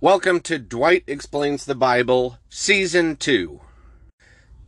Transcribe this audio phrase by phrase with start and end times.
[0.00, 3.60] Welcome to Dwight Explains the Bible, Season 2.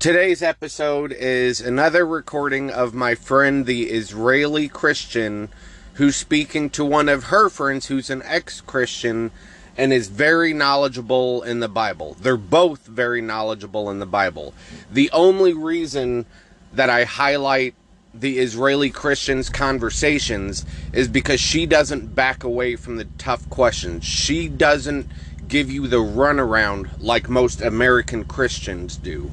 [0.00, 5.48] Today's episode is another recording of my friend, the Israeli Christian,
[5.94, 9.30] who's speaking to one of her friends who's an ex Christian
[9.76, 12.16] and is very knowledgeable in the Bible.
[12.18, 14.52] They're both very knowledgeable in the Bible.
[14.90, 16.26] The only reason
[16.72, 17.76] that I highlight
[18.12, 24.04] the Israeli Christians' conversations is because she doesn't back away from the tough questions.
[24.04, 25.06] She doesn't
[25.50, 29.32] give you the runaround like most American Christians do.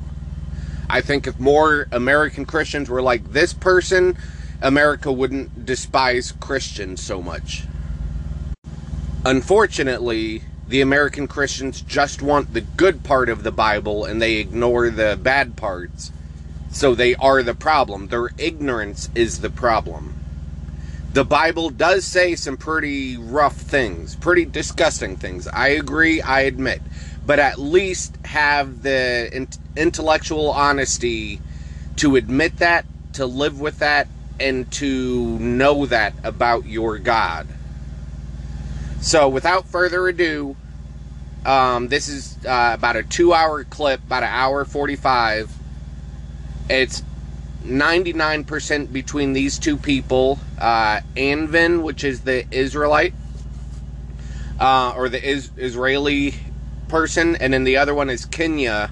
[0.90, 4.18] I think if more American Christians were like this person,
[4.62, 7.64] America wouldn't despise Christians so much.
[9.24, 14.90] Unfortunately, the American Christians just want the good part of the Bible and they ignore
[14.90, 16.12] the bad parts.
[16.72, 18.08] So they are the problem.
[18.08, 20.17] Their ignorance is the problem.
[21.18, 25.48] The Bible does say some pretty rough things, pretty disgusting things.
[25.48, 26.80] I agree, I admit.
[27.26, 31.42] But at least have the intellectual honesty
[31.96, 34.08] to admit that, to live with that,
[34.40, 37.48] and to know that about your God.
[39.02, 40.56] So, without further ado,
[41.48, 45.52] um, this is uh, about a two hour clip, about an hour 45
[46.70, 47.02] it's
[47.68, 53.14] 99% between these two people uh, Anvin, which is the Israelite,
[54.60, 56.36] uh, or the is- Israeli
[56.88, 58.90] person, and then the other one is Kenya,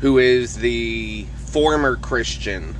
[0.00, 2.74] who is the former Christian.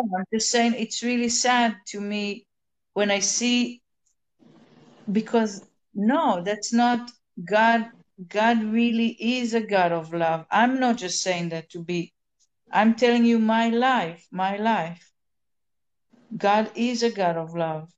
[0.00, 2.46] I'm just saying it's really sad to me
[2.94, 3.82] when I see
[5.10, 7.10] because no, that's not
[7.44, 7.90] God.
[8.28, 10.46] God really is a God of love.
[10.50, 12.12] I'm not just saying that to be,
[12.70, 15.10] I'm telling you my life, my life.
[16.36, 17.90] God is a God of love.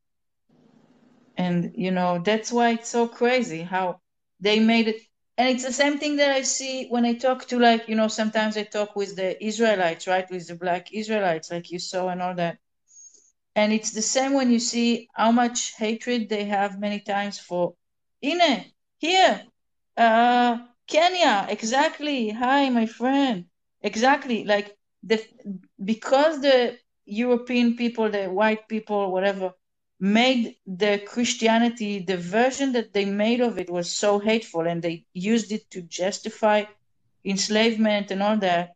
[1.36, 4.00] And, you know, that's why it's so crazy how
[4.40, 5.00] they made it.
[5.38, 8.08] And it's the same thing that I see when I talk to, like, you know,
[8.08, 10.30] sometimes I talk with the Israelites, right?
[10.30, 12.58] With the black Israelites, like you saw and all that.
[13.56, 17.74] And it's the same when you see how much hatred they have many times for
[18.24, 18.71] Ine,
[19.02, 19.42] here,
[19.96, 22.30] uh, Kenya, exactly.
[22.30, 23.46] Hi, my friend.
[23.82, 24.44] Exactly.
[24.44, 25.18] Like the
[25.92, 29.52] because the European people, the white people, whatever,
[30.00, 35.04] made the Christianity, the version that they made of it was so hateful, and they
[35.12, 36.64] used it to justify
[37.24, 38.74] enslavement and all that.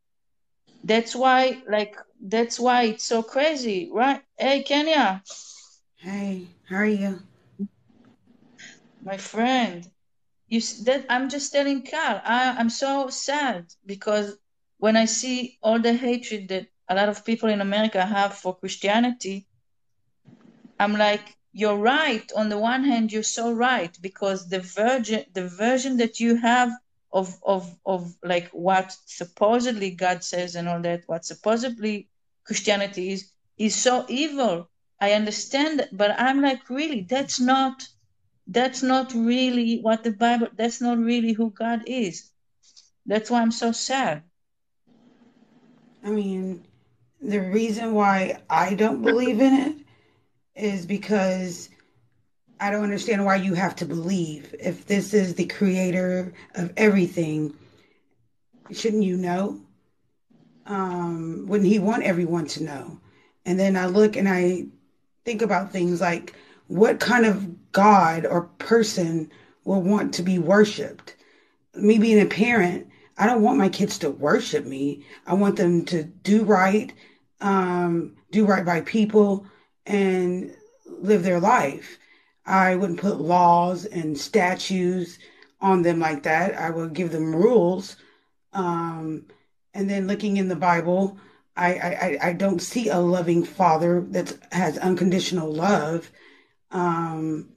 [0.84, 4.22] That's why, like, that's why it's so crazy, right?
[4.38, 5.22] Hey, Kenya.
[5.98, 7.20] Hey, how are you?
[9.02, 9.88] my friend
[10.48, 14.36] you that i'm just telling carl I, i'm so sad because
[14.78, 18.56] when i see all the hatred that a lot of people in america have for
[18.56, 19.46] christianity
[20.78, 22.30] i'm like you're right.
[22.36, 26.70] On the one hand you're so right because the version the version that you have
[27.12, 32.08] of of of like what supposedly god says and all that what supposedly
[32.44, 34.68] christianity is is so evil.
[35.00, 37.88] I understand but i'm like really that's not
[38.46, 42.30] that's not really what the Bible, that's not really who God is.
[43.04, 44.22] That's why I'm so sad.
[46.04, 46.64] I mean,
[47.20, 49.76] the reason why I don't believe in it
[50.54, 51.68] is because
[52.60, 54.54] I don't understand why you have to believe.
[54.58, 57.54] If this is the creator of everything,
[58.70, 59.60] shouldn't you know?
[60.66, 63.00] Um, wouldn't he want everyone to know?
[63.44, 64.66] And then I look and I
[65.24, 66.34] think about things like
[66.68, 69.30] what kind of God or person
[69.64, 71.14] will want to be worshiped?
[71.74, 72.88] Me being a parent,
[73.18, 75.04] I don't want my kids to worship me.
[75.26, 76.90] I want them to do right,
[77.42, 79.44] um, do right by people,
[79.84, 80.56] and
[80.86, 81.98] live their life.
[82.46, 85.18] I wouldn't put laws and statues
[85.60, 86.58] on them like that.
[86.58, 87.96] I would give them rules.
[88.54, 89.26] Um,
[89.74, 91.18] and then looking in the Bible,
[91.58, 96.10] I, I, I don't see a loving father that has unconditional love.
[96.70, 97.50] Um,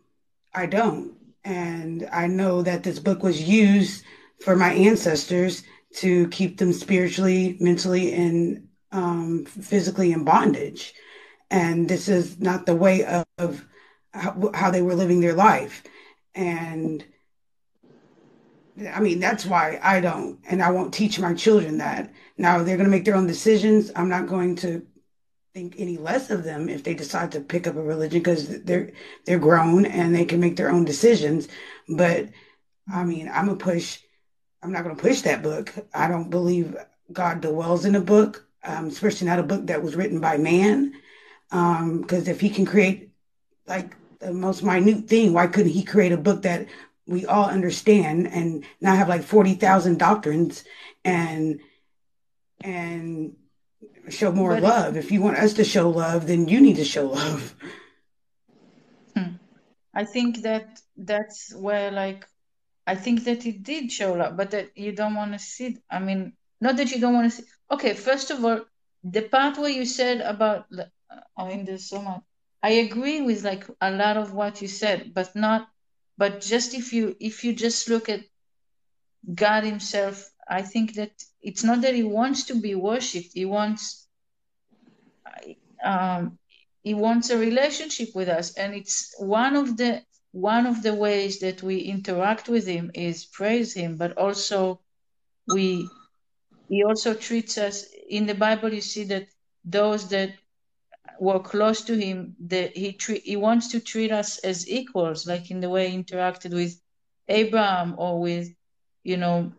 [0.59, 1.13] I don't.
[1.45, 4.03] And I know that this book was used
[4.43, 5.63] for my ancestors
[5.97, 10.93] to keep them spiritually, mentally, and um, physically in bondage.
[11.49, 13.65] And this is not the way of, of
[14.13, 15.83] how, how they were living their life.
[16.35, 17.05] And
[18.93, 22.13] I mean, that's why I don't, and I won't teach my children that.
[22.37, 23.91] Now, they're going to make their own decisions.
[23.95, 24.85] I'm not going to
[25.53, 28.91] think any less of them if they decide to pick up a religion because they're
[29.25, 31.47] they're grown and they can make their own decisions.
[31.87, 32.29] But
[32.91, 33.99] I mean, I'm gonna push.
[34.61, 35.73] I'm not gonna push that book.
[35.93, 36.75] I don't believe
[37.11, 40.93] God dwells in a book, um, especially not a book that was written by man.
[41.49, 43.09] Because um, if he can create
[43.67, 46.67] like the most minute thing, why couldn't he create a book that
[47.07, 50.63] we all understand and not have like 40,000 doctrines
[51.03, 51.59] and
[52.61, 53.35] and
[54.11, 54.97] show more but love.
[54.97, 57.55] If you want us to show love, then you need to show love.
[59.15, 59.33] Hmm.
[59.93, 62.27] I think that that's where like
[62.87, 65.77] I think that it did show love, but that you don't want to see.
[65.89, 67.47] I mean, not that you don't want to see.
[67.71, 68.61] Okay, first of all,
[69.03, 70.65] the part where you said about
[71.37, 72.21] I mean, there's so much.
[72.61, 75.69] I agree with like a lot of what you said, but not.
[76.17, 78.21] But just if you if you just look at
[79.33, 81.11] God Himself, I think that
[81.41, 83.31] it's not that He wants to be worshipped.
[83.33, 84.07] He wants
[85.83, 86.37] um,
[86.83, 90.01] He wants a relationship with us, and it's one of the
[90.31, 94.81] one of the ways that we interact with Him is praise Him, but also
[95.47, 95.87] we
[96.69, 98.73] He also treats us in the Bible.
[98.73, 99.27] You see that
[99.65, 100.33] those that
[101.19, 105.51] were close to him, that he tre- he wants to treat us as equals, like
[105.51, 106.79] in the way he interacted with
[107.27, 108.47] Abraham or with,
[109.03, 109.51] you know,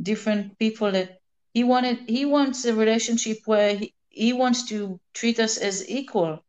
[0.00, 1.18] different people that
[1.52, 1.98] he wanted.
[2.08, 6.44] He wants a relationship where he, he wants to treat us as equal.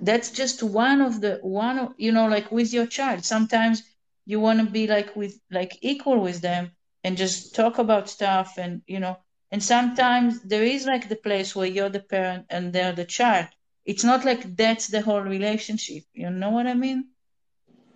[0.00, 3.24] That's just one of the one you know, like with your child.
[3.24, 3.82] Sometimes
[4.26, 6.70] you want to be like with like equal with them
[7.04, 9.16] and just talk about stuff and you know
[9.50, 13.46] and sometimes there is like the place where you're the parent and they're the child
[13.84, 16.04] it's not like that's the whole relationship.
[16.14, 17.04] You know what I mean?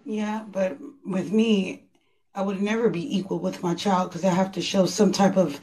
[0.04, 1.89] Yeah, but with me,
[2.34, 5.36] I would never be equal with my child because I have to show some type
[5.36, 5.60] of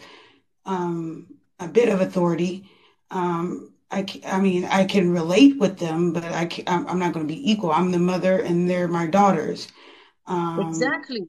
[0.65, 1.27] um,
[1.59, 2.69] a bit of authority.
[3.09, 7.25] Um, I, I mean, I can relate with them, but I can, I'm not going
[7.25, 7.71] to be equal.
[7.71, 9.69] I'm the mother, and they're my daughters.
[10.25, 11.25] Um, exactly.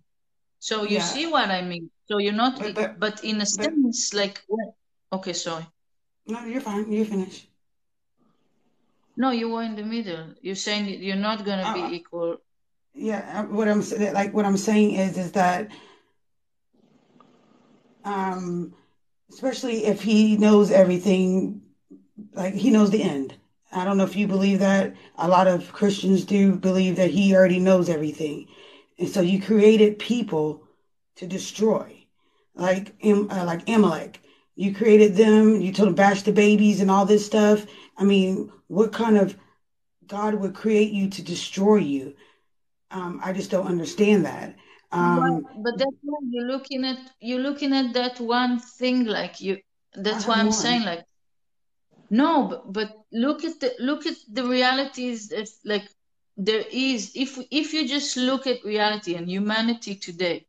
[0.59, 1.03] So you yeah.
[1.03, 1.91] see what I mean.
[2.07, 4.43] So you're not, but, but, but in a sense, but, like,
[5.13, 5.67] okay, sorry.
[6.27, 6.91] No, you're fine.
[6.91, 7.47] You finish.
[9.17, 10.35] No, you were in the middle.
[10.41, 12.39] You're saying you're not going to uh, be equal.
[13.01, 15.71] Yeah, uh, what I'm like what I'm saying is is that
[18.05, 18.75] um
[19.31, 21.63] especially if he knows everything
[22.33, 23.37] like he knows the end.
[23.71, 24.97] I don't know if you believe that.
[25.17, 28.49] A lot of Christians do believe that he already knows everything.
[28.99, 30.65] And so you created people
[31.17, 32.05] to destroy.
[32.57, 34.21] Like uh, like Amalek.
[34.57, 37.65] You created them, you told them bash the babies and all this stuff.
[37.97, 39.37] I mean, what kind of
[40.09, 42.17] God would create you to destroy you?
[42.91, 44.57] Um, I just don't understand that.
[44.91, 49.41] Um, well, but that's why you're looking at you're looking at that one thing like
[49.41, 49.59] you.
[49.95, 50.53] That's why I'm one.
[50.53, 51.05] saying like,
[52.09, 55.87] no, but, but look at the look at the realities that like
[56.37, 60.47] there is if if you just look at reality and humanity today,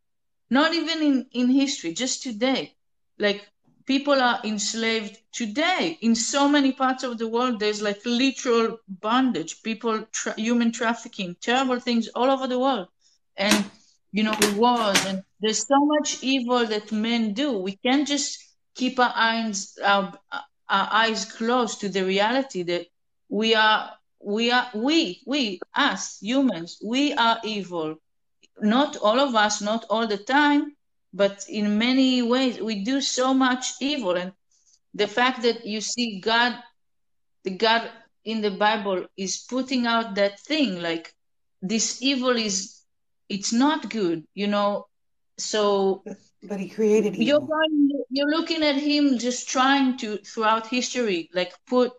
[0.49, 2.75] not even in in history, just today,
[3.17, 3.45] like
[3.89, 5.97] people are enslaved today.
[6.01, 11.35] In so many parts of the world there's like literal bondage people tra- human trafficking
[11.41, 12.87] terrible things all over the world.
[13.35, 13.65] And
[14.11, 17.57] you know wars and there's so much evil that men do.
[17.57, 18.37] We can't just
[18.75, 20.13] keep our eyes our,
[20.69, 22.85] our eyes closed to the reality that
[23.27, 23.89] we are
[24.23, 27.95] we are we we us humans we are evil.
[28.61, 30.75] Not all of us not all the time
[31.13, 34.15] but in many ways we do so much evil.
[34.15, 34.33] And
[34.93, 36.57] the fact that you see god
[37.43, 37.89] the god
[38.25, 41.13] in the bible is putting out that thing like
[41.61, 42.81] this evil is
[43.29, 44.85] it's not good you know?
[45.37, 46.03] So
[46.43, 47.49] but he created evil.
[47.49, 51.91] you're you're looking at him just trying to throughout history like put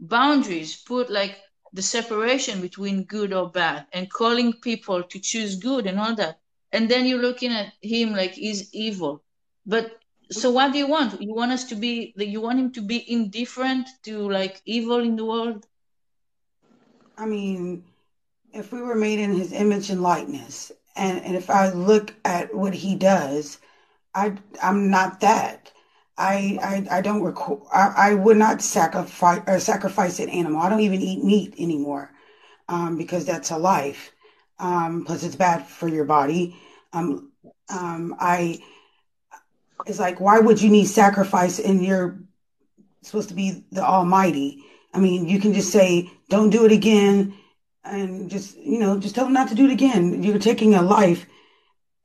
[0.00, 1.36] boundaries put like
[1.72, 6.38] the separation between good or bad and calling people to choose good and all that
[6.74, 9.22] and then you're looking at him like he's evil
[9.66, 9.98] but
[10.30, 12.98] so what do you want you want us to be you want him to be
[13.10, 15.66] indifferent to like evil in the world
[17.18, 17.84] i mean
[18.52, 22.54] if we were made in his image and likeness and, and if i look at
[22.54, 23.58] what he does
[24.14, 25.72] i i'm not that
[26.16, 27.62] I, I, I don't record.
[27.72, 30.62] I, I would not sacrifice or sacrifice an animal.
[30.62, 32.12] I don't even eat meat anymore,
[32.68, 34.12] um, because that's a life.
[34.60, 36.56] Um, plus it's bad for your body.
[36.94, 37.32] Um,
[37.68, 38.62] um, I,
[39.86, 42.20] it's like, why would you need sacrifice and you're
[43.02, 44.64] supposed to be the Almighty?
[44.94, 47.34] I mean, you can just say, don't do it again.
[47.82, 50.22] And just, you know, just tell them not to do it again.
[50.22, 51.26] You're taking a life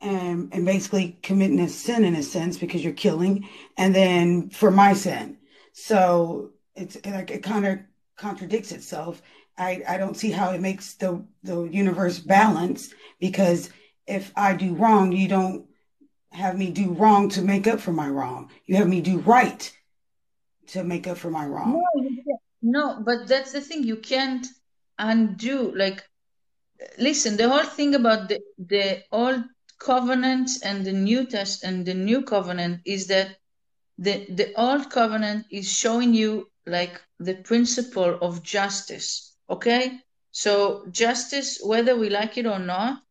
[0.01, 4.71] and, and basically committing a sin in a sense because you're killing and then for
[4.71, 5.37] my sin.
[5.71, 7.79] So it's like, it kind of
[8.17, 9.21] contradicts itself.
[9.57, 13.69] I, I don't see how it makes the, the universe balance because
[14.09, 15.65] if I do wrong, you don't
[16.31, 18.49] have me do wrong to make up for my wrong.
[18.65, 19.71] You have me do right
[20.67, 21.81] to make up for my wrong.
[22.61, 23.83] No, but that's the thing.
[23.83, 24.45] You can't
[24.97, 25.73] undo.
[25.75, 26.03] Like,
[26.97, 29.43] listen, the whole thing about the the old
[29.79, 33.37] covenant and the new test and the new covenant is that
[33.97, 39.35] the the old covenant is showing you like the principle of justice.
[39.49, 39.99] Okay,
[40.31, 43.01] so justice, whether we like it or not,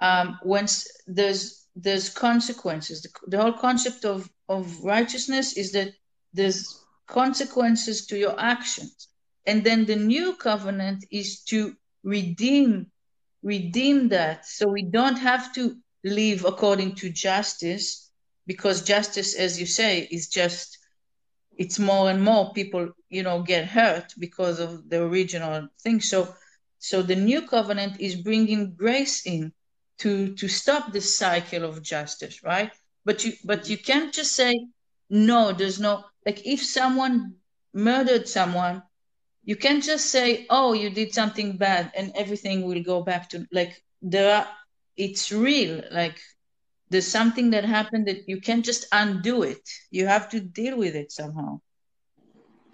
[0.00, 3.02] um, once there's there's consequences.
[3.02, 5.92] The, the whole concept of of righteousness is that
[6.32, 9.08] there's consequences to your actions.
[9.46, 12.86] And then the new covenant is to redeem,
[13.42, 14.46] redeem that.
[14.46, 18.10] So we don't have to live according to justice
[18.46, 20.78] because justice, as you say, is just,
[21.56, 26.00] it's more and more people, you know, get hurt because of the original thing.
[26.00, 26.34] So,
[26.78, 29.52] so the new covenant is bringing grace in
[29.98, 32.72] to, to stop this cycle of justice, right?
[33.04, 34.66] But you, but you can't just say,
[35.10, 37.34] no, there's no, like if someone
[37.72, 38.82] murdered someone,
[39.44, 43.46] you can't just say, "Oh, you did something bad," and everything will go back to
[43.52, 44.36] like there.
[44.36, 44.48] Are,
[44.96, 45.82] it's real.
[45.90, 46.18] Like
[46.88, 49.68] there's something that happened that you can't just undo it.
[49.90, 51.60] You have to deal with it somehow.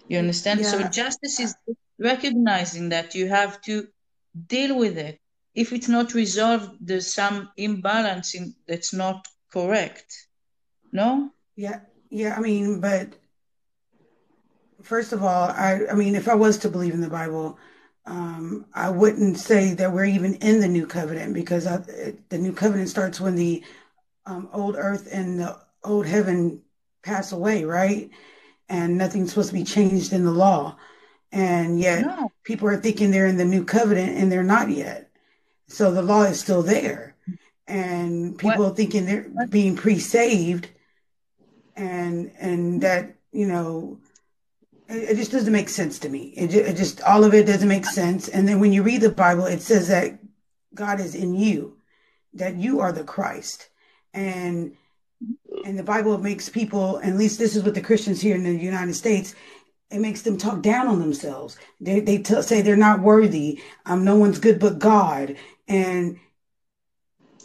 [0.07, 0.61] You understand?
[0.61, 0.71] Yeah.
[0.71, 1.55] So justice is
[1.99, 3.87] recognizing that you have to
[4.47, 5.19] deal with it.
[5.53, 10.27] If it's not resolved, there's some imbalance in, that's not correct.
[10.91, 11.31] No?
[11.55, 12.35] Yeah, yeah.
[12.37, 13.13] I mean, but
[14.81, 17.59] first of all, I, I mean, if I was to believe in the Bible,
[18.05, 21.77] um, I wouldn't say that we're even in the new covenant because I,
[22.29, 23.63] the new covenant starts when the
[24.25, 26.61] um, old earth and the old heaven
[27.03, 28.09] pass away, right?
[28.69, 30.77] And nothing's supposed to be changed in the law.
[31.31, 32.31] And yet no.
[32.43, 35.10] people are thinking they're in the new covenant and they're not yet.
[35.71, 37.15] So the law is still there.
[37.67, 38.71] And people what?
[38.73, 40.67] are thinking they're being pre-saved
[41.75, 43.99] and, and that, you know,
[44.89, 46.33] it just doesn't make sense to me.
[46.35, 48.27] It it just, all of it doesn't make sense.
[48.27, 50.19] And then when you read the Bible, it says that
[50.75, 51.77] God is in you,
[52.33, 53.69] that you are the Christ,
[54.13, 54.75] and
[55.65, 58.53] and the Bible makes people, at least this is what the Christians here in the
[58.53, 59.35] United States,
[59.91, 61.57] it makes them talk down on themselves.
[61.79, 63.61] They they t- say they're not worthy.
[63.85, 65.35] Um, no one's good but God,
[65.67, 66.19] and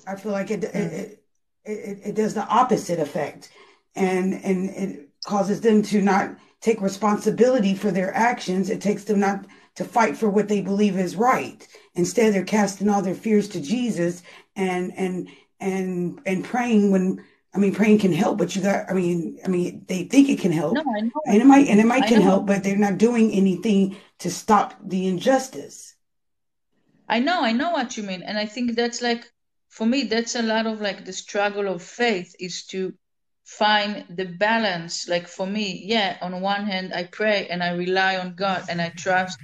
[0.06, 1.24] I feel like it it, it
[1.64, 3.50] it, it does the opposite effect,
[3.94, 8.70] and and it causes them to not take responsibility for their actions.
[8.70, 11.66] It takes them not to fight for what they believe is right.
[11.94, 14.22] Instead, they're casting all their fears to Jesus
[14.54, 15.28] and and
[15.60, 17.24] and and praying when
[17.56, 20.38] I mean praying can help, but you got I mean I mean they think it
[20.38, 20.74] can help.
[20.74, 21.20] No, I know.
[21.26, 24.74] And it might and it might can help, but they're not doing anything to stop
[24.84, 25.94] the injustice.
[27.08, 28.22] I know, I know what you mean.
[28.22, 29.30] And I think that's like
[29.68, 32.92] for me, that's a lot of like the struggle of faith is to
[33.44, 35.08] find the balance.
[35.08, 38.82] Like for me, yeah, on one hand, I pray and I rely on God and
[38.82, 39.38] I trust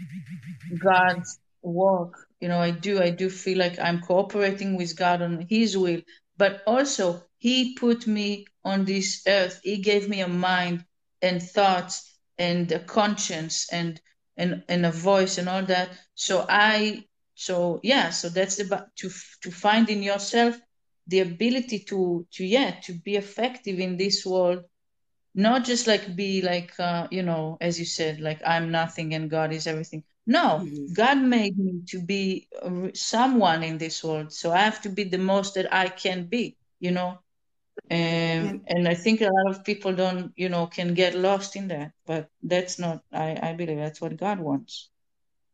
[0.79, 2.15] God's work.
[2.41, 6.03] You know, I do, I do feel like I'm cooperating with God on His will,
[6.37, 9.61] but also He put me on this earth.
[9.65, 10.85] He gave me a mind
[11.21, 11.95] and thoughts
[12.39, 14.01] and a conscience and
[14.37, 15.89] and and a voice and all that.
[16.15, 19.11] So I, so yeah, so that's about to
[19.43, 20.57] to find in yourself
[21.09, 24.63] the ability to to yeah to be effective in this world
[25.35, 29.31] not just like be like uh, you know as you said like i'm nothing and
[29.31, 30.93] god is everything no mm-hmm.
[30.93, 32.47] god made me to be
[32.95, 36.57] someone in this world so i have to be the most that i can be
[36.79, 37.19] you know
[37.91, 41.69] um, and i think a lot of people don't you know can get lost in
[41.69, 44.89] that but that's not i i believe that's what god wants.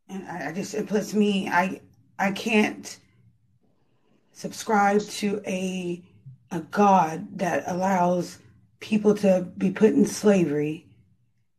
[0.07, 1.81] And i, I just it puts me i
[2.17, 2.97] i can't
[4.31, 6.01] subscribe to a
[6.51, 8.39] a God that allows
[8.79, 10.87] people to be put in slavery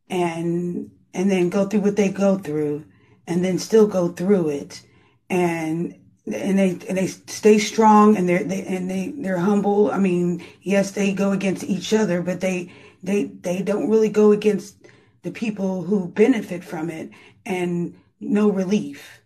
[0.09, 2.85] and and then go through what they go through
[3.27, 4.81] and then still go through it.
[5.29, 9.91] And and they and they stay strong and they're they and they they're humble.
[9.91, 12.71] I mean, yes, they go against each other, but they
[13.03, 14.75] they they don't really go against
[15.23, 17.09] the people who benefit from it
[17.45, 19.21] and no relief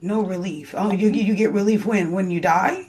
[0.00, 0.74] no relief.
[0.76, 2.86] Oh, you you get relief when when you die.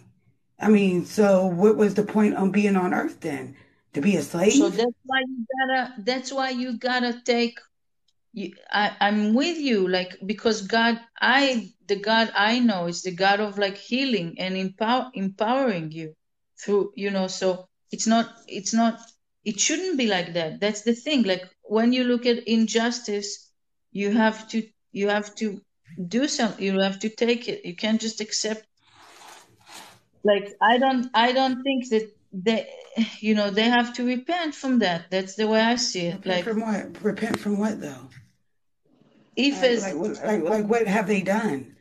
[0.60, 3.56] I mean, so what was the point on being on Earth then?
[3.94, 4.54] To be a slave?
[4.54, 5.94] So that's why you gotta.
[6.00, 7.60] That's why you gotta take.
[8.72, 13.40] I, I'm with you, like because God, I the God I know is the God
[13.40, 16.14] of like healing and empower empowering you
[16.60, 16.92] through.
[16.96, 18.34] You know, so it's not.
[18.48, 19.00] It's not.
[19.44, 20.60] It shouldn't be like that.
[20.60, 21.24] That's the thing.
[21.24, 23.52] Like when you look at injustice,
[23.92, 24.64] you have to.
[24.92, 25.62] You have to
[26.08, 28.66] do something you have to take it you can't just accept
[30.24, 32.68] like i don't i don't think that they
[33.20, 36.26] you know they have to repent from that that's the way i see it repent
[36.26, 38.10] like from what repent from what though
[39.36, 41.76] if Like, as like, what- like, like, what have they done?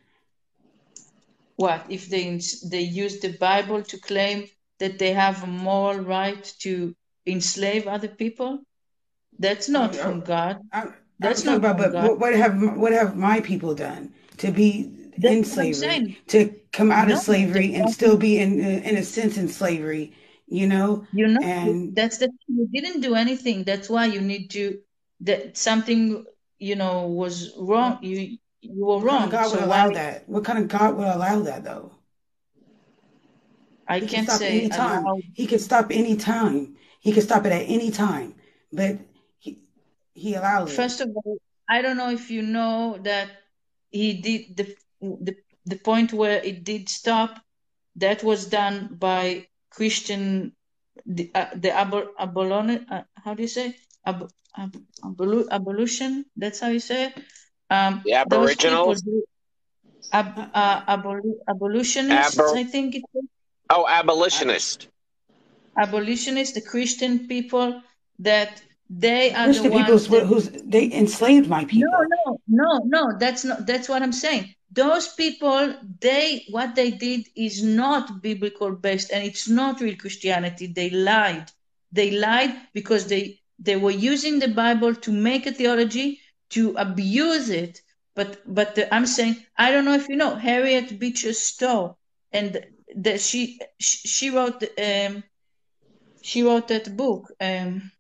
[1.57, 4.47] what if they they use the Bible to claim
[4.79, 6.95] that they have a moral right to
[7.27, 8.61] enslave other people?
[9.39, 10.59] That's not Oh, from God.
[10.73, 12.05] I'm, That's not about, from but God.
[12.09, 16.93] what, what have what have my people done to be That's in slavery, to come
[16.93, 20.13] out No, of slavery and still be in in a sense in slavery,
[20.47, 21.07] you know?
[21.13, 23.65] You know, And that's the you didn't do anything.
[23.65, 24.81] That's why you need to
[25.21, 26.25] that something
[26.59, 27.99] you know was wrong.
[28.03, 29.31] You you were what kind of wrong.
[29.31, 30.29] God would So allow why that?
[30.29, 31.93] What kind of God would allow that though?
[33.89, 35.05] I He can can't stop say any time.
[35.05, 35.19] allow.
[35.35, 36.77] He can stop any time.
[37.01, 38.35] He can stop it at any time.
[38.73, 38.99] But
[39.39, 39.59] he
[40.15, 40.87] he allows it.
[40.87, 41.39] First of all,
[41.69, 43.31] I don't know if you know that
[43.91, 47.41] he did the the the point where it did stop.
[47.97, 50.53] That was done by Christian
[51.17, 54.73] the uh, the abol abolone uh, how do you say ab, ab,
[55.05, 56.25] abolu, abolition?
[56.37, 57.15] That's how you say it.
[57.71, 59.03] Um, The Aboriginals?
[59.03, 59.25] do
[60.13, 63.27] ab, Uh, aboli, abolitionists, Aber- I think it is.
[63.71, 64.89] oh, abolitionist.
[65.79, 67.83] Abolitionists, the Christian people
[68.21, 71.89] that they are the Christian people that who's they enslaved my people.
[71.91, 72.81] no, no, no.
[72.85, 73.19] No.
[73.19, 73.67] That's not.
[73.67, 74.55] That's what I'm saying.
[74.71, 80.69] Those people, they what they did is not biblical based, and it's not real Christianity.
[80.69, 81.51] They lied.
[81.93, 87.51] They lied because they they were using the Bible to make a theology to abuse
[87.51, 87.81] it.
[88.15, 91.97] But but the, I'm saying I don't know if you know Harriet Beecher Stowe,
[92.33, 92.65] and
[92.97, 95.25] that she she she wrote um
[96.23, 97.91] she wrote that book um.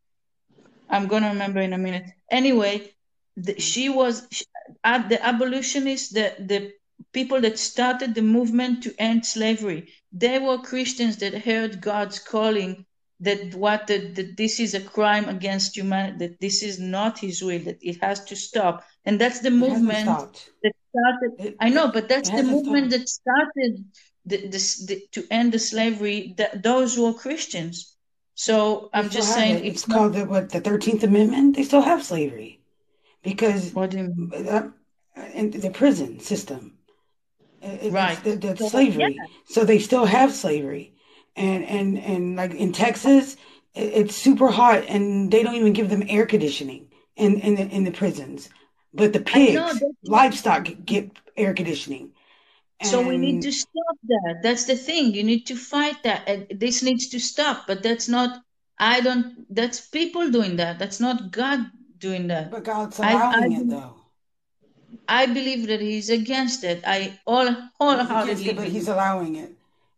[0.88, 2.04] I'm gonna remember in a minute.
[2.30, 2.92] Anyway,
[3.36, 4.42] the, she was sh
[4.84, 6.72] uh, the abolitionists, the the
[7.12, 9.92] people that started the movement to end slavery.
[10.12, 12.86] They were Christians that heard God's calling
[13.20, 17.42] that what that, that this is a crime against humanity, that this is not His
[17.42, 20.06] will, that it has to stop, and that's the movement
[20.62, 21.32] that started.
[21.38, 23.00] It, I know, but that's the movement stopped.
[23.00, 23.84] that started
[24.26, 26.34] the, this the, to end the slavery.
[26.36, 27.95] That those were Christians.
[28.36, 29.66] So I'm just saying it.
[29.66, 29.96] It's it's not.
[29.98, 31.56] called the what the Thirteenth Amendment.
[31.56, 32.60] They still have slavery
[33.22, 34.48] because What do you mean?
[34.48, 34.68] uh,
[35.34, 36.74] in the prison system,
[37.62, 38.22] it, Right.
[38.24, 39.16] the, the So yeah, slavery.
[39.48, 40.94] So they still have slavery,
[41.34, 43.36] and and and like in Texas,
[43.74, 47.84] it's super hot, and they don't even give them air conditioning in in the, in
[47.84, 48.50] the prisons.
[48.94, 52.12] But the pigs, livestock, get air conditioning,
[52.82, 54.40] So we need to stop that.
[54.42, 55.14] That's the thing.
[55.14, 56.28] You need to fight that.
[56.28, 57.66] And this needs to stop.
[57.66, 58.42] But that's not.
[58.78, 59.46] I don't.
[59.54, 60.78] That's people doing that.
[60.78, 61.60] That's not God
[61.98, 62.50] doing that.
[62.50, 63.94] but God's I I allowing it though.
[65.08, 66.82] I believe that He's against it.
[66.86, 69.52] I all He's wholeheartedly it, but he's allowing it.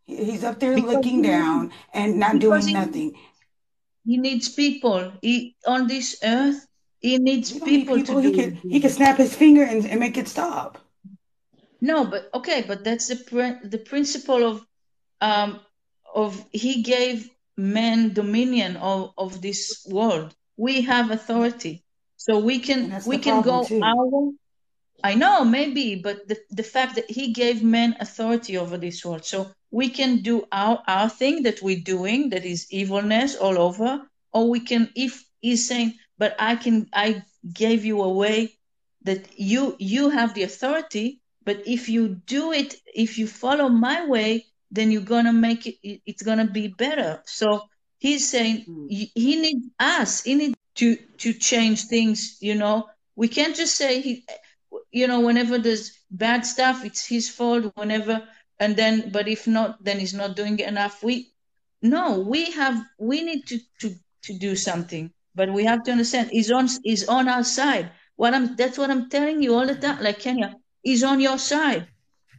[0.05, 3.15] He's up there because looking down and not doing He nothing.
[4.05, 5.11] He needs people.
[5.21, 6.65] He on this earth.
[6.99, 8.19] He needs need people to people.
[8.21, 10.79] He His he could snap his finger and, and make it stop.
[11.81, 14.65] No, but okay, but that's the pr the principle of
[15.21, 15.59] um
[16.13, 20.35] of he gave men dominion of of this world.
[20.57, 21.83] We have authority,
[22.17, 23.81] so we can we can go too.
[23.81, 24.31] our.
[25.03, 29.25] I know maybe, but the the fact that he gave men authority over this world,
[29.25, 34.09] so we can do our our thing that we're doing, that is evilness all over,
[34.33, 38.57] or we can if he's saying, but I can I gave you a way
[39.03, 42.03] that you you have the authority but if you
[42.37, 46.45] do it if you follow my way then you're gonna make it it- it's gonna
[46.59, 47.21] be better.
[47.25, 47.47] So
[47.97, 48.87] he's saying hmm.
[48.87, 52.87] he he needs us he needs to to change things you know?
[53.15, 54.25] We can't just say he
[54.91, 58.15] you know whenever there's bad stuff it's his fault whenever
[58.59, 61.03] and then but if not then he's not doing enough.
[61.03, 61.33] We
[61.81, 66.29] no we have we need to to to do something but we have to understand
[66.31, 67.91] he's on he's on our side.
[68.21, 70.49] What i'm that's what i'm telling you all the time like kenya
[70.83, 71.87] he's on your side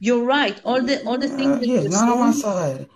[0.01, 2.89] you're right all the all the things Uh, that he is not on my side.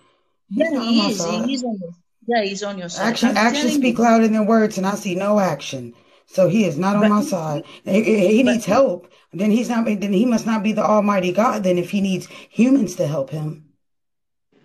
[0.50, 1.92] yeah He's on he is he is on your
[2.26, 4.94] yeah he's on your side Action, i'm action speak you louder than words, and I
[4.94, 5.94] see no action.
[6.26, 7.64] So he is not on but my side.
[7.84, 9.12] He, he he but needs help.
[9.32, 9.84] Then he's not.
[9.84, 11.64] Then he must not be the Almighty God.
[11.64, 13.64] Then if he needs humans to help him,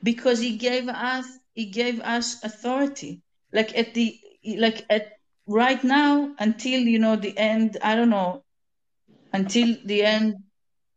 [0.04, 4.18] because he gave us he gave us authority like at the
[4.58, 5.14] like at
[5.48, 8.44] right now until you know the end i don't know
[9.34, 10.36] until the end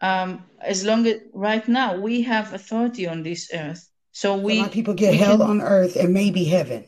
[0.03, 4.69] um as long as right now we have authority on this earth so so my
[4.69, 6.85] we people get hell can on earth and maybe heaven.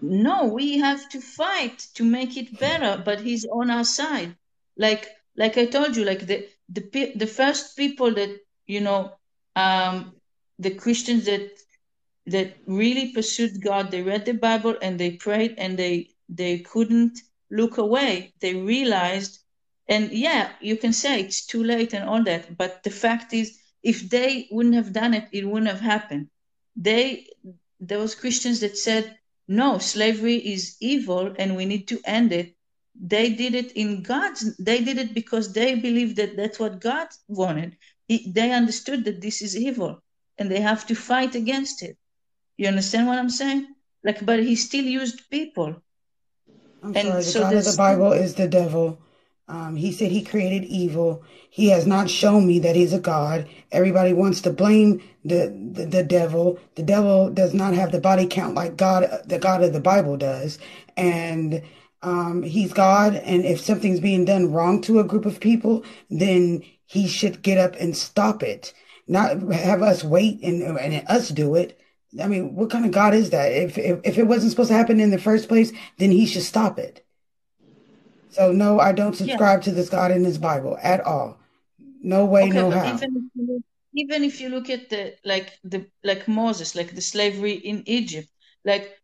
[0.00, 4.36] no we have to fight to make it better but he's on our side
[4.76, 8.30] like like i told you like the the the first people that
[8.66, 9.12] you know
[9.56, 10.12] um
[10.58, 11.50] the christians that
[12.26, 17.18] that really pursued god they read the bible and they prayed and they they couldn't
[17.50, 18.32] look away.
[18.40, 19.38] They realized,
[19.88, 23.58] and yeah, you can say it's too late and all that, but the fact is,
[23.82, 26.28] if they wouldn't have done it, it wouldn't have happened.
[26.76, 27.26] They,
[27.80, 29.16] there was Christians that said,
[29.46, 32.54] no, slavery is evil and we need to end it.
[32.98, 37.08] They did it in God's, they did it because they believed that that's what God
[37.28, 37.76] wanted.
[38.08, 40.02] He, they understood that this is evil
[40.38, 41.96] and they have to fight against it.
[42.56, 43.66] You understand what I'm saying?
[44.04, 45.82] Like, but he still used people.
[46.82, 48.98] I'm And sorry, the so God of the Bible is the devil.
[49.46, 51.22] Um, he said he created evil.
[51.50, 53.46] He has not shown me that he's a God.
[53.72, 56.58] Everybody wants to blame the, the, the devil.
[56.76, 60.16] The devil does not have the body count like God, the God of the Bible
[60.16, 60.58] does.
[60.96, 61.62] And
[62.02, 63.14] um, he's God.
[63.16, 67.58] And if something's being done wrong to a group of people, then he should get
[67.58, 68.72] up and stop it.
[69.06, 71.78] Not have us wait and, and us do it.
[72.20, 73.52] I mean, what kind of God is that?
[73.52, 76.44] If, if if it wasn't supposed to happen in the first place, then he should
[76.44, 77.03] stop it.
[78.34, 81.38] So no, I don't subscribe to this God in this Bible at all.
[82.02, 82.94] No way, Okay, no how.
[82.94, 83.62] even if you look,
[83.94, 88.28] even if you look at the like the like Moses, like the slavery in Egypt,
[88.64, 88.98] like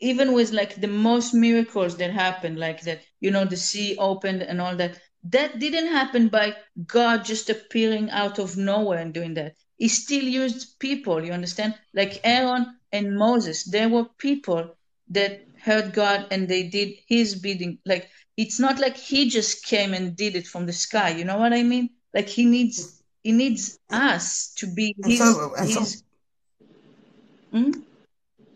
[0.00, 4.42] even with like the most miracles that happened, like that, you know, the sea opened
[4.42, 6.54] and all that, that didn't happen by
[6.86, 9.54] God just appearing out of nowhere and doing that.
[9.78, 11.74] He still used people, you understand?
[11.94, 14.76] Like Aaron and Moses, there were people
[15.10, 17.78] that heard God and they did his bidding.
[17.84, 21.10] Like it's not like he just came and did it from the sky.
[21.10, 21.90] You know what I mean?
[22.12, 26.00] Like he needs he needs us to be his so- and so-
[27.52, 27.70] Hmm?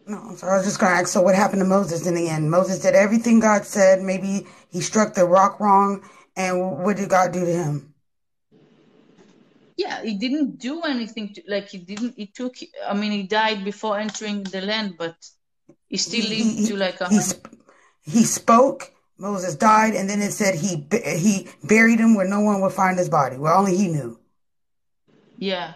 [0.07, 1.09] No, so I was just going to ask.
[1.09, 2.51] So what happened to Moses in the end?
[2.51, 4.03] Moses did everything God said.
[4.03, 6.03] Maybe he struck the rock wrong.
[6.37, 7.95] And what did God do to him?
[9.77, 13.65] Yeah, he didn't do anything to like he didn't he took I mean he died
[13.65, 15.17] before entering the land, but
[15.89, 17.55] he still lived he, to like a he, sp-
[18.03, 18.93] he spoke.
[19.21, 20.87] Moses died, and then it said he
[21.27, 23.37] he buried him where no one would find his body.
[23.37, 24.19] Well, only he knew.
[25.37, 25.75] Yeah.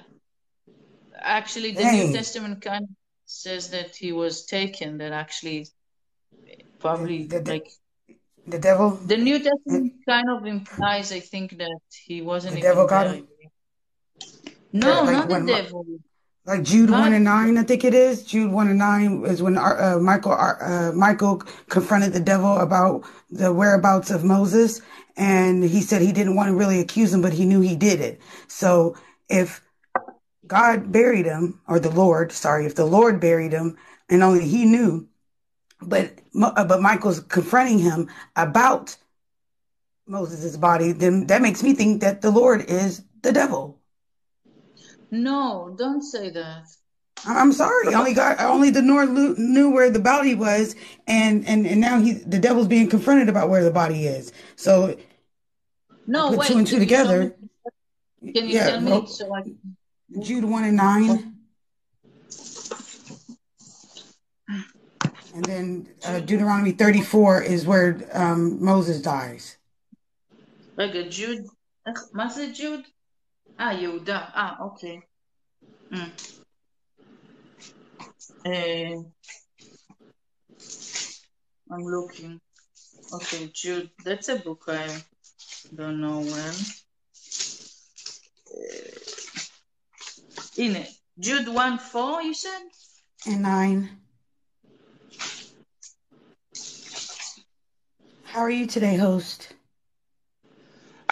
[1.18, 2.06] Actually, the Dang.
[2.08, 2.90] New Testament kind of
[3.26, 5.66] says that he was taken, that actually
[6.80, 7.68] probably The- the- like
[8.46, 8.90] The devil.
[8.90, 13.20] the New Testament kind of implies, I think, that he wasn't The devil got buried.
[13.20, 13.50] him?
[14.72, 15.86] No, Yeah, like not the devil.
[16.46, 18.22] Like Jude God- one and nine, I think it is.
[18.22, 21.38] Jude one and nine is when uh, Michael uh, Michael
[21.70, 24.82] confronted the devil about the whereabouts of Moses,
[25.16, 28.00] and he said he didn't want to really accuse him, but he knew he did
[28.00, 28.20] it.
[28.46, 28.94] So
[29.28, 29.62] if
[30.46, 33.78] God buried him, or the Lord, sorry, if the Lord buried him,
[34.10, 35.08] and only he knew,
[35.80, 38.96] but uh, but Michael's confronting him about
[40.06, 43.80] Moses' body, then that makes me think that the Lord is the devil.
[45.14, 46.66] No, don't say that.
[47.24, 47.94] I'm sorry.
[47.94, 50.74] Only God, only the Lord knew where the body was,
[51.06, 54.32] and and and now he, the devil's being confronted about where the body is.
[54.56, 54.98] So,
[56.08, 57.36] no, put wait, two and two together.
[58.20, 59.56] Me, can you yeah, tell me well, so I can...
[60.20, 61.34] Jude one and nine,
[64.50, 64.64] oh.
[65.36, 69.58] and then uh, Deuteronomy thirty four is where um, Moses dies.
[70.76, 71.46] Okay, Jude.
[72.12, 72.84] Must it Jude?
[73.58, 74.32] Ah, Yehuda.
[74.34, 75.00] Ah, okay.
[75.92, 76.10] Mm.
[78.44, 79.02] Uh,
[81.70, 82.40] I'm looking.
[83.12, 83.90] Okay, Jude.
[84.04, 85.02] That's a book I
[85.74, 86.54] don't know when.
[88.54, 89.24] Eh, uh,
[90.56, 90.90] in it.
[91.18, 92.62] Jude 1 4, you said?
[93.26, 93.90] And 9.
[98.24, 99.53] How are you today, host?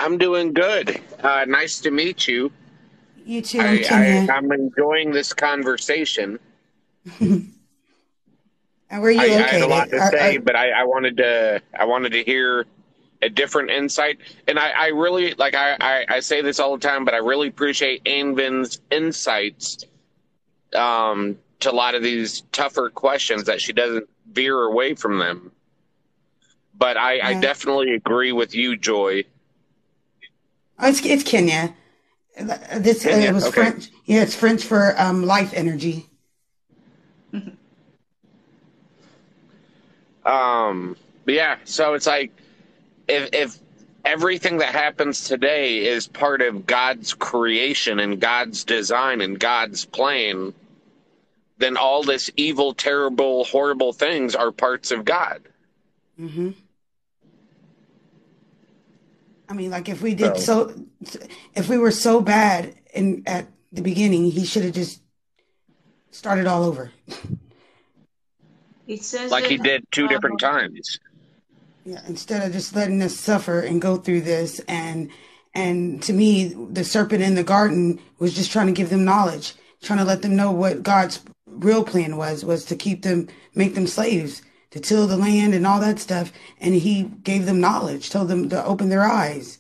[0.03, 1.01] I'm doing good.
[1.21, 2.51] Uh, nice to meet you.
[3.25, 4.35] You too, I, I'm I.
[4.35, 6.41] I'm enjoying this conversation.
[7.21, 7.53] and
[8.91, 10.85] where are you I, I had a lot to Are- say, are- but I, I
[10.85, 12.67] wanted to I wanted to hear
[13.23, 14.19] a different insight.
[14.49, 17.19] And I, I really like I, I, I say this all the time, but I
[17.19, 19.85] really appreciate Anvin's insights
[20.75, 25.53] um, to a lot of these tougher questions that she doesn't veer away from them.
[26.75, 29.25] But I, I definitely agree with you, Joy.
[30.83, 31.75] Oh, it's it's Kenya.
[32.77, 33.71] This uh, Kenya, it was okay.
[33.71, 33.89] French.
[34.05, 36.07] Yeah, it's French for um, life energy.
[40.25, 42.31] Um, but yeah, so it's like
[43.09, 43.59] if if
[44.05, 50.55] everything that happens today is part of God's creation and God's design and God's plan,
[51.59, 55.43] then all this evil, terrible, horrible things are parts of God.
[56.17, 56.51] hmm
[59.53, 60.73] I mean, like if we did so,
[61.55, 65.03] if we were so bad in at the beginning, he should have just
[66.11, 66.91] started all over.
[68.87, 70.99] It says Like he did two um, different times.
[71.85, 75.11] Yeah, instead of just letting us suffer and go through this and
[75.55, 79.53] and to me the serpent in the garden was just trying to give them knowledge,
[79.83, 83.75] trying to let them know what God's real plan was was to keep them make
[83.75, 84.41] them slaves,
[84.73, 88.49] to till the land and all that stuff and he gave them knowledge, told them
[88.49, 89.59] to open their eyes.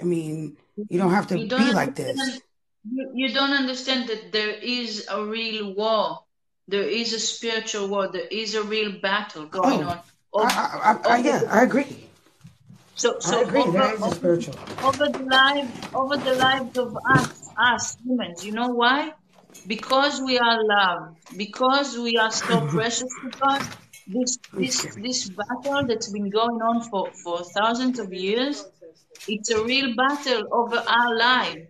[0.00, 0.56] I mean,
[0.88, 2.40] you don't have to don't be like this.
[2.88, 6.20] You, don't understand that there is a real war.
[6.68, 8.08] There is a spiritual war.
[8.12, 9.98] There is a real battle oh, going Oh, on.
[9.98, 12.08] I, Over, I, I, I yeah, I agree.
[12.94, 13.62] so I so agree.
[13.62, 14.54] over That is a over spiritual.
[14.84, 18.44] over the life over the lives of us us humans.
[18.44, 19.12] You know why?
[19.66, 21.16] Because we are loved.
[21.36, 23.62] Because we are so precious to God.
[24.06, 28.64] This this this battle that's been going on for for thousands of years.
[29.26, 31.66] It's a real battle over our life.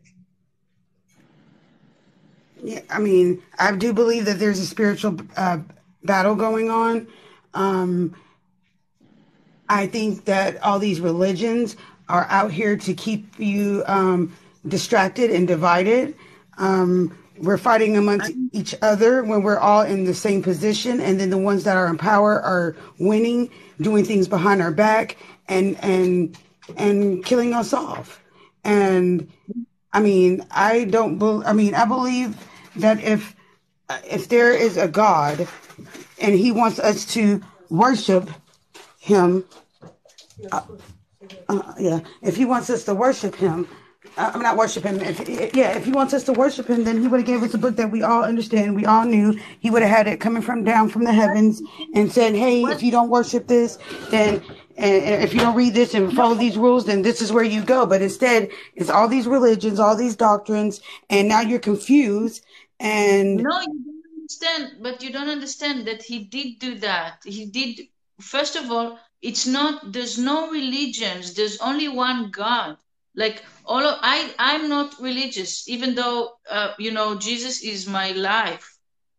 [2.63, 5.59] Yeah, I mean, I do believe that there's a spiritual uh,
[6.03, 7.07] battle going on.
[7.55, 8.15] Um,
[9.69, 11.77] I think that all these religions
[12.09, 16.15] are out here to keep you um, distracted and divided.
[16.59, 21.31] Um, we're fighting amongst each other when we're all in the same position, and then
[21.31, 25.17] the ones that are in power are winning, doing things behind our back,
[25.49, 26.37] and and
[26.77, 28.23] and killing us off.
[28.65, 29.31] And
[29.93, 31.19] I mean, I don't.
[31.19, 32.37] Be, I mean, I believe
[32.77, 33.35] that if
[34.05, 35.49] if there is a God,
[36.21, 38.29] and He wants us to worship
[38.99, 39.45] Him,
[40.53, 40.63] uh,
[41.79, 43.86] yeah, if He wants us to worship Him, uh,
[44.17, 45.01] I'm not worship Him.
[45.01, 47.55] If yeah, if He wants us to worship Him, then He would have gave us
[47.55, 49.39] a book that we all understand, we all knew.
[49.61, 51.61] He would have had it coming from down from the heavens
[51.95, 53.79] and said, "Hey, if you don't worship this,
[54.11, 54.43] then."
[54.79, 57.63] And if you don't read this and follow these rules, then this is where you
[57.65, 57.87] go.
[57.87, 62.45] But instead, it's all these religions, all these doctrines, and now you're confused.
[62.79, 67.23] And No, you don't understand, but you don't understand that he did do that.
[67.25, 67.89] He did,
[68.21, 72.77] first of all, it's not, there's no religions, there's only one God.
[73.15, 78.13] Like all of, I, I'm not religious, even though, uh, you know, Jesus is my
[78.13, 78.67] life.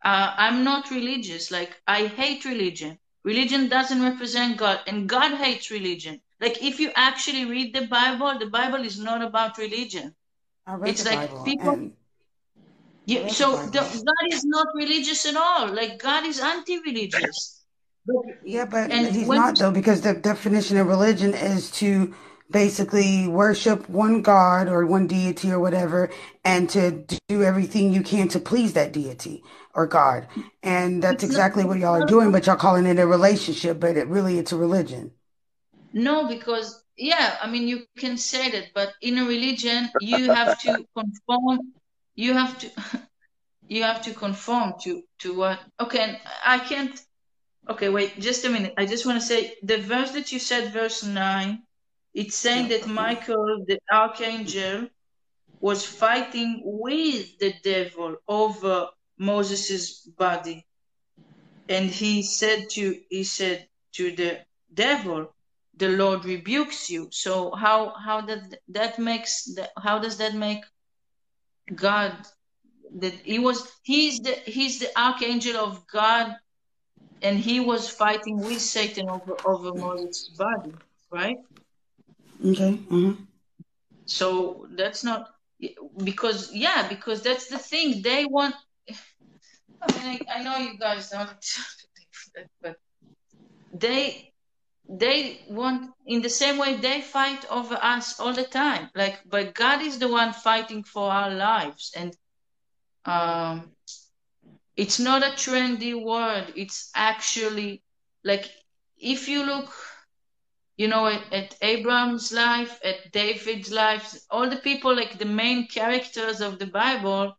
[0.03, 1.51] Uh, I'm not religious.
[1.51, 2.97] Like I hate religion.
[3.23, 6.21] Religion doesn't represent God, and God hates religion.
[6.39, 10.15] Like if you actually read the Bible, the Bible is not about religion.
[10.65, 11.93] I read It's the like Bible, people and
[13.07, 15.73] yeah, so the, God is not religious at all.
[15.73, 17.63] Like God is anti-religious.
[18.43, 22.13] Yeah, but and he's when not though, because the definition of religion is to
[22.51, 26.09] basically worship one God or one deity or whatever,
[26.45, 30.27] and to do everything you can to please that deity or God.
[30.63, 34.07] And that's exactly what y'all are doing, but y'all calling it a relationship, but it
[34.07, 35.11] really it's a religion.
[35.93, 40.59] no, because yeah, I mean you can say that, but in a religion you have
[40.61, 41.73] to conform.
[42.15, 42.71] You have to
[43.67, 45.59] you have to conform to to what.
[45.79, 46.99] Okay, and I can't.
[47.69, 48.73] Okay, wait, just a minute.
[48.77, 51.63] I just want to say the verse that you said, verse nine.
[52.17, 54.87] It's saying that Michael, the archangel,
[55.59, 58.87] was fighting with the devil over
[59.19, 60.65] Moses's body.
[61.69, 64.39] And he said to he said to the
[64.73, 65.31] devil,
[65.75, 67.09] the Lord rebukes you.
[67.11, 70.63] So how how that that makes that how does that make
[71.75, 72.13] God
[72.97, 76.35] that he was he's the he's the archangel of God
[77.21, 80.73] and he was fighting with Satan over over Moses' body,
[81.11, 81.37] right?
[82.45, 82.79] Okay.
[82.91, 83.13] Uh-huh.
[84.05, 85.29] So that's not
[86.03, 88.01] because yeah, because that's the thing.
[88.01, 88.55] They want
[89.81, 91.29] I mean I, I know you guys don't
[92.61, 92.77] but
[93.71, 94.33] they
[94.89, 98.89] they want in the same way they fight over us all the time.
[98.95, 102.15] Like but God is the one fighting for our lives and
[103.05, 103.71] um
[104.75, 106.53] it's not a trendy word.
[106.55, 107.83] It's actually
[108.23, 108.49] like
[108.97, 109.71] if you look
[110.77, 115.67] you know, at, at Abraham's life, at David's life, all the people, like the main
[115.67, 117.35] characters of the Bible,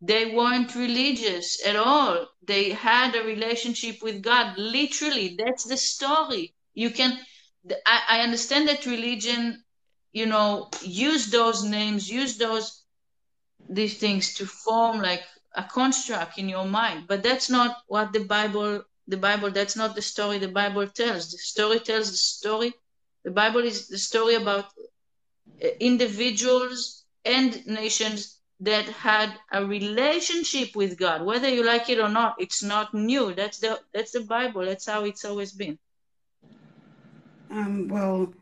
[0.00, 2.28] they weren't religious at all.
[2.46, 4.56] They had a relationship with God.
[4.56, 6.54] Literally, that's the story.
[6.74, 7.18] You can,
[7.86, 9.64] I, I understand that religion,
[10.12, 12.84] you know, use those names, use those,
[13.68, 15.24] these things to form like
[15.56, 19.94] a construct in your mind, but that's not what the Bible the Bible, that's not
[19.94, 21.30] the story the Bible tells.
[21.30, 22.72] The story tells the story.
[23.24, 24.66] The Bible is the story about
[25.80, 31.22] individuals and nations that had a relationship with God.
[31.22, 33.34] Whether you like it or not, it's not new.
[33.34, 34.64] That's the that's the Bible.
[34.64, 35.78] That's how it's always been.
[37.50, 38.32] Um, well,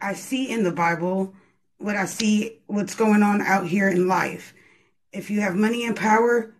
[0.00, 1.34] I see in the Bible
[1.78, 4.54] what I see what's going on out here in life.
[5.12, 6.55] If you have money and power,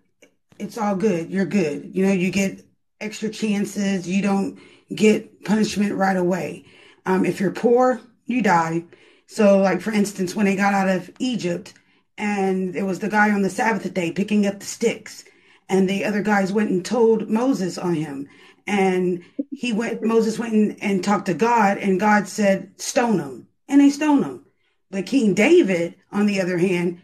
[0.59, 1.31] it's all good.
[1.31, 1.95] You're good.
[1.95, 2.65] You know, you get
[3.01, 4.09] extra chances.
[4.09, 4.59] You don't
[4.95, 6.65] get punishment right away.
[7.05, 8.85] Um, if you're poor, you die.
[9.27, 11.75] So, like for instance, when they got out of Egypt,
[12.19, 15.25] and it was the guy on the Sabbath day picking up the sticks,
[15.69, 18.29] and the other guys went and told Moses on him,
[18.67, 20.03] and he went.
[20.03, 24.47] Moses went and, talked to God, and God said, "Stone him," and they stoned him.
[24.91, 27.01] But King David, on the other hand,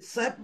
[0.00, 0.40] slept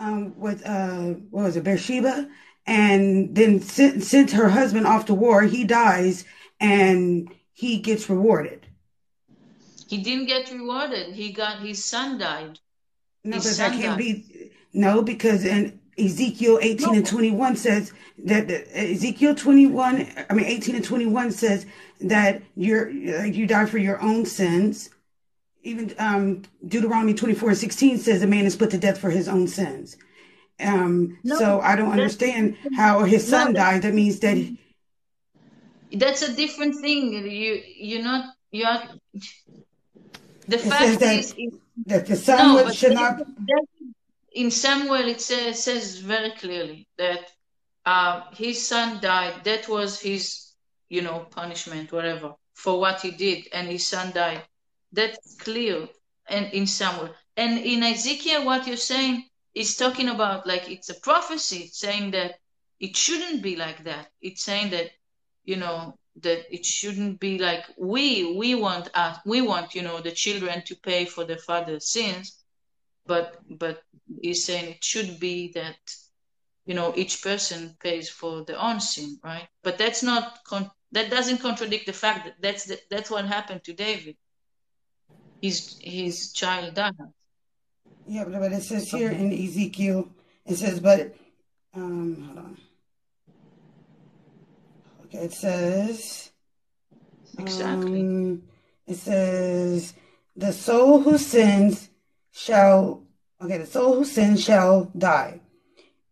[0.00, 2.28] um, with uh, what was it, Bathsheba,
[2.66, 5.42] and then sent, sent her husband off to war.
[5.42, 6.24] He dies,
[6.58, 8.66] and he gets rewarded.
[9.88, 11.14] He didn't get rewarded.
[11.14, 12.58] He got his son died.
[13.24, 13.98] No, His but that can't died.
[13.98, 14.50] be.
[14.72, 17.92] No, because in Ezekiel 18 and 21 says
[18.24, 21.66] that that- Ezekiel 21, I mean 18 and 21 says
[22.00, 24.90] that you're you die for your own sins.
[25.62, 29.46] Even um, Deuteronomy 24 16 says a man is put to death for his own
[29.46, 29.96] sins.
[30.58, 33.82] Um, No, so I don't understand how his son No, died.
[33.82, 34.56] That means that
[35.92, 37.12] That's a different thing.
[37.12, 38.82] You you're not you are.
[40.48, 41.54] The fact that- is, is
[41.86, 43.22] that the son no, but should not.
[44.32, 47.30] in Samuel it says, says very clearly that
[47.86, 49.44] um, his son died.
[49.44, 50.52] That was his,
[50.88, 54.42] you know, punishment, whatever, for what he did, and his son died.
[54.92, 55.88] That's clear,
[56.28, 59.24] and in Samuel, and in Ezekiel, what you're saying
[59.54, 62.38] is talking about like it's a prophecy, saying that
[62.80, 64.10] it shouldn't be like that.
[64.20, 64.90] It's saying that,
[65.44, 70.00] you know, that it shouldn't be like we we want us we want you know
[70.00, 72.42] the children to pay for their father's sins
[73.06, 73.82] but but
[74.20, 75.78] he's saying it should be that
[76.66, 79.48] you know each person pays for their own sin right?
[79.62, 83.64] But that's not con- that doesn't contradict the fact that that's the, that's what happened
[83.64, 84.16] to david
[85.42, 86.94] his his child died
[88.06, 90.08] Yeah, but but it says here in Ezekiel,
[90.46, 91.14] it says, but
[91.74, 92.56] um, hold on.
[95.04, 96.30] Okay, it says.
[97.38, 98.42] exactly Um,
[98.86, 99.94] it says,
[100.36, 101.90] "The soul who sins
[102.32, 103.04] shall."
[103.42, 105.40] Okay, the soul who sins shall die.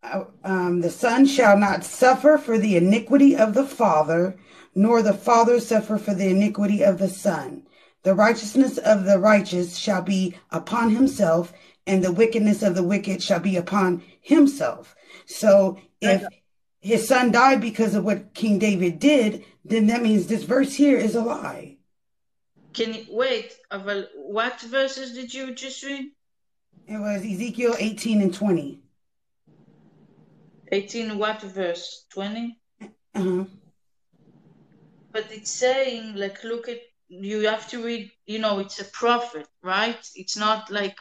[0.02, 4.36] Uh, Um, the son shall not suffer for the iniquity of the father,
[4.74, 7.66] nor the father suffer for the iniquity of the son.
[8.08, 11.52] The righteousness of the righteous shall be upon himself,
[11.86, 14.96] and the wickedness of the wicked shall be upon himself.
[15.26, 16.24] So if
[16.80, 20.96] his son died because of what King David did, then that means this verse here
[20.96, 21.76] is a lie.
[22.72, 23.52] can you wait
[24.14, 26.06] what verses did you just read
[26.86, 28.80] It was Ezekiel 18 and 20.
[30.72, 32.58] 18 what verse 20
[33.14, 33.44] Uh-huh.
[35.12, 39.46] but it's saying like look at you have to read you know it's a prophet
[39.62, 40.96] right it's not like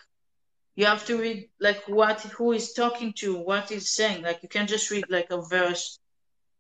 [0.76, 4.50] you have to read like what who is talking to what is saying like you
[4.50, 6.00] can't just read like a verse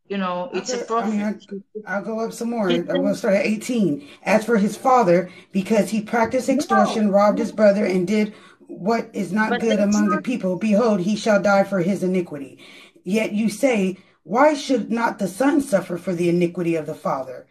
[0.10, 2.70] you know it's a Okay, I mean, prophet I'll go up some more.
[2.70, 4.08] I will start at 18.
[4.24, 8.34] As for his father, because he practiced extortion, robbed his brother, and did
[8.68, 12.60] what is not But good among the people, behold, he shall die for his iniquity.
[13.04, 17.47] Yet you say, Why should not the son suffer for the iniquity of the father?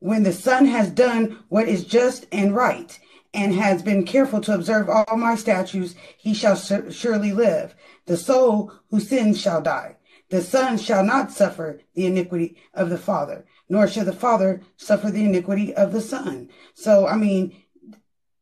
[0.00, 2.98] When the son has done what is just and right,
[3.32, 7.74] and has been careful to observe all my statutes, he shall sur- surely live.
[8.06, 9.96] The soul who sins shall die.
[10.30, 15.10] The son shall not suffer the iniquity of the father, nor shall the father suffer
[15.10, 16.50] the iniquity of the son.
[16.74, 17.56] So, I mean,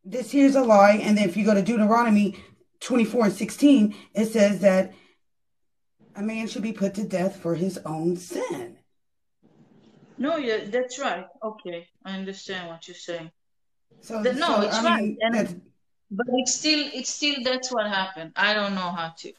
[0.05, 1.01] this here's a lie.
[1.03, 2.43] And then if you go to Deuteronomy
[2.81, 4.93] 24 and 16, it says that
[6.17, 8.78] a man should be put to death for his own sin.
[10.19, 13.31] No yeah that's right okay i understand what you're saying
[14.01, 15.03] So, The- no, so, it's I right.
[15.03, 15.55] mean, And- that's-
[16.11, 19.33] but it's still it's still that's what happened i don't know how to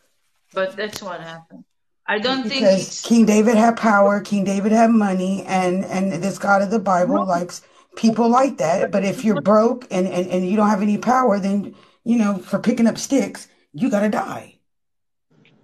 [0.53, 1.63] but that's what happened
[2.05, 6.03] i don't think because it's King David had power, King David had money, and and
[6.25, 7.23] this God of the Bible No.
[7.23, 7.61] likes
[7.95, 8.91] people like that.
[8.91, 12.31] But if you're broke and, and and you don't have any power, then you know
[12.49, 14.45] for picking up sticks, you gotta die.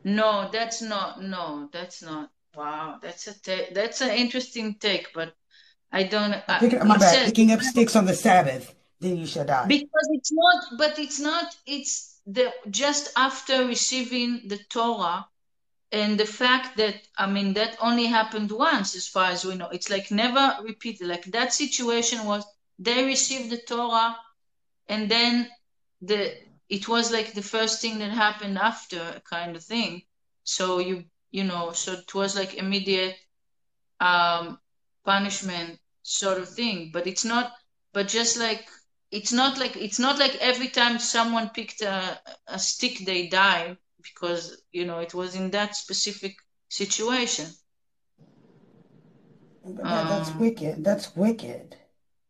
[0.03, 1.21] No, that's not.
[1.21, 2.29] No, that's not.
[2.55, 5.33] Wow, that's a ta- that's an interesting take, but
[5.91, 6.33] I don't.
[6.33, 9.45] Uh, I, my it bad, says- picking up sticks on the Sabbath, then you shall
[9.45, 9.65] die.
[9.67, 10.63] because it's not.
[10.77, 11.55] But it's not.
[11.65, 15.27] It's the just after receiving the Torah,
[15.91, 19.69] and the fact that I mean that only happened once, as far as we know.
[19.69, 21.07] It's like never repeated.
[21.07, 22.45] Like that situation was
[22.79, 24.17] they received the Torah,
[24.87, 25.49] and then
[26.01, 26.33] the
[26.67, 30.01] it was like the first thing that happened after kind of thing.
[30.43, 31.05] So you
[31.37, 33.15] you know, so it was like immediate
[33.99, 34.59] um
[35.05, 36.91] punishment sort of thing.
[36.93, 37.51] But it's not
[37.93, 38.65] but just like
[39.11, 43.77] it's not like it's not like every time someone picked a, a stick they die
[44.03, 46.35] because you know it was in that specific
[46.69, 47.47] situation.
[49.65, 50.83] That, that's Um, wicked.
[50.83, 51.77] That's wicked.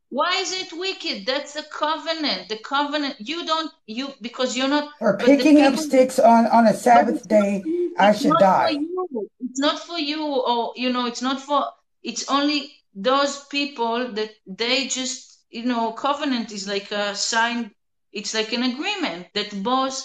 [0.10, 1.26] Why is it wicked?
[1.26, 2.50] That's the covenant.
[2.50, 3.16] The covenant.
[3.20, 4.92] You don't you because you're not.
[5.00, 7.64] The picking up sticks on, on a Sabbath day.
[7.98, 8.78] I should die.
[9.40, 11.66] It's not for you, or you know, it's not for.
[12.04, 15.92] It's only those people that they just you know.
[15.94, 17.72] Covenant is like a sign.
[18.12, 19.98] It's like an agreement that both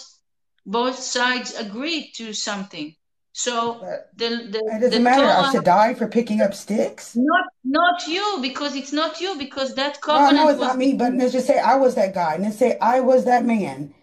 [0.65, 2.95] both sides agree to something.
[3.33, 3.79] So
[4.15, 5.25] the the it doesn't matter.
[5.25, 5.51] I Torah.
[5.51, 7.15] should die for picking up sticks.
[7.15, 10.67] Not not you because it's not you because that No, I know covenant it's was
[10.67, 13.25] not me, but let's just say I was that guy, and let's say I was
[13.25, 13.93] that man,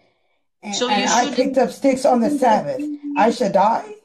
[0.63, 2.81] and, so and I picked up sticks on the Sabbath.
[3.17, 3.95] I should die?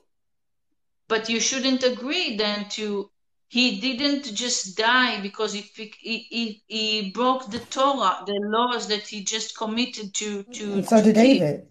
[1.08, 3.10] but you shouldn't agree then to
[3.48, 5.60] he didn't just die because he
[5.98, 10.88] he he, he broke the Torah the laws that he just committed to to And
[10.88, 11.68] so to did David.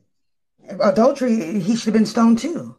[0.80, 2.76] Adultery, he should have been stoned too.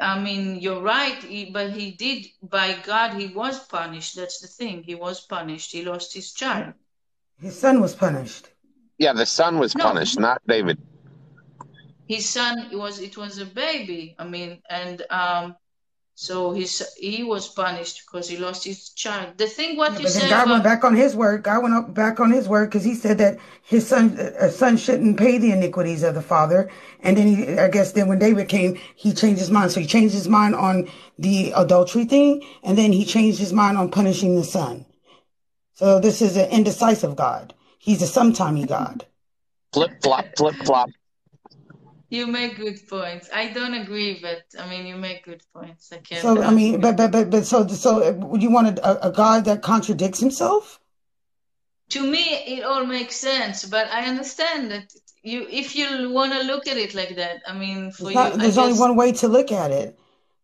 [0.00, 4.48] I mean you're right he, but he did by God he was punished that's the
[4.48, 6.74] thing he was punished he lost his child
[7.40, 8.50] His son was punished.
[8.98, 10.78] Yeah, the son was no punished, not David.
[12.08, 15.56] his son it was it was a baby i mean and um
[16.16, 20.08] so his he was punished because he lost his child the thing what Yeah, you
[20.08, 20.22] said.
[20.22, 21.42] then say God went back on his word.
[21.42, 24.78] God went up back on his word because he said that his son, a son
[24.78, 26.70] shouldn't pay the iniquities of the father.
[27.02, 29.72] And then he, I guess then when David came, he changed his mind.
[29.72, 30.88] So he changed his mind on
[31.18, 32.42] the adultery thing.
[32.62, 34.86] And then he changed his mind on punishing the son.
[35.74, 37.54] So this is an indecisive God.
[37.78, 39.04] He's a sometimey God.
[39.74, 40.90] Flip flop, flip flop.
[42.08, 45.98] You make good points i don't agree but i mean you make good points i
[45.98, 49.44] can't So, I mean, but, but, but, but, so, so you want a, a God
[49.46, 50.80] that contradicts himself?
[51.88, 52.24] to me
[52.56, 54.92] it all makes sense but i understand that
[55.22, 58.14] you if you want to look at it like that i mean for It's you
[58.14, 59.98] not, i there's only guess one way to look at it.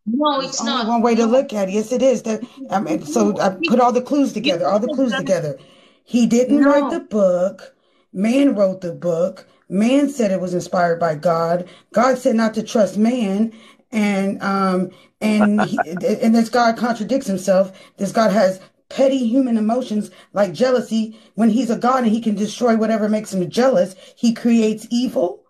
[0.07, 1.73] no There's it's only not one way to look at it.
[1.73, 2.23] Yes, it is.
[2.23, 5.59] That I mean, so I put all the clues together, all the clues together.
[6.05, 7.75] He didn't write the book.
[8.13, 9.49] Man wrote the book.
[9.73, 11.67] Man said it was inspired by God.
[11.95, 13.55] God said not to trust man,
[13.91, 14.91] and um
[15.23, 17.73] and he, and this God contradicts himself.
[17.97, 18.61] This God has
[18.91, 21.19] petty human emotions like jealousy.
[21.37, 25.47] When he's a God and he can destroy whatever makes him jealous, he creates evil.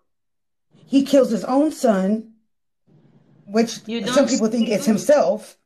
[0.85, 2.31] He kills his own son,
[3.45, 5.57] which you some people think it's himself.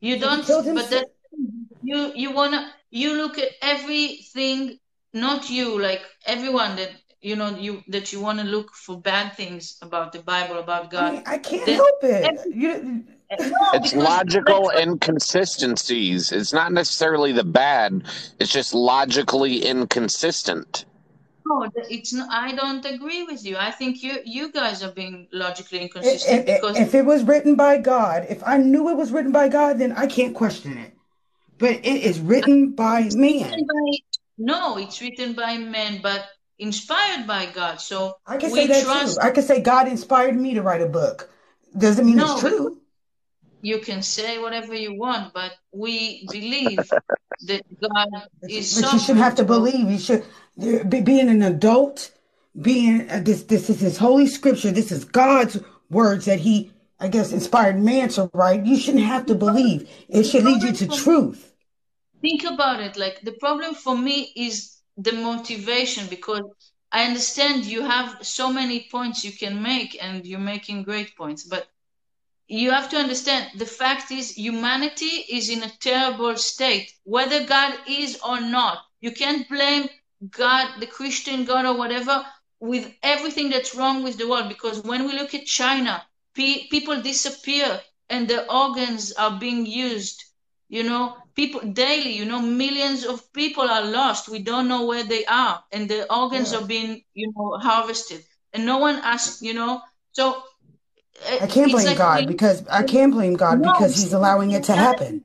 [0.00, 1.08] You don't, but that
[1.82, 4.78] you you wanna you look at everything,
[5.12, 9.76] not you, like everyone that you know you that you wanna look for bad things
[9.82, 11.12] about the Bible, about I God.
[11.14, 12.24] mean, I can't Then help it.
[12.24, 16.32] every You, no, It's logical for inconsistencies.
[16.32, 18.04] It's not necessarily the bad,
[18.38, 20.84] it's just logically inconsistent.
[21.44, 22.28] no, it's not.
[22.30, 23.56] I don't agree with you.
[23.56, 27.54] I think you you guys are being logically if, inconsistent because if it was written
[27.56, 30.92] by God, if I knew it was written by God, then I can't question it.
[31.58, 33.66] But it is written by it's man.
[34.38, 36.24] no, it's written by men, but
[36.58, 37.80] inspired by God.
[37.80, 38.86] So I can say we that too.
[38.86, 39.18] trust.
[39.20, 41.30] I can say God inspired me to write a book.
[41.76, 42.80] Doesn't mean it's No, but true.
[43.62, 46.78] you can say whatever you want, but we believe
[47.46, 48.08] that God
[48.48, 49.90] is but you shouldn't have to believe.
[49.90, 50.24] You should
[50.88, 52.12] be, being an adult.
[52.60, 54.72] Being uh, this, this is His holy scripture.
[54.72, 58.66] This is God's words that He, I guess, inspired man to write.
[58.66, 59.88] You shouldn't have to believe.
[60.08, 61.52] It should lead you to truth.
[62.20, 62.96] think about it.
[62.96, 66.42] Like the problem for me is the motivation because
[66.92, 71.44] I understand you have so many points you can make and you're making great points,
[71.44, 71.68] but
[72.48, 77.78] you have to understand the fact is humanity is in a terrible state, whether God
[77.88, 78.78] is or not.
[79.00, 79.88] You can't blame
[80.30, 82.26] God, the Christian God or whatever,
[82.60, 84.48] with everything that's wrong with the world.
[84.48, 86.02] Because when we look at China,
[86.34, 87.80] pe- people disappear
[88.10, 90.24] and their organs are being used.
[90.68, 94.28] You know, people daily, you know, millions of people are lost.
[94.28, 96.58] We don't know where they are, and their organs Yeah.
[96.58, 98.24] are being, you know, harvested.
[98.52, 99.80] And no one asks, you know.
[100.12, 100.42] So
[101.32, 104.12] uh, I can't blame like God we because I can't blame God no, because He's
[104.12, 105.24] allowing it to happen.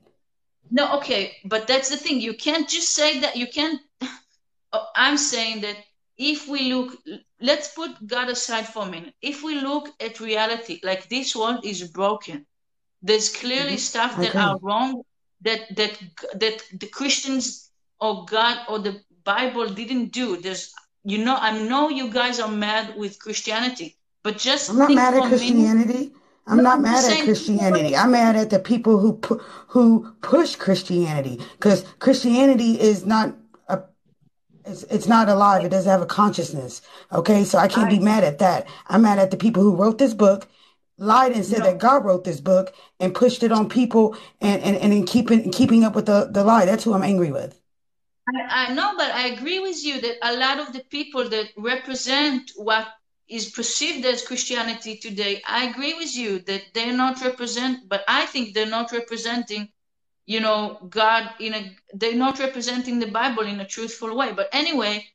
[0.70, 2.20] no, okay, but that's the thing.
[2.20, 3.36] You can't just say that.
[3.36, 3.80] You can't.
[4.72, 5.76] Oh, I'm saying that
[6.18, 6.98] if we look,
[7.40, 9.14] let's put God aside for a minute.
[9.22, 12.46] If we look at reality, like this world is broken.
[13.02, 15.02] There's clearly hmm stuff that are wrong
[15.44, 15.98] that that
[16.34, 17.70] that the Christians
[18.00, 20.36] or God or the Bible didn't do.
[20.36, 20.74] There's,
[21.04, 24.96] you know, I know you guys are mad with Christianity, but just I'm not think
[24.96, 25.28] mad at.
[25.28, 26.12] Christianity.
[26.46, 27.24] I'm not I'm just mad at.
[27.24, 27.96] Christianity.
[27.96, 33.34] I'm mad at the people who pu- who push Christianity because Christianity is not
[33.68, 33.82] a
[34.66, 35.64] it's, it's not alive.
[35.64, 36.82] It doesn't have a consciousness.
[37.12, 38.66] Okay, so I can't be mad at that.
[38.88, 40.48] I'm mad at the people who wrote this book
[40.98, 41.64] lied and said No.
[41.64, 45.50] that God wrote this book and pushed it on people and and, and in keeping
[45.52, 46.64] keeping up with the, the lie.
[46.66, 47.60] That's who I'm angry with.
[48.28, 51.50] I, I know, but I agree with you that a lot of the people that
[51.56, 52.88] represent what
[53.28, 58.26] is perceived as Christianity today, I agree with you that they're not represent, but I
[58.26, 59.68] think they're not representing,
[60.26, 64.32] you know, God in a, they're not representing the Bible in a truthful way.
[64.32, 65.06] But anyway,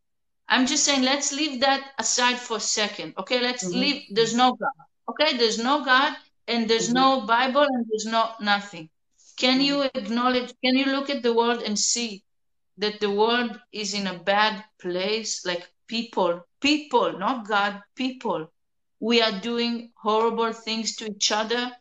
[0.47, 3.13] I'm just saying, let's leave that aside for a second.
[3.17, 3.73] Okay, let's Mhm.
[3.73, 4.88] leave, there's no God.
[5.09, 6.15] Okay, there's no God
[6.47, 7.27] and there's no mm-hmm.
[7.27, 8.89] Bible and there's no nothing.
[9.37, 9.97] Can you mm-hmm.
[9.97, 12.23] acknowledge, can you look at the world and see
[12.77, 15.45] that the world is in a bad place?
[15.45, 18.51] Like people, people, not God, people.
[18.99, 21.71] We are doing horrible things to each other.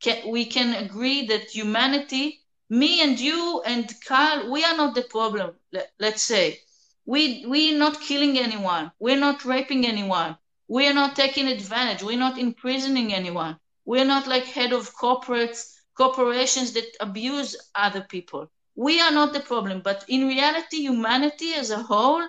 [0.00, 5.02] Can, we can agree that humanity, me and you and Carl, we are not the
[5.02, 6.60] problem, let, let's say.
[7.04, 8.92] We, we're not killing anyone.
[9.00, 10.36] We're not raping anyone.
[10.68, 12.02] We're not taking advantage.
[12.02, 13.58] We're not imprisoning anyone.
[13.84, 18.50] We're not like head of corporates, corporations that abuse other people.
[18.74, 19.80] We are not the problem.
[19.82, 22.26] But in reality, humanity as a whole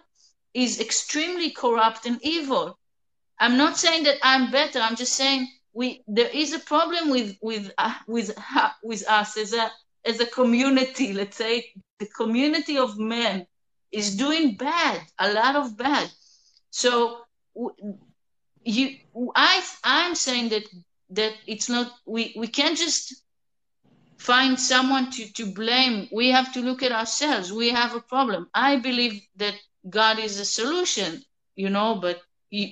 [0.53, 2.77] is extremely corrupt and evil.
[3.39, 4.79] I'm not saying that I'm better.
[4.79, 9.37] I'm just saying we there is a problem with with uh, with uh, with us
[9.37, 9.69] as a
[10.05, 11.13] as a community.
[11.13, 11.65] Let's say
[11.99, 13.45] the community of men
[13.91, 16.09] is doing bad, a lot of bad.
[16.71, 17.19] So
[18.67, 18.95] you,
[19.35, 20.63] I, I'm saying that
[21.11, 23.15] that it's not we we can't just
[24.17, 26.07] find someone to to blame.
[26.11, 27.51] We have to look at ourselves.
[27.53, 28.49] We have a problem.
[28.53, 29.55] I believe that
[29.89, 31.23] God is a solution,
[31.55, 32.67] you know, but you,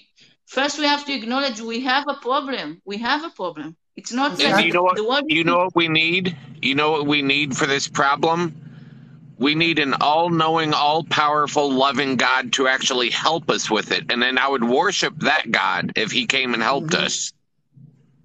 [0.47, 2.81] first we have to acknowledge we have a problem.
[2.85, 3.75] We have a problem.
[3.95, 4.97] It's not And like you know what?
[4.97, 5.25] the world.
[5.27, 6.35] You know what we need?
[6.61, 8.55] You know what we need for this problem?
[9.38, 14.05] We need an all knowing, all powerful, loving God to actually help us with it.
[14.09, 17.03] And then I would worship that God if he came and helped Mhm.
[17.03, 17.33] us.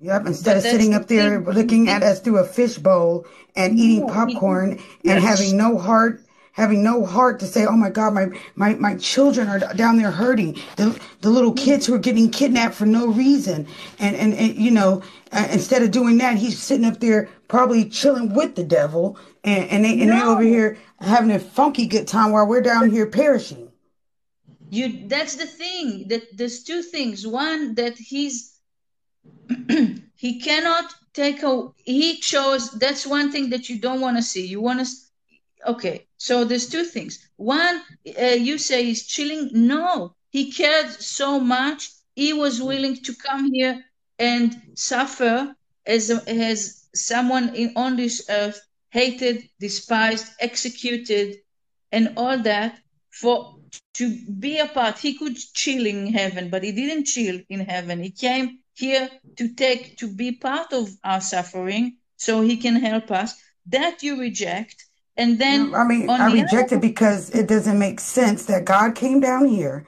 [0.02, 1.54] Yep, instead of But that's sitting up there thing.
[1.54, 5.22] looking at us through a fishbowl and eating No, he- popcorn and yes.
[5.22, 9.48] having no heart, having no heart to say, "Oh my God, my my my children
[9.48, 13.66] are down there hurting." The the little kids who are getting kidnapped for no reason,
[13.98, 15.02] and and, and you know,
[15.32, 19.70] uh, instead of doing that, he's sitting up there probably chilling with the devil, and
[19.70, 23.07] and they and they over here having a funky good time while we're down here
[23.07, 23.70] perishing.
[24.70, 27.26] You that's the thing that there's two things.
[27.26, 28.59] One that he's
[30.16, 34.47] he cannot take a he chose that's one thing that you don't want to see.
[34.47, 34.86] You want to
[35.66, 36.07] okay.
[36.18, 37.28] So there's two things.
[37.36, 37.82] One
[38.20, 39.51] uh, you say he's chilling.
[39.53, 41.91] No, he cared so much.
[42.14, 43.82] He was willing to come here
[44.18, 48.61] and suffer as as someone in on this earth
[48.91, 51.38] hated, despised, executed,
[51.93, 52.78] and all that
[53.11, 53.57] for
[53.95, 54.99] to be a part.
[54.99, 58.03] He could chill in heaven, but he didn't chill in heaven.
[58.03, 63.11] He came here to take to be part of our suffering so he can help
[63.11, 63.34] us.
[63.66, 64.84] That you reject.
[65.16, 69.20] And then I mean, I reject it because it doesn't make sense that God came
[69.20, 69.86] down here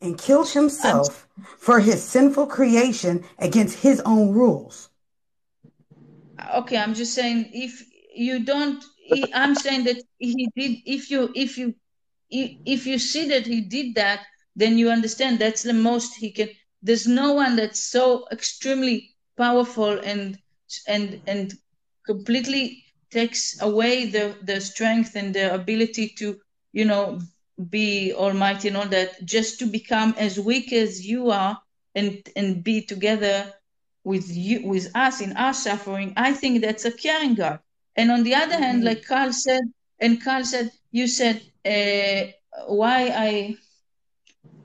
[0.00, 1.26] and killed himself
[1.58, 4.90] for his sinful creation against his own rules.
[6.56, 7.82] okay, I'm just saying if
[8.14, 8.82] you don't
[9.34, 11.74] I'm saying that he did if you if you
[12.30, 14.20] if you see that he did that,
[14.56, 16.48] then you understand that's the most he can
[16.82, 20.38] there's no one that's so extremely powerful and
[20.88, 21.54] and and
[22.06, 26.36] completely takes away the the strength and the ability to
[26.72, 27.20] you know
[27.70, 31.58] be almighty and all that just to become as weak as you are
[31.94, 33.52] and and be together
[34.04, 36.12] with you with us in our suffering.
[36.16, 37.60] I think that's a caring god
[37.96, 38.84] and on the other hand Mhm.
[38.84, 39.62] like carl said
[40.00, 42.22] and carl said you said uh,
[42.68, 43.56] why i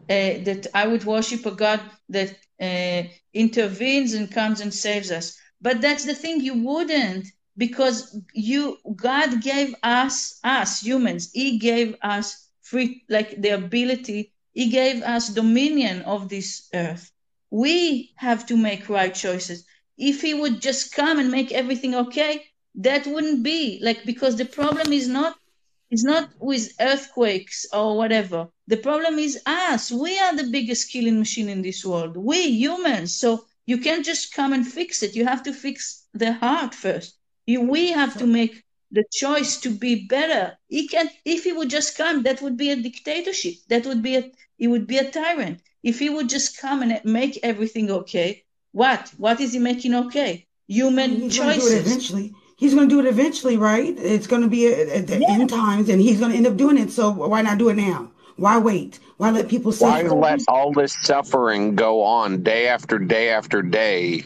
[0.09, 3.03] uh, that I would worship a God that uh,
[3.33, 5.37] intervenes and comes and saves us.
[5.61, 7.27] But that's the thing, you wouldn't,
[7.57, 11.29] because you God gave us us humans.
[11.33, 14.33] He gave us free, like the ability.
[14.53, 17.11] He gave us dominion of this earth.
[17.51, 19.65] We have to make right choices.
[19.97, 22.43] If He would just come and make everything okay,
[22.79, 25.35] that wouldn't be like because the problem is not
[25.91, 28.47] it's not with earthquakes or whatever.
[28.67, 29.91] The problem is us.
[29.91, 32.15] We are the biggest killing machine in this world.
[32.15, 33.15] We humans.
[33.15, 35.15] So you can't just come and fix it.
[35.15, 37.17] You have to fix the heart first.
[37.47, 40.57] You, we have to make the choice to be better.
[40.67, 43.55] He can if he would just come, that would be a dictatorship.
[43.69, 45.59] That would be a he would be a tyrant.
[45.83, 49.11] If he would just come and make everything okay, what?
[49.17, 50.45] What is he making okay?
[50.67, 51.73] Human He's do it choices.
[51.87, 52.33] eventually.
[52.59, 53.95] He's going to do it eventually, right?
[53.97, 55.35] It's going to be at at the Yeah.
[55.35, 56.91] end times, and he's going to end up doing it.
[56.91, 58.11] So why not do it now?
[58.37, 58.99] Why wait?
[59.17, 59.91] Why let people suffer?
[59.91, 60.15] Why suffer?
[60.15, 64.25] let all this suffering go on day after day after day?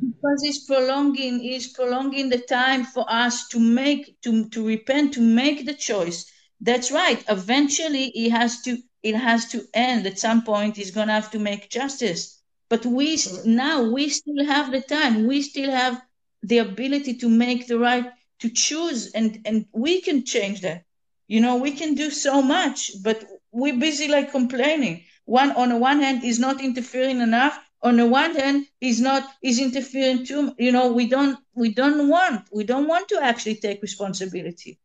[0.00, 5.20] because he's prolonging he's prolonging the time for us to make to to repent to
[5.20, 10.42] make the choice that's right eventually he has to it has to end at some
[10.44, 14.80] point he's going to have to make justice but we now we still have the
[14.80, 16.02] time we still have
[16.46, 18.06] the ability to make the right
[18.38, 20.84] to choose and and we can change that.
[21.26, 25.02] You know we can do so much but we're busy like complaining.
[25.24, 27.58] One on the one hand is not interfering enough.
[27.82, 32.08] On the one hand is not is interfering too you know we don't we don't
[32.08, 34.78] want we don't want to actually take responsibility.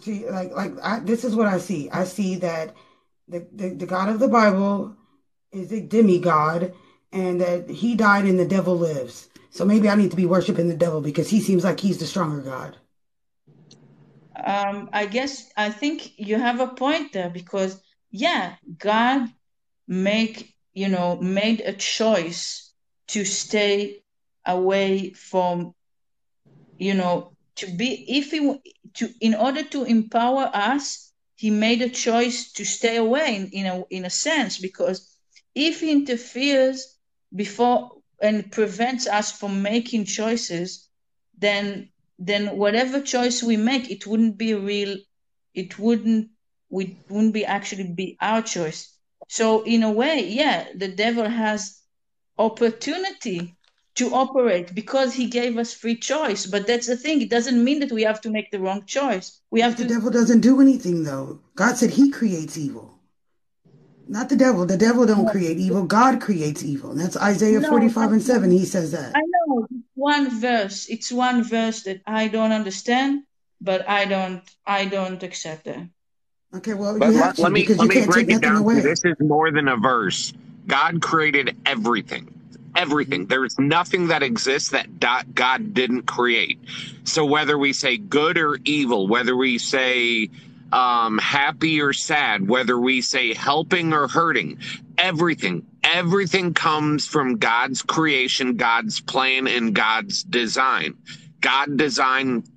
[0.00, 1.88] See like like I, this is what i see.
[1.90, 2.74] I see that
[3.28, 4.94] the, the the god of the bible
[5.52, 6.74] is a demigod
[7.12, 10.68] and that he died and the devil lives so maybe i need to be worshiping
[10.68, 12.76] the devil because he seems like he's the stronger god.
[14.52, 17.80] Um i guess i think you have a point there because
[18.10, 19.30] yeah god
[19.86, 22.72] make you know, made a choice
[23.08, 24.02] to stay
[24.44, 25.74] away from,
[26.78, 28.60] you know, to be, if he,
[28.94, 33.66] to, in order to empower us, he made a choice to stay away in, in
[33.66, 35.16] a, in a sense, because
[35.54, 36.98] if he interferes
[37.34, 40.88] before and prevents us from making choices,
[41.38, 41.88] then
[42.18, 44.96] then whatever choice we make, it wouldn't be real.
[45.54, 46.30] It wouldn't.
[46.70, 48.94] We wouldn't be actually be our choice.
[49.28, 51.80] So in a way, yeah, the devil has
[52.38, 53.56] opportunity
[53.94, 56.46] to operate because he gave us free choice.
[56.46, 59.40] But that's the thing; it doesn't mean that we have to make the wrong choice.
[59.50, 59.88] We have the to.
[59.88, 61.40] The devil doesn't do anything, though.
[61.54, 62.93] God said He creates evil,
[64.08, 64.66] not the devil.
[64.66, 65.84] The devil don't create evil.
[65.84, 66.90] God creates evil.
[66.90, 68.50] And that's Isaiah no, forty-five and seven.
[68.50, 69.14] He says that.
[69.14, 70.86] I know one verse.
[70.88, 73.24] It's one verse that I don't understand,
[73.60, 74.42] but I don't.
[74.66, 75.88] I don't accept that.
[76.54, 78.56] Okay, well, but let, let me let me break it down.
[78.56, 78.80] Away.
[78.80, 80.32] This is more than a verse.
[80.66, 82.32] God created everything.
[82.76, 83.22] Everything.
[83.22, 83.28] Mm-hmm.
[83.28, 85.00] There's nothing that exists that
[85.34, 86.58] God didn't create.
[87.04, 90.30] So whether we say good or evil, whether we say
[90.74, 94.58] um, happy or sad, whether we say helping or hurting,
[94.98, 100.96] everything, everything comes from God's creation, God's plan, and God's design.
[101.40, 102.50] God designed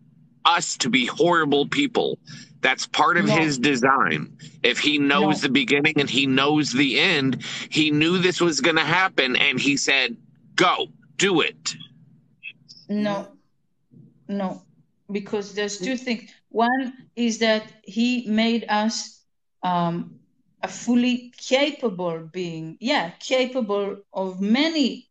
[0.44, 2.18] us to be horrible people.
[2.62, 4.36] That's part of his design.
[4.64, 5.48] If he knows no.
[5.48, 9.60] the beginning and he knows the end, he knew this was going to happen and
[9.60, 10.18] he said,
[10.56, 10.88] go,
[11.18, 11.76] do it.
[12.90, 13.28] No,
[14.28, 14.64] no,
[15.12, 16.32] because there's two things.
[16.50, 19.24] One is that he made us
[19.64, 20.20] um,
[20.62, 22.78] a fully capable being.
[22.80, 25.10] Yeah, capable of many.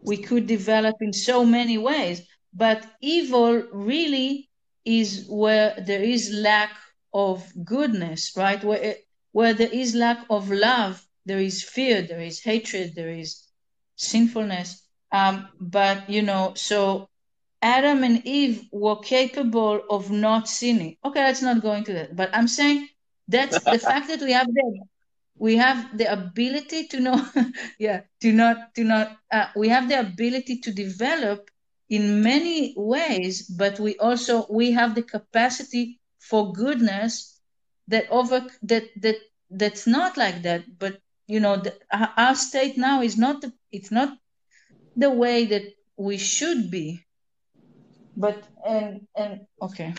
[0.00, 2.22] We could develop in so many ways,
[2.52, 4.50] but evil really
[4.84, 6.72] is where there is lack
[7.14, 8.62] of goodness, right?
[8.64, 8.96] Where,
[9.30, 13.46] where there is lack of love, there is fear, there is hatred, there is
[13.96, 14.82] sinfulness.
[15.12, 17.08] Um, but, you know, so
[17.62, 20.96] Adam and Eve were capable of not sinning.
[21.04, 22.16] Okay, let's not go into that.
[22.16, 22.88] But I'm saying
[23.28, 24.80] that's the fact that we have the
[25.38, 27.26] we have the ability to know,
[27.78, 29.16] yeah, to not to not.
[29.32, 31.50] Uh, we have the ability to develop
[31.88, 37.40] in many ways, but we also we have the capacity for goodness
[37.88, 39.16] that over that that
[39.50, 41.74] that's not like that but you know the,
[42.16, 44.16] our state now is not the it's not
[44.96, 45.62] the way that
[45.96, 47.00] we should be
[48.16, 49.94] but and and okay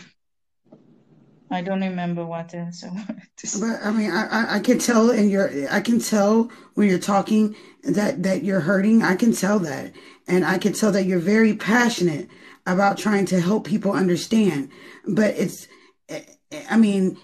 [1.50, 2.70] I don't remember what I.
[3.60, 7.54] But I mean, I, I can tell in your, I can tell when you're talking
[7.82, 9.02] that that you're hurting.
[9.02, 9.92] I can tell that,
[10.26, 12.28] and I can tell that you're very passionate
[12.66, 14.70] about trying to help people understand.
[15.06, 15.68] But it's
[16.08, 17.18] eh, eh, I mean,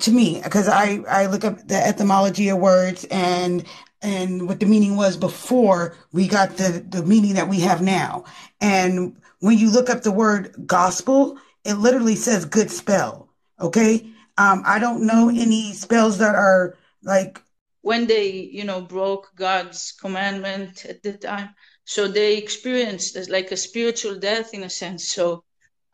[0.00, 3.64] to me, because I, I look up the etymology of words and
[4.02, 8.24] and what the meaning was before we got the, the meaning that we have now.
[8.60, 13.28] And when you look up the word gospel, it literally says good spell.
[13.60, 14.10] Okay.
[14.38, 17.42] Um, I don't know any spells that are like
[17.82, 21.54] when they, you know, broke God's commandment at the time.
[21.84, 25.08] So they experienced like a spiritual death in a sense.
[25.08, 25.44] So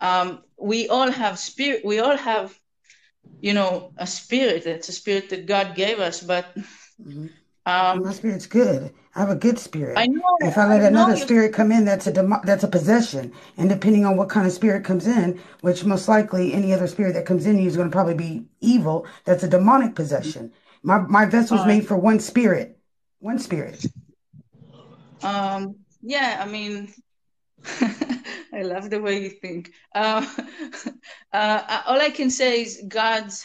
[0.00, 1.84] um, we all have spirit.
[1.84, 2.58] We all have
[3.40, 4.66] you know, a spirit.
[4.66, 7.26] It's a spirit that God gave us, but mm-hmm.
[7.66, 8.92] Um, my spirit's good.
[9.14, 9.98] I have a good spirit.
[9.98, 10.22] I know.
[10.40, 13.32] If I let I another spirit come in, that's a dem- that's a possession.
[13.56, 17.12] And depending on what kind of spirit comes in, which most likely any other spirit
[17.14, 19.06] that comes in you is going to probably be evil.
[19.24, 20.52] That's a demonic possession.
[20.82, 22.78] My my vessel's uh, made for one spirit,
[23.20, 23.84] one spirit.
[25.22, 25.76] Um.
[26.00, 26.42] Yeah.
[26.44, 26.92] I mean,
[28.52, 29.72] I love the way you think.
[29.94, 33.44] Uh, uh, all I can say is God's.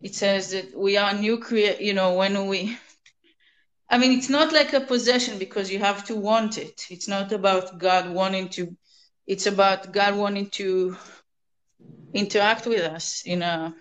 [0.00, 1.80] It says that we are new create.
[1.80, 2.76] You know, when we
[3.88, 6.86] I mean, it's not like a possession because you have to want it.
[6.90, 8.76] It's not about God wanting to,
[9.26, 10.96] it's about God wanting to
[12.12, 13.74] interact with us in a,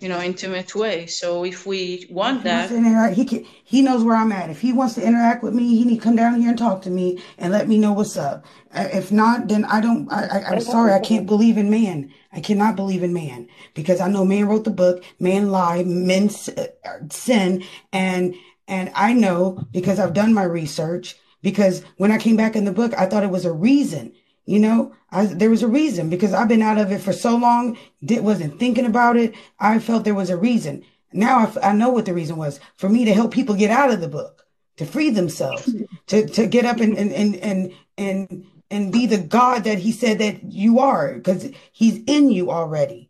[0.00, 1.06] you know, intimate way.
[1.06, 3.16] So if we want that, interact.
[3.16, 4.50] He can, he knows where I'm at.
[4.50, 6.82] If he wants to interact with me, he need to come down here and talk
[6.82, 8.44] to me and let me know what's up.
[8.74, 10.10] Uh, If not, then I don't.
[10.12, 10.92] I, I, I'm sorry.
[10.92, 12.12] I can't believe in man.
[12.32, 15.04] I cannot believe in man because I know man wrote the book.
[15.20, 15.84] Man lie.
[15.84, 16.28] Men
[16.58, 16.66] uh,
[17.10, 17.64] sin.
[17.92, 18.34] And
[18.68, 21.16] and I know because I've done my research.
[21.42, 24.14] Because when I came back in the book, I thought it was a reason.
[24.46, 27.36] You know, I, there was a reason because I've been out of it for so
[27.36, 29.34] long, did, wasn't thinking about it.
[29.58, 30.84] I felt there was a reason.
[31.12, 33.70] Now I, f- I know what the reason was for me to help people get
[33.70, 34.46] out of the book,
[34.76, 35.74] to free themselves,
[36.08, 39.92] to, to get up and, and, and, and, and, and be the God that he
[39.92, 43.03] said that you are because he's in you already.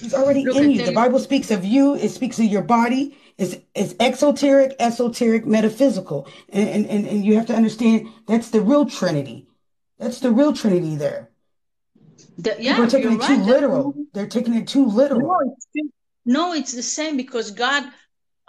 [0.00, 0.86] He's already look, in you.
[0.86, 1.94] The Bible speaks of you.
[1.94, 3.16] It speaks of your body.
[3.38, 6.28] It's, it's exoteric, esoteric, metaphysical.
[6.48, 9.46] And, and, and, and you have to understand that's the real Trinity.
[9.98, 11.30] That's the real Trinity there.
[12.38, 13.28] that, People are yeah, taking it too right.
[13.28, 13.94] That's literal.
[14.12, 15.56] They're taking it too No, literal.
[15.74, 15.90] it's
[16.24, 17.84] no, it's the same because God,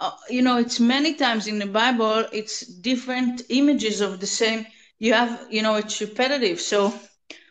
[0.00, 4.66] uh, you know, it's many times in the Bible, it's different images of the same.
[4.98, 6.60] You have, you know, it's repetitive.
[6.60, 6.92] So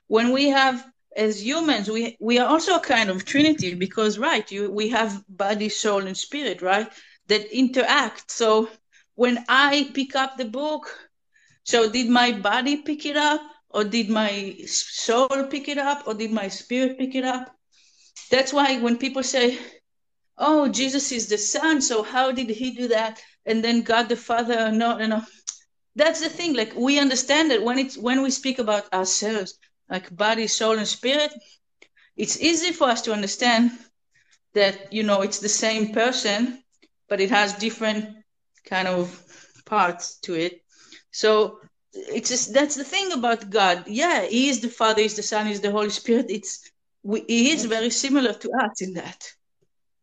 [0.08, 0.86] when we have,
[1.18, 5.24] as humans, we we are also a kind of Trinity because, right, you we have
[5.28, 6.88] body, soul, and spirit, right,
[7.28, 8.32] that interact.
[8.32, 8.70] So
[9.16, 10.96] when I pick up the book,
[11.64, 13.42] so did my body pick it up,
[13.72, 17.54] or did my soul pick it up, or did my spirit pick it up?
[18.30, 19.58] That's why when people say,
[20.38, 23.22] oh, Jesus is the Son, so how did he do that?
[23.46, 25.22] And then God the Father, no, no, no.
[25.96, 26.54] That's the thing.
[26.54, 29.58] Like we understand that when it's when we speak about ourselves,
[29.90, 31.32] like body, soul, and spirit,
[32.16, 33.72] it's easy for us to understand
[34.54, 36.62] that you know it's the same person,
[37.10, 38.06] but it has different
[38.66, 39.24] kind of
[39.66, 40.62] parts to it.
[41.12, 41.60] So
[41.94, 43.86] it's just that's the thing about God.
[43.88, 46.28] Yeah, He is the Father, He's the Son, He's the Holy Spirit.
[46.30, 46.70] It's
[47.04, 49.24] we, He is very similar to us in that.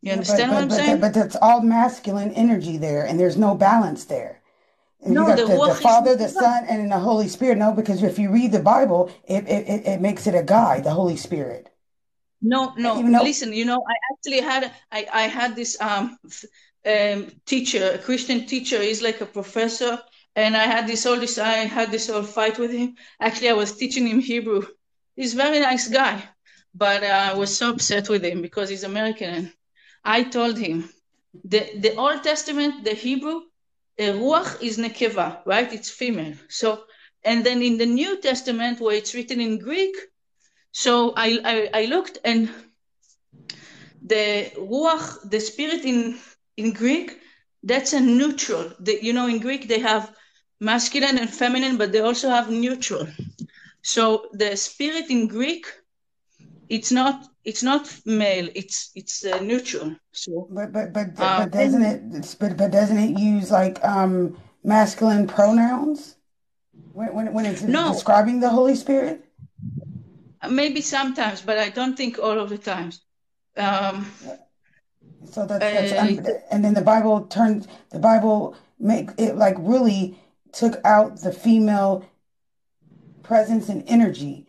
[0.01, 1.01] You Yeah, but understand what I'm but saying?
[1.01, 4.41] but that's all masculine energy there, and there's no balance there.
[5.03, 6.29] And No, the the, the Father, the.
[6.29, 7.57] Son, and the Holy Spirit.
[7.57, 10.91] No, because if you read the Bible, it it, it makes it a guy, the
[10.91, 11.69] Holy Spirit.
[12.41, 12.99] No, no.
[12.99, 16.17] Even though Listen, you know, I actually had I, I had this um
[16.85, 18.81] um teacher, a Christian teacher.
[18.81, 19.99] He's like a professor,
[20.35, 22.95] and I had this all this I had this whole fight with him.
[23.19, 24.63] Actually, I was teaching him Hebrew.
[25.15, 26.23] He's a very nice guy,
[26.73, 29.29] but uh, I was so upset with him because he's American.
[29.29, 29.53] And
[30.03, 30.89] I told him
[31.43, 33.41] the the Old Testament, the Hebrew,
[33.99, 35.71] uh, ruach is nekeva, right?
[35.71, 36.35] It's female.
[36.49, 36.83] So,
[37.23, 39.95] and then in the New Testament, where it's written in Greek,
[40.71, 42.49] so I, I, I looked and
[44.01, 46.19] the ruach, the spirit in
[46.57, 47.19] in Greek,
[47.63, 48.71] that's a neutral.
[48.79, 50.13] The, you know, in Greek they have
[50.59, 53.07] masculine and feminine, but they also have neutral.
[53.81, 55.65] So the spirit in Greek,
[56.69, 58.49] it's not it's not male.
[58.55, 59.95] It's it's uh, neutral.
[60.11, 64.37] So But but but um, but doesn't it but but doesn't it use like um
[64.63, 66.15] masculine pronouns
[66.93, 69.25] when when when it's no, describing the Holy Spirit?
[70.49, 73.01] maybe sometimes, but I don't think all of the times.
[73.57, 74.05] Um,
[75.31, 79.55] So that's that's uh, un, and then the Bible turned the Bible make it like
[79.59, 80.17] really
[80.51, 82.05] took out the female
[83.23, 84.44] presence and energy.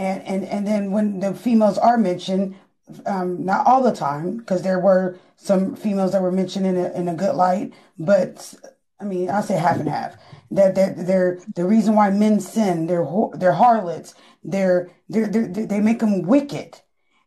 [0.00, 2.56] And and and then when the females are mentioned,
[3.04, 6.90] um, not all the time, because there were some females that were mentioned in a
[6.92, 8.54] in a good light, but
[8.98, 10.16] I mean, I say half and half.
[10.52, 12.86] That that they're the reason why men sin.
[12.86, 14.14] They're they're harlots.
[14.42, 16.80] They're they're, they're they make them wicked.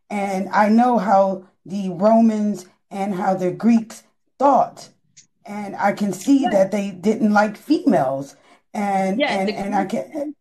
[0.09, 4.01] And I know how the Romans and how the Greeks
[4.39, 4.89] thought,
[5.45, 8.35] and I can see yeah, that they didn't like females.
[8.73, 10.35] And yeah, and and I can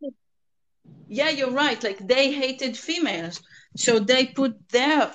[1.13, 1.83] Yeah, you're right.
[1.85, 3.43] Like they hated females.
[3.77, 5.13] So they put their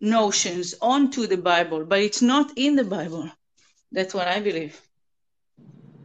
[0.00, 3.30] notions onto the Bible, but it's not in the Bible.
[3.92, 4.80] That's what I believe.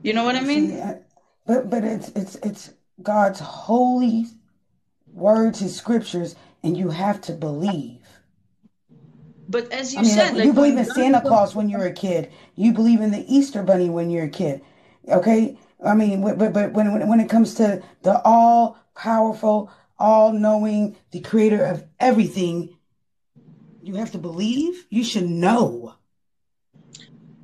[0.04, 1.00] You know what I see, mean?
[1.48, 4.26] but but it's it's it's God's holy
[5.14, 8.02] words, His scriptures, and you have to believe.
[9.48, 11.70] But as I you mean, said, like you like believe in God Santa Claus when
[11.70, 12.30] you're a kid.
[12.56, 14.62] You believe in the Easter Bunny when you're a kid.
[15.08, 15.58] Okay?
[15.84, 21.22] I mean, but but when when it comes to the all powerful, all knowing, the
[21.22, 22.76] creator of everything,
[23.82, 24.86] you have to believe.
[24.90, 25.96] You should know.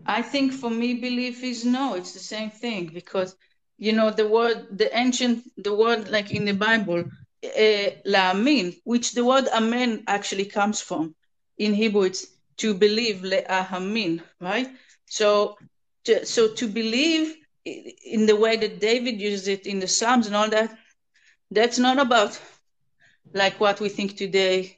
[0.05, 3.35] I think for me, belief is no, it's the same thing because,
[3.77, 7.05] you know, the word, the ancient, the word like in the Bible,
[7.43, 11.15] uh, la'amin, which the word amen actually comes from.
[11.57, 12.27] In Hebrew, it's
[12.57, 14.69] to believe, le'ahamin, right?
[15.05, 15.57] So
[16.05, 17.35] to, so to believe
[17.65, 20.77] in the way that David uses it in the Psalms and all that,
[21.51, 22.39] that's not about
[23.33, 24.77] like what we think today.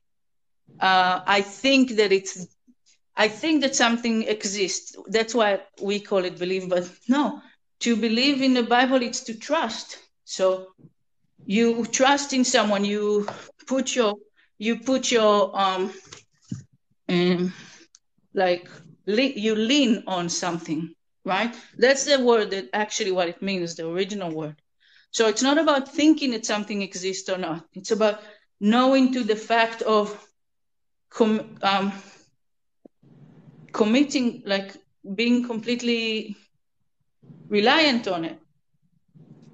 [0.80, 2.48] Uh, I think that it's,
[3.16, 4.96] I think that something exists.
[5.08, 6.70] That's why we call it believe.
[6.70, 7.42] But no,
[7.82, 9.98] to believe in the Bible, it's to trust.
[10.26, 10.68] So
[11.46, 12.86] you trust in someone.
[12.86, 13.28] You
[13.68, 14.16] put your,
[14.58, 15.92] you put your, um,
[17.10, 17.54] um
[18.34, 18.70] like
[19.08, 20.94] le- you lean on something
[21.26, 21.54] right?
[21.78, 24.56] That's the word that actually what it means, the original word.
[25.18, 27.66] So it's not about thinking that something exists or not.
[27.74, 28.20] It's about
[28.60, 30.06] knowing to the fact of
[31.10, 31.92] com- um,
[33.72, 34.78] committing, like
[35.16, 36.38] being completely
[37.50, 38.38] reliant on it.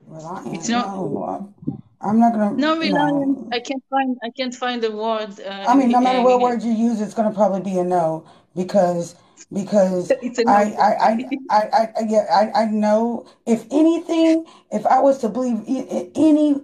[0.05, 0.53] Reliant?
[0.53, 0.87] It's not.
[0.97, 1.53] No,
[2.01, 2.51] I'm not gonna.
[2.51, 3.37] No reliant.
[3.37, 3.49] No.
[3.53, 4.17] I can't find.
[4.21, 5.39] I can't find the word.
[5.39, 8.25] Uh, I mean, no matter what word you use, it's gonna probably be a no
[8.53, 9.15] because
[9.51, 15.19] because I, I, I, I, I, yeah, I, I know if anything, if I was
[15.19, 16.61] to believe any,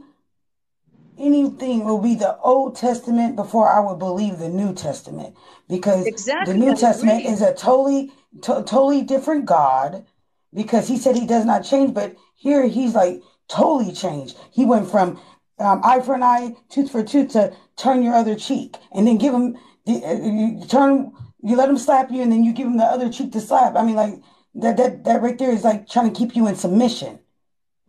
[1.18, 5.36] anything will be the Old Testament before I would believe the New Testament
[5.68, 6.54] because exactly.
[6.54, 8.12] the New Testament is a totally,
[8.42, 10.06] to, totally different God
[10.54, 14.38] because he said he does not change, but here he's like totally changed.
[14.52, 15.20] He went from
[15.60, 19.18] um, eye for an eye, tooth for tooth to turn your other cheek and then
[19.18, 21.12] give him the, uh, turn
[21.44, 23.76] you let him slap you and then you give him the other cheek to slap.
[23.76, 24.16] I mean, like
[24.56, 27.20] that that that right there is like trying to keep you in submission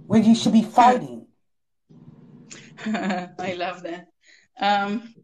[0.07, 1.27] where you should be fighting.
[2.87, 4.09] I love that.
[4.59, 5.15] Um,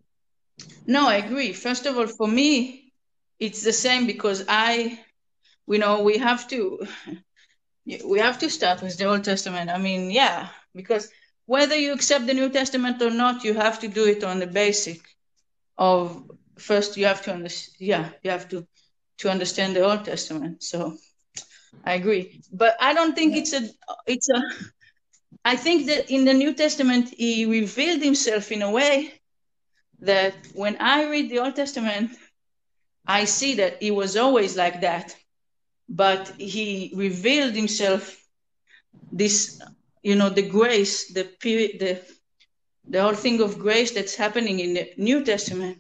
[0.87, 1.53] no, I agree.
[1.53, 2.93] First of all, for me,
[3.39, 4.99] it's the same because I,
[5.67, 6.87] you know, we have to,
[8.05, 9.71] we have to start with the Old Testament.
[9.71, 11.11] I mean, yeah, because
[11.47, 14.47] whether you accept the New Testament or not, you have to do it on the
[14.47, 15.01] basic
[15.79, 18.67] of first you have to understand yeah you have to
[19.19, 20.97] to understand the old testament so
[21.85, 23.41] i agree but i don't think yeah.
[23.41, 23.63] it's a
[24.07, 24.43] it's a
[25.45, 29.13] i think that in the new testament he revealed himself in a way
[30.01, 32.11] that when i read the old testament
[33.07, 35.15] i see that he was always like that
[35.89, 38.17] but he revealed himself
[39.13, 39.61] this
[40.03, 42.01] you know the grace the period the
[42.89, 45.79] the whole thing of grace that's happening in the new testament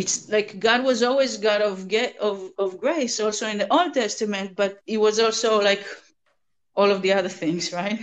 [0.00, 3.92] it's like God was always God of get of, of grace also in the Old
[3.92, 5.84] Testament, but he was also like
[6.74, 8.00] all of the other things, right?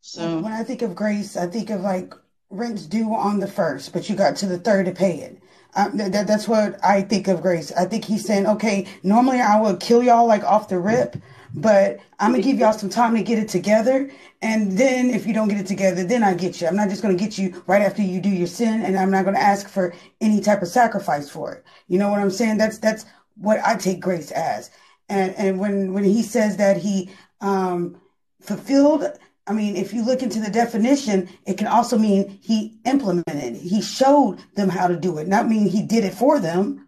[0.00, 2.14] So when I think of grace, I think of like
[2.48, 5.38] rent's due on the first, but you got to the third to pay it.
[5.74, 7.72] Um, that, that's what I think of grace.
[7.72, 11.16] I think he's saying, okay, normally I would kill y'all like off the rip,
[11.54, 14.10] but I'm gonna give y'all some time to get it together.
[14.40, 16.66] And then if you don't get it together, then I get you.
[16.66, 19.24] I'm not just gonna get you right after you do your sin, and I'm not
[19.24, 21.64] gonna ask for any type of sacrifice for it.
[21.88, 22.58] You know what I'm saying?
[22.58, 23.04] That's that's
[23.36, 24.70] what I take grace as.
[25.08, 28.00] And and when when he says that he um,
[28.40, 29.04] fulfilled,
[29.46, 33.56] I mean, if you look into the definition, it can also mean he implemented.
[33.56, 35.28] He showed them how to do it.
[35.28, 36.81] Not mean he did it for them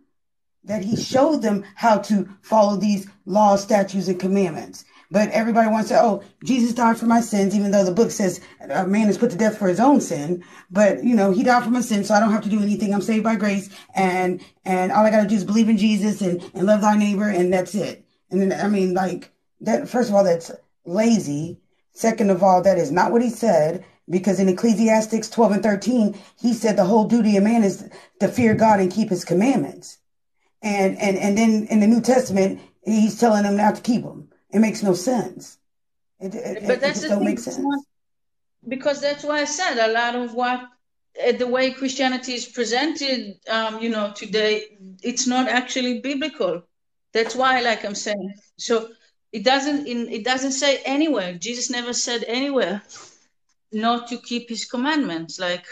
[0.65, 4.85] that he showed them how to follow these laws, statutes, and commandments.
[5.11, 8.41] But everybody wants to, oh, Jesus died for my sins, even though the book says
[8.61, 10.43] a man is put to death for his own sin.
[10.71, 12.93] But you know, he died for my sins, so I don't have to do anything.
[12.93, 16.43] I'm saved by grace, and and all I gotta do is believe in Jesus and
[16.55, 18.05] and love thy neighbor, and that's it.
[18.31, 19.89] And then I mean, like that.
[19.89, 20.51] First of all, that's
[20.85, 21.61] lazy.
[21.93, 23.85] Second of all, that is not what he said.
[24.11, 27.89] Because in Ecclesiastics 12 and 13, he said the whole duty of man is
[28.21, 29.99] to fear God and keep his commandments.
[30.65, 34.29] And, and, and then in the New Testament, he's telling them not to keep them.
[34.51, 35.59] It makes no sense.
[36.21, 37.59] It, it, but that's it don't make sense.
[37.59, 37.81] Not,
[38.67, 40.67] because that's why I said a lot of what
[41.23, 46.63] uh, the way Christianity is presented, um, you know, today, it's not actually biblical.
[47.13, 48.89] That's why, like I'm saying, so
[49.33, 51.35] it doesn't in it doesn't say anywhere.
[51.35, 52.83] Jesus never said anywhere
[53.71, 55.39] not to keep his commandments.
[55.39, 55.67] Like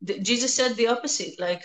[0.00, 1.38] the, Jesus said the opposite.
[1.38, 1.62] Like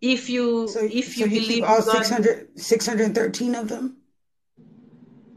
[0.00, 3.96] if you so, if so you, you believe all God, 600, 613 of them?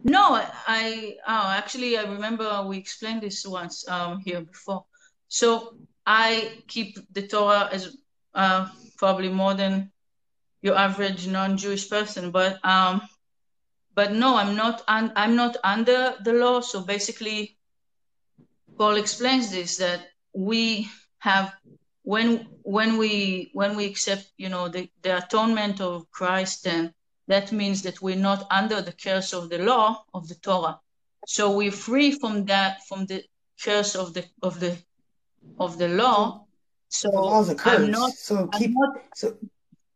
[0.03, 4.85] No i oh actually i remember we explained this once um, here before.
[5.27, 7.95] So i keep the torah as
[8.33, 9.91] uh, probably more than
[10.61, 13.01] your average non-jewish person but um
[13.95, 16.61] but no i'm not un- i'm not under the law.
[16.61, 17.57] So basically
[18.77, 20.89] paul explains this that we
[21.19, 21.53] have
[22.03, 26.93] when when we when we accept you know the, the atonement of christ then
[27.31, 30.79] that means that we're not under the curse of the law of the torah.
[31.25, 33.23] So we're free from that from the
[33.63, 34.77] curse of the of the
[35.59, 36.45] of the law.
[36.89, 37.09] So
[37.65, 39.37] i'm not so keep not, so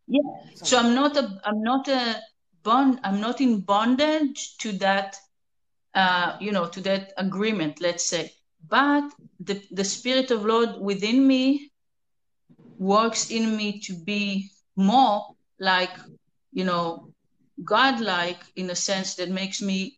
[0.07, 0.21] yeah.
[0.55, 2.21] So i'm not a i'm not a
[2.63, 5.17] bond i'm not in bondage to that
[5.93, 8.31] uh, you know to that agreement let's say.
[8.67, 11.71] But the, the spirit of lord within me
[12.77, 15.91] works in me to be more like
[16.51, 17.09] you know
[17.63, 19.97] godlike in a sense that makes me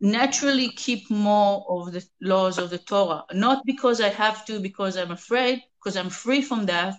[0.00, 3.24] naturally keep more of the laws of the torah.
[3.32, 6.94] Not because i have to because i'm afraid because i'm free from that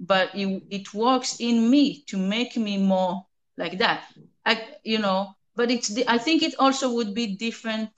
[0.00, 3.24] but it, it works in me to make me more
[3.56, 4.04] like that.
[4.44, 7.90] I, you know but it's the, i think it also would be different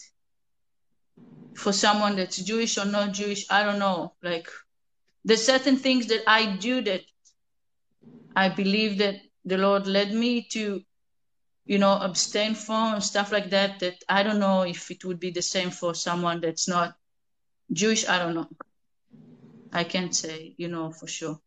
[1.55, 3.47] for someone that's jewish or not jewish.
[3.51, 4.13] I don't know.
[4.23, 4.49] Like
[5.25, 7.03] there's certain things that i do that
[8.37, 10.83] i believe that the lord led me to
[11.67, 15.31] you know abstain from stuff like that that i don't know if it would be
[15.31, 16.95] the same for someone that's not
[17.73, 18.07] jewish.
[18.09, 18.49] I don't know.
[19.73, 21.41] I can't say you know for sure.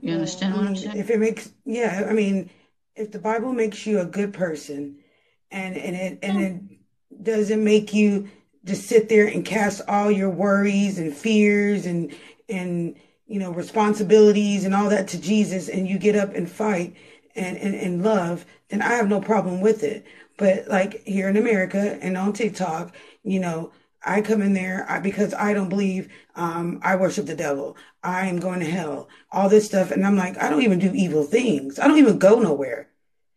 [0.00, 0.96] You understand Well, I what i'm mean, saying?
[0.98, 2.50] if it makes, yeah, I mean,
[2.96, 4.96] if the Bible makes you a good person
[5.50, 8.28] and and it and it doesn't make you
[8.64, 12.14] just sit there and cast all your worries and fears and
[12.50, 12.96] and
[13.26, 16.94] you know responsibilities and all that to Jesus and you get up and fight
[17.36, 20.04] and and, and love, then I have no problem with it.
[20.36, 23.72] But like here in America and on TikTok, you know,
[24.04, 27.76] I come in there I, because I don't believe um, I worship the devil.
[28.02, 29.08] I am going to hell.
[29.30, 31.78] All this stuff, and I'm like, I don't even do evil things.
[31.78, 32.88] I don't even go nowhere.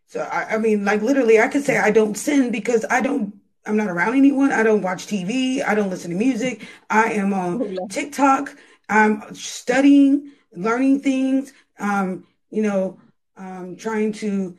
[0.08, 3.34] So I, I mean, like literally, I could say I don't sin because I don't.
[3.66, 4.52] I'm not around anyone.
[4.52, 5.66] I don't watch TV.
[5.66, 6.68] I don't listen to music.
[6.90, 8.56] I am on TikTok.
[8.94, 11.54] I'm studying, learning things.
[11.80, 13.00] Um, you know,
[13.38, 14.58] um, trying to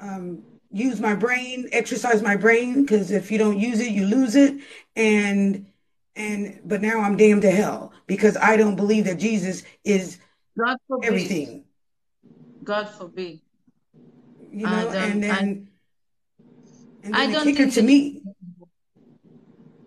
[0.00, 4.36] um, use my brain, exercise my brain, because if you don't use it, you lose
[4.36, 4.54] it.
[4.96, 5.66] And
[6.14, 10.18] and but now I'm damned to hell because I don't believe that Jesus is
[10.58, 11.64] god forbid everything,
[12.62, 13.40] god forbid
[14.52, 14.88] you i know.
[14.90, 15.68] And i then
[17.04, 18.22] and i then the don't kicker think to me,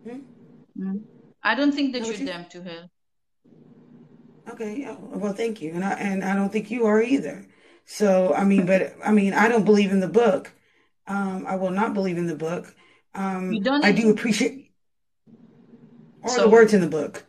[0.04, 0.20] Hmm?
[0.80, 1.02] Mm.
[1.44, 2.90] i don't think that you're damned to hell
[4.50, 7.46] Okay, yeah, well, thank you, and I and I don't think you are either.
[7.86, 10.52] So I mean, but I mean, I don't believe in the book.
[11.08, 12.74] Um, I will not believe in the book.
[13.16, 14.72] you Um, don't I do appreciate
[16.24, 17.26] or the words in the book.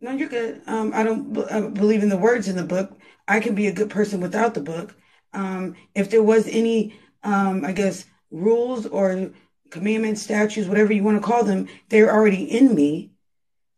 [0.00, 0.62] No, you're good.
[0.66, 2.96] Um, I don't b- uh, believe in the words in the book.
[3.26, 4.94] I can be a good person without the book.
[5.32, 9.32] Um, if there was any, um, I guess, rules or
[9.70, 13.10] commandments, statutes, whatever you want to call them, they're already in me.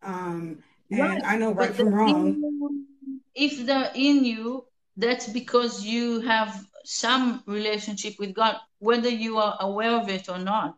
[0.03, 3.21] Um, and Right, I know right but from wrong.
[3.35, 4.65] if they're in you,
[4.97, 10.39] that's because you have some relationship with God, whether you are aware of it or
[10.39, 10.77] not.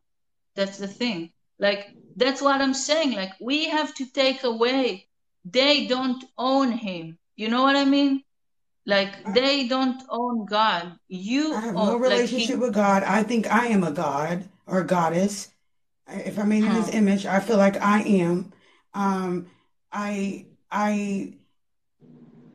[0.55, 1.33] That's the thing.
[1.59, 3.13] Like that's what I'm saying.
[3.13, 5.09] Like we have to take away.
[5.45, 7.19] They don't own him.
[7.37, 8.23] You know what I mean?
[8.85, 10.83] Like I, they don't own God.
[10.85, 12.03] I You have no own.
[12.03, 12.63] Like relationship he.
[12.63, 13.03] with God.
[13.05, 15.49] I think I am a god or a goddess.
[16.09, 18.53] If I'm in His image, I feel like I am.
[18.93, 19.47] Um,
[19.93, 21.35] I, I,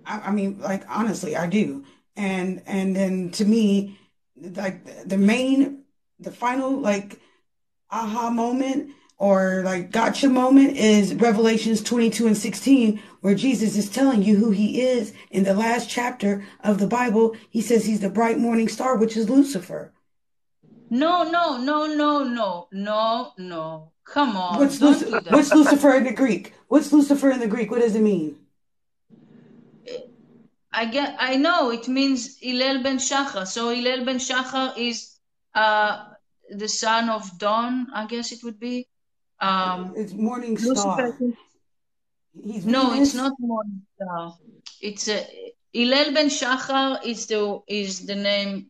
[0.06, 1.86] I, mean, like honestly, I do.
[2.16, 4.00] And and then to me,
[4.36, 5.84] like the main,
[6.20, 7.20] the final like
[7.92, 14.24] aha moment or like gotcha moment is Revelations 22 and 16, where Jesus is telling
[14.24, 17.36] you who he is in the last chapter of the Bible.
[17.50, 19.94] He says he's the bright morning star, which is Lucifer.
[20.90, 23.92] No, no, no, no, no, no, no.
[24.14, 25.30] Come on, What's don't Lucifer?
[25.32, 26.53] What's Lucifer in the Greek?
[26.68, 27.70] What's Lucifer in the Greek?
[27.70, 28.38] What does it mean?
[30.72, 33.47] I get, I know it means Hillel ben Shachar.
[33.47, 35.18] So Hillel ben Shachar is
[35.55, 36.05] uh,
[36.51, 38.88] the son of dawn, I guess it would be.
[39.39, 41.18] Um, It's morning star.
[42.43, 44.38] He's No, it's not morning star.
[44.82, 45.26] It's a
[45.74, 48.70] Hillel ben Shachar is the is the name.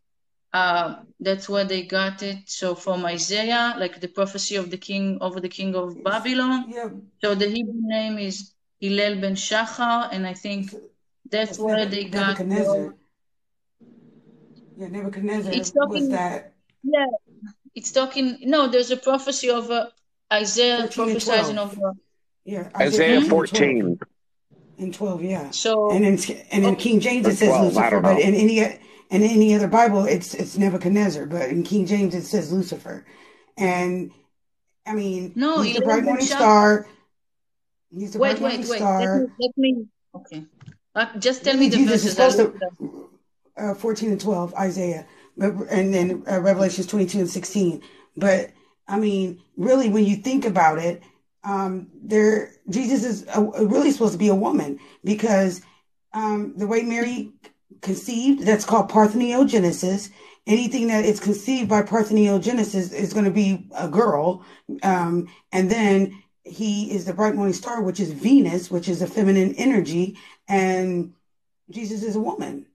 [0.53, 2.37] Uh, that's where they got it.
[2.45, 6.65] So from Isaiah, like the prophecy of the king over the king of Babylon.
[6.69, 6.89] Yeah,
[7.23, 10.73] So the Hebrew name is Hillel ben Shachar, and I think
[11.29, 12.95] that's it's where Nebu- they got Nebuchadnezzar.
[14.77, 17.05] Yeah, Nebuchadnezzar It's was talking, that yeah,
[17.75, 18.37] it's talking.
[18.43, 19.87] No, there's a prophecy of uh,
[20.31, 21.77] Isaiah 14 and prophesizing of.
[21.77, 21.91] Uh,
[22.45, 23.99] Yeah, Isaiah Isaiah 14 12.
[23.99, 23.99] 14
[24.79, 25.49] And 12, yeah.
[25.51, 26.19] so, And in
[26.51, 29.67] and in okay, King James it says 12, Lucifer, but in any in any other
[29.67, 33.05] Bible it's it's Nebuchadnezzar, but in King James it says Lucifer.
[33.57, 34.11] And
[34.85, 36.27] I mean, no, he's the bright morning Shachar.
[36.27, 36.87] star.
[37.91, 38.81] He's the Wait, bright morning wait, wait.
[38.99, 39.85] Let me, let me.
[40.15, 40.45] Okay,
[40.95, 42.19] uh, just tell me Really, the Jesus is verses.
[42.19, 42.77] I'll supposed look it up.
[42.79, 43.09] to
[43.57, 45.07] uh, 14 and 12, Isaiah,
[45.37, 47.81] but and then uh, Revelations 22 and 16.
[48.15, 48.51] But
[48.87, 51.01] I mean, really, when you think about it,
[51.47, 55.61] um, there Jesus is a, really supposed to be a woman because
[56.13, 57.31] um, the way Mary
[57.81, 60.09] conceived, that's called parthenogenesis.
[60.45, 64.45] Anything that is conceived by parthenogenesis is going to be a girl.
[64.83, 69.07] Um, and then he is the bright morning star, which is Venus, which is a
[69.07, 70.17] feminine energy.
[70.49, 71.13] And
[71.69, 72.65] Jesus is a woman.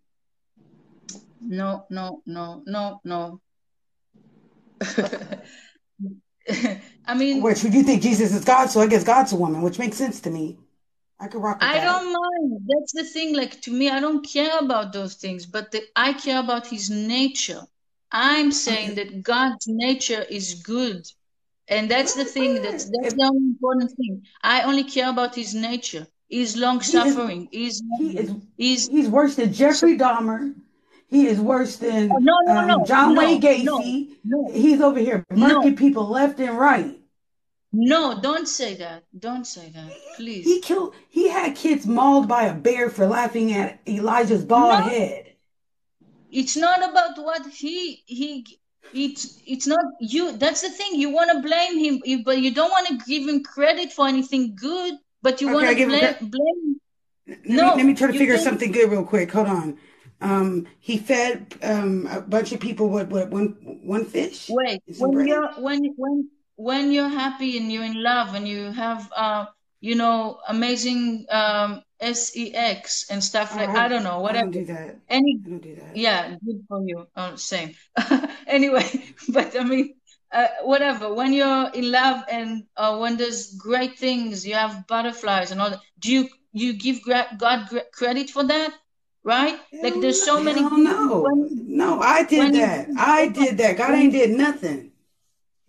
[1.43, 3.41] No, no, no, no, no.
[7.07, 9.79] I mean, which you think Jesus is God, so I guess God's a woman, which
[9.79, 10.59] makes sense to me.
[11.19, 11.59] I could rock.
[11.61, 11.85] I that.
[11.85, 12.61] don't mind.
[12.67, 13.35] That's the thing.
[13.37, 16.91] Like to me, I don't care about those things, but the, I care about His
[16.91, 17.63] nature.
[18.11, 21.07] I'm saying that God's nature is good,
[21.69, 22.63] and that's the thing.
[22.63, 24.25] That's that's the only important thing.
[24.43, 26.07] I only care about His nature.
[26.29, 27.49] He's long suffering.
[27.53, 30.55] He's he is he's he's worse than Jeffrey Dahmer.
[31.13, 34.09] He is worse than oh, no, no, um, no, John Wayne Gacy.
[34.51, 36.99] He's over here murking people left and right.
[37.71, 39.05] No, don't say that.
[39.19, 40.47] Don't say that, please.
[40.47, 40.95] He killed.
[41.11, 45.35] He had kids mauled by a bear for laughing at Elijah's bald head.
[46.31, 48.47] It's not about what he he.
[48.95, 50.33] It's it's not you.
[50.39, 50.95] That's the thing.
[50.95, 54.57] You want to blame him, but you don't want to give him credit for anything
[54.57, 54.95] good.
[55.21, 56.77] But you Okay, want to blame blame.
[57.27, 59.31] Let No, me, let me try to figure think- something good real quick.
[59.31, 59.79] Hold on.
[60.23, 63.49] Um, he fed um, a bunch of people with, with one
[63.83, 64.49] one fish.
[64.49, 65.27] Wait, when bread.
[65.29, 69.47] you're when when when you're happy and you're in love and you have uh
[69.81, 74.65] you know amazing um sex and stuff like I don't know I whatever don't do
[74.67, 74.97] that.
[75.09, 75.97] any I don't do that.
[75.97, 77.75] yeah good for you oh same
[78.47, 78.89] anyway
[79.29, 79.95] but I mean
[80.33, 85.51] uh, whatever when you're in love and uh, when there's great things you have butterflies
[85.53, 88.73] and all that do you you give gra- God gra- credit for that
[89.25, 92.89] right like there's so many no, no, I did when you- that.
[92.97, 93.77] I did that.
[93.77, 94.91] God ain't did nothing.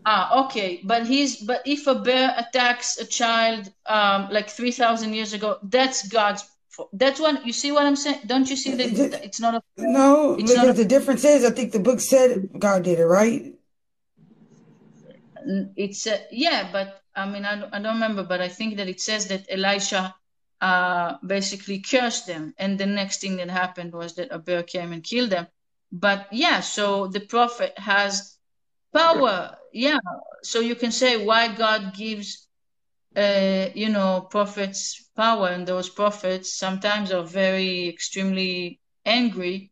[0.05, 5.33] Ah, okay, but he's but if a bear attacks a child um like 3000 years
[5.33, 6.43] ago, that's God's
[6.93, 8.21] that's what you see what I'm saying?
[8.25, 11.51] Don't you see that it's, not a No, It's not a- the difference is, I
[11.51, 13.53] think the book said God did it, right?
[15.75, 18.99] it's a, yeah, but I mean I I don't remember, but I think that it
[18.99, 20.15] says that Elisha
[20.69, 24.91] uh basically cursed them and the next thing that happened was that a bear came
[24.93, 25.47] and killed them.
[25.91, 28.37] But yeah, so the prophet has
[28.93, 29.57] power.
[29.73, 29.99] Yeah,
[30.43, 32.47] so you can say why God gives
[33.15, 39.71] uh, you know, prophets power, and those prophets sometimes are very extremely angry.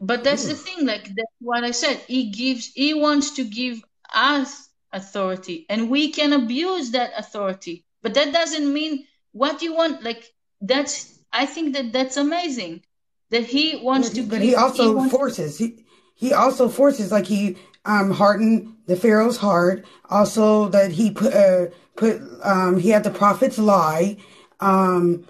[0.00, 1.98] But that's the thing, like that's what I said.
[2.06, 3.82] He gives, he wants to give
[4.14, 7.84] us authority, and we can abuse that authority.
[8.02, 9.06] But that doesn't mean
[9.38, 10.02] what do you want.
[10.02, 10.24] Like
[10.60, 12.82] that's, I think that that's amazing
[13.30, 14.22] that he wants to.
[14.22, 15.58] he, but he also wants- forces.
[15.58, 15.84] He
[16.14, 19.84] he also forces like he um hardened the Pharaoh's heart.
[20.10, 21.66] Also that he put uh,
[21.96, 24.16] put um he had the prophets lie.
[24.60, 25.24] Um,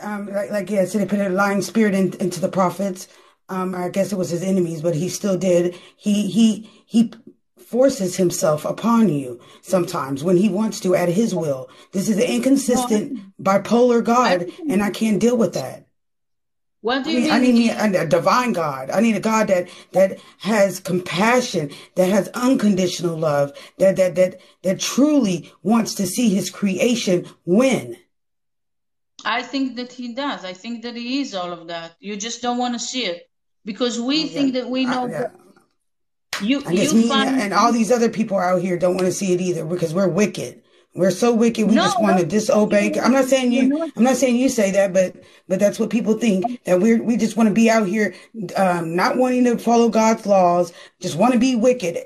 [0.00, 3.08] um like, like yeah, so they put a lying spirit in, into the prophets.
[3.48, 5.74] Um, I guess it was his enemies, but he still did.
[5.96, 7.12] He he he
[7.70, 11.70] forces himself upon you sometimes when he wants to at his will.
[11.92, 15.86] This is an inconsistent bipolar God, and I can't deal with that.
[16.80, 17.70] What do I you need, mean?
[17.70, 18.90] I need a, a divine God.
[18.90, 24.40] I need a God that that has compassion, that has unconditional love, that that that
[24.62, 27.96] that truly wants to see His creation win.
[29.24, 30.44] I think that he does.
[30.44, 31.94] I think that he is all of that.
[32.00, 33.28] You just don't want to see it
[33.66, 34.32] because we oh, Yeah.
[34.32, 35.06] think that we know.
[35.06, 35.26] I, yeah.
[36.42, 39.06] You I guess you me find and all these other people out here don't want
[39.06, 40.62] to see it either because we're wicked.
[40.94, 41.68] We're so wicked.
[41.68, 42.98] We No, just want to disobey.
[43.00, 43.92] I'm not saying you.
[43.96, 45.14] I'm not saying you say that, but
[45.48, 48.14] but that's what people think that we're we just want to be out here,
[48.56, 51.98] um, not wanting to follow God's laws, just want to be wicked.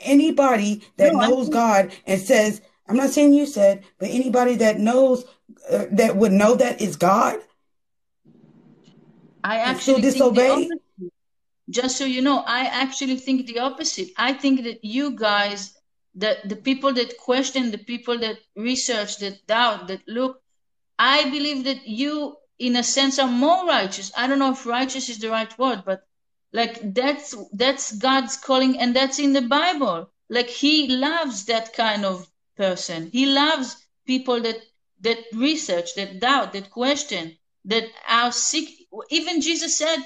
[0.00, 4.78] Anybody that No, knows God and says, I'm not saying you said, but anybody that
[4.80, 5.24] knows
[5.70, 7.38] uh, that would know that is God.
[9.44, 10.68] I actually disobey?
[11.70, 14.10] Just so you know, I actually think the opposite.
[14.16, 15.72] I think that you guys,
[16.14, 20.42] the the people that question, the people that research, that doubt, that look,
[20.98, 24.12] I believe that you, in a sense, are more righteous.
[24.16, 26.06] I don't know if righteous is the right word, but
[26.52, 30.10] like that's that's God's calling, and that's in the Bible.
[30.28, 33.10] Like He loves that kind of person.
[33.12, 33.76] He loves
[34.06, 34.58] people that
[35.00, 38.68] that research, that doubt, that question, that are sick.
[39.10, 39.98] Even Jesus said,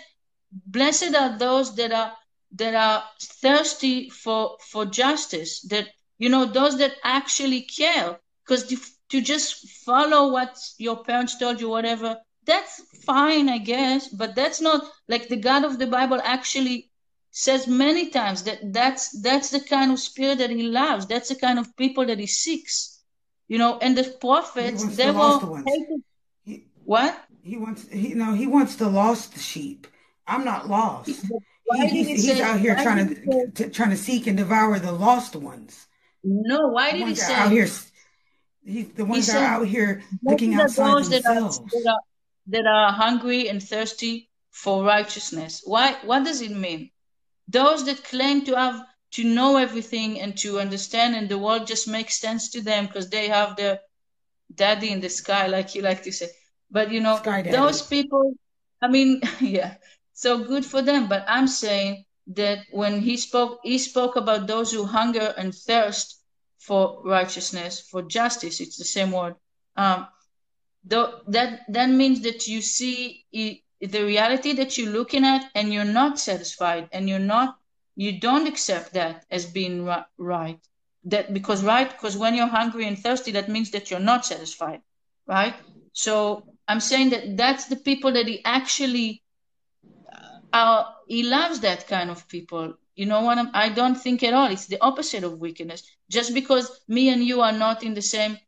[0.66, 2.12] "Blessed are those that are
[2.52, 8.18] that are thirsty for for justice." That you know, those that actually care.
[8.44, 8.76] Because to,
[9.10, 14.09] to just follow what your parents told you, whatever, that's fine, I guess.
[14.09, 16.90] But that's not like the God of the Bible actually
[17.31, 21.06] says many times that that's that's the kind of spirit that He loves.
[21.06, 23.01] That's the kind of people that He seeks.
[23.48, 25.62] You know, and the prophets, they the were.
[26.44, 27.18] He, What?
[27.43, 29.86] He wants he no he wants the lost sheep.
[30.26, 31.24] I'm not lost.
[31.66, 32.42] Why He, did he's he he's say?
[32.42, 33.20] out here trying he say?
[33.24, 35.86] to, to trying to seek and devour the lost ones.
[36.22, 36.68] No.
[36.68, 37.55] Why did he that out say?
[37.55, 37.68] here.
[38.64, 41.59] He's the He ones that are out here looking outside those that are, themselves.
[41.72, 42.01] that are
[42.48, 45.62] that are hungry and thirsty for righteousness.
[45.64, 45.96] Why?
[46.05, 46.90] What does it mean?
[47.48, 51.88] Those that claim to have to know everything and to understand, and the world just
[51.88, 53.80] makes sense to them because they have their
[54.55, 56.28] daddy in the sky, like you like to say.
[56.70, 58.34] But you know, those people,
[58.82, 59.74] I mean, yeah,
[60.15, 61.09] so good for them.
[61.09, 66.20] But I'm saying that when he spoke, he spoke about those who hunger and thirst
[66.61, 68.61] for righteousness, for justice.
[68.61, 69.36] It's the same word.
[69.77, 70.09] Um,
[70.85, 75.73] though that that means that you see i- the reality that you're looking at, and
[75.73, 77.59] you're not satisfied, and you're not,
[77.97, 79.86] you don't accept that as being
[80.19, 80.61] right.
[81.05, 84.82] That because right, because when you're hungry and thirsty, that means that you're not satisfied,
[85.27, 85.55] right?
[85.95, 89.23] So I'm saying that that's the people that he actually
[90.62, 92.48] he loves that kind of people.
[92.74, 93.16] You know what?
[93.16, 94.35] I'm, I don't think at all.
[94.35, 95.82] It's the opposite of wickedness.
[96.10, 98.39] Just because me and you are not in the same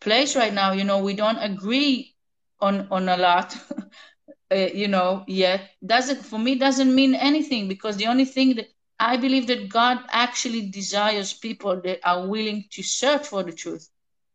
[0.00, 2.14] place right now, you know, we don't agree
[2.60, 3.56] on on a lot,
[4.50, 8.68] uh, you know, yet doesn't for me doesn't mean anything because the only thing that
[8.98, 13.88] I believe that God actually desires people that are willing to search for the truth.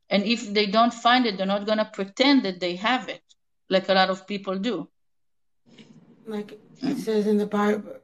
[0.10, 3.24] And if they don't find it, they're not gonna pretend that they have it,
[3.70, 4.88] like a lot of people do.
[6.26, 7.46] Like it says in the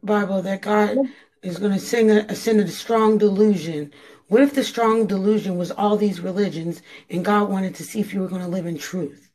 [0.04, 0.98] Bible that God
[1.42, 3.92] is going to sing a, a strong delusion.
[4.28, 8.14] What if the strong delusion was all these religions and God wanted to see if
[8.14, 9.30] you were going to live in truth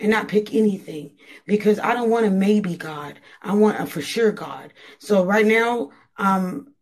[0.00, 1.12] and not pick anything?
[1.46, 3.20] Because I don't want a maybe God.
[3.42, 4.72] I want a for sure God.
[4.98, 6.74] So right now, um,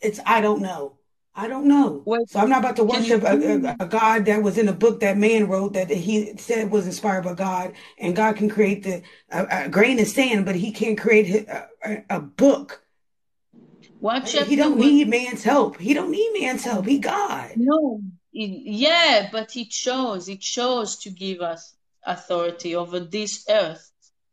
[0.00, 0.99] it's I don't know.
[1.40, 2.04] I don't know.
[2.28, 4.74] So I'm not about to can you worship a, a, God that was in a
[4.74, 8.82] book that man wrote that he said was inspired by God, and God can create
[8.82, 12.82] the a, a grain of sand, but He can't create a, a, book.
[14.00, 15.78] what He don't need man's help.
[15.78, 16.84] He don't need man's help.
[16.84, 17.52] He God.
[17.56, 18.02] No,
[18.32, 23.90] yeah, but he chose, he chose to give us authority over this earth.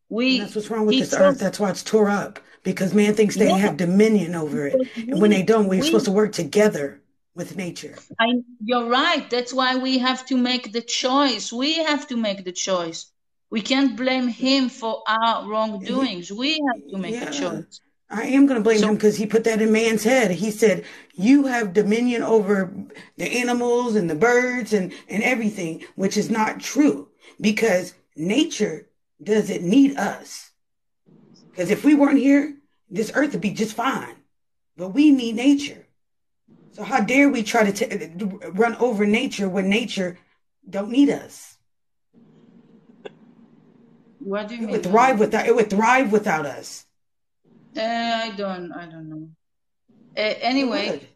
[0.10, 1.40] And We, that's what's wrong with this earth.
[1.40, 5.22] That's why it's tore up because man thinks they yeah, have dominion over it, and
[5.22, 7.02] when they don't, we're supposed to work together
[7.34, 7.96] with nature.
[8.20, 9.28] I, you're right.
[9.30, 11.54] That's why we have to make the choice.
[11.54, 13.10] We have to make the choice.
[13.50, 16.30] We can't blame him for our wrongdoings.
[16.30, 17.40] We have to make the yeah.
[17.40, 17.80] choice.
[18.10, 20.32] I am going to blame him because he put that in man's head.
[20.32, 20.84] He said,
[21.14, 22.74] You have dominion over
[23.16, 27.08] the animals and the birds and, and everything, which is not true
[27.40, 28.90] because nature
[29.24, 30.52] doesn't need us.
[31.58, 32.57] Because if we weren't here,
[32.90, 34.16] this earth would be just fine.
[34.76, 35.86] But we need nature.
[36.72, 40.20] So how dare we try to t- run over nature when nature
[40.70, 41.58] don't need us?
[44.28, 46.86] what do you It mean would thrive without it would thrive without us.
[47.78, 49.30] Uh, I don't, I don't know.
[50.18, 51.08] Uh, anyway,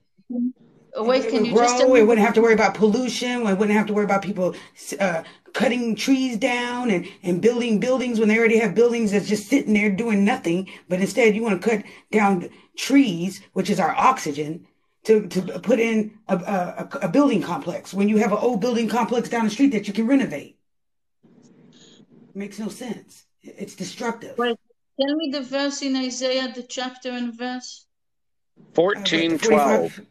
[0.96, 1.02] would.
[1.02, 1.94] uh, wait, would- it can would you just tell grow.
[1.94, 3.44] me It the wouldn't have to worry about pollution.
[3.46, 4.56] We wouldn't have to worry about people
[5.00, 5.24] uh,
[5.54, 9.74] cutting trees down and, and building buildings when they already have buildings that's just sitting
[9.74, 10.70] there doing nothing.
[10.90, 14.66] But instead, you want to cut down trees, which is our oxygen,
[15.04, 18.88] to, to put in a, a, a building complex when you have an old building
[18.88, 20.58] complex down the street that you can renovate.
[22.34, 23.26] makes no sense.
[23.42, 24.38] It's destructive.
[24.38, 24.58] Wait,
[25.00, 27.86] tell me the verse in Isaiah, the chapter and verse.
[28.60, 29.40] Uh, 14, 45?
[29.96, 30.02] 12.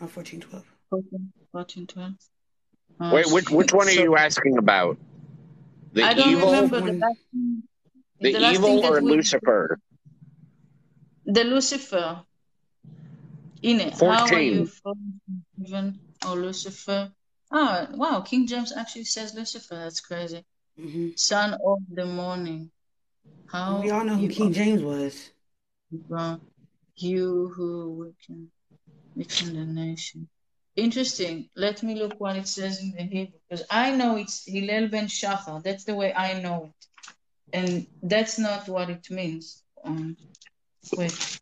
[0.00, 0.64] Oh, 14, 12.
[0.90, 2.12] 14, 14, 12.
[3.00, 4.98] Oh, Wait, which, which one are so you asking about?
[5.92, 7.62] The I don't evil, remember the last thing,
[8.20, 9.78] the the last evil that or we Lucifer?
[11.26, 12.22] the Lucifer.
[13.62, 14.66] Ine, how are you 14.
[14.66, 15.20] from
[15.60, 17.12] heaven, or Lucifer?
[17.50, 19.74] Oh, wow, King James actually says Lucifer.
[19.74, 20.44] That's crazy.
[20.80, 22.70] hmm Son of the morning.
[23.52, 25.30] And we all know who King James was.
[26.96, 28.50] you who weaken, weaken
[29.16, 30.28] the nation.
[30.76, 31.48] Interesting.
[31.56, 35.06] Let me look what it says in the Hebrew because I know it's Hillel ben
[35.06, 35.62] Shachar.
[35.62, 36.86] That's the way I know it,
[37.52, 39.62] and that's not what it means.
[39.84, 40.16] Um,
[40.96, 41.38] wait.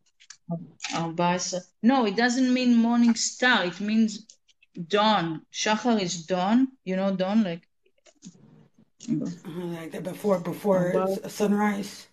[1.83, 3.67] No, it doesn't mean morning star.
[3.67, 4.27] It means
[4.89, 5.43] dawn.
[5.53, 6.69] Shachar is dawn.
[6.85, 7.69] You know dawn, like
[9.09, 10.93] Uh-huh, like that before before
[11.29, 12.09] sunrise.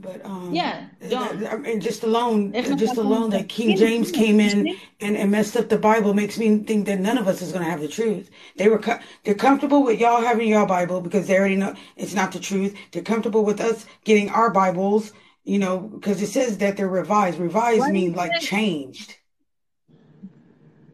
[0.00, 1.46] But um, yeah, dawn.
[1.46, 5.68] I mean, just alone, just alone that King James came in and, and messed up
[5.68, 8.30] the Bible makes me think that none of us is going to have the truth.
[8.56, 12.14] They were co- they're comfortable with y'all having your Bible because they already know it's
[12.14, 12.74] not the truth.
[12.92, 15.12] They're comfortable with us getting our Bibles,
[15.44, 17.38] you know, because it says that they're revised.
[17.38, 19.16] Revised What mean like changed.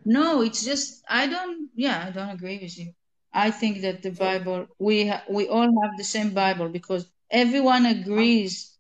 [0.05, 1.69] No, it's just I don't.
[1.75, 2.93] Yeah, I don't agree with you.
[3.33, 7.87] I think that the Bible we ha- we all have the same Bible because everyone
[7.87, 8.76] agrees on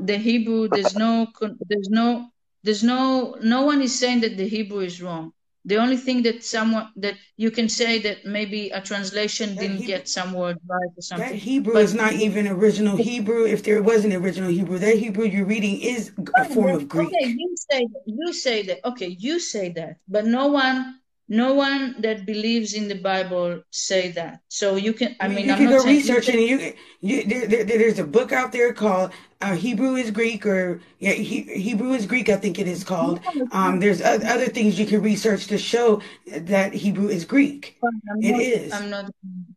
[0.00, 0.68] the Hebrew.
[0.68, 1.26] There's no
[1.68, 2.28] there's no
[2.62, 5.32] there's no no one is saying that the Hebrew is wrong.
[5.64, 9.76] The only thing that someone that you can say that maybe a translation That didn't
[9.78, 11.28] Hebrew- get some word right or something.
[11.30, 11.34] That.
[11.36, 13.44] Hebrew But- is not even original Hebrew.
[13.44, 17.08] If there was an original Hebrew, that Hebrew you're reading is a form of Greek.
[17.08, 18.78] Okay, you say you say that.
[18.84, 24.10] Okay, you say that, but no one, no one that believes in the Bible say
[24.12, 24.40] that.
[24.48, 25.14] So you can.
[25.20, 26.34] I mean, you I'm can not go research it.
[26.34, 30.46] And you, you there, there, there's a book out there called uh, Hebrew is Greek,
[30.46, 32.28] or yeah, he, Hebrew is Greek.
[32.28, 33.20] I think it is called.
[33.52, 37.76] Um, there's other things you can research to show that Hebrew is Greek.
[37.84, 38.72] I'm It not, is.
[38.72, 39.10] I'm not.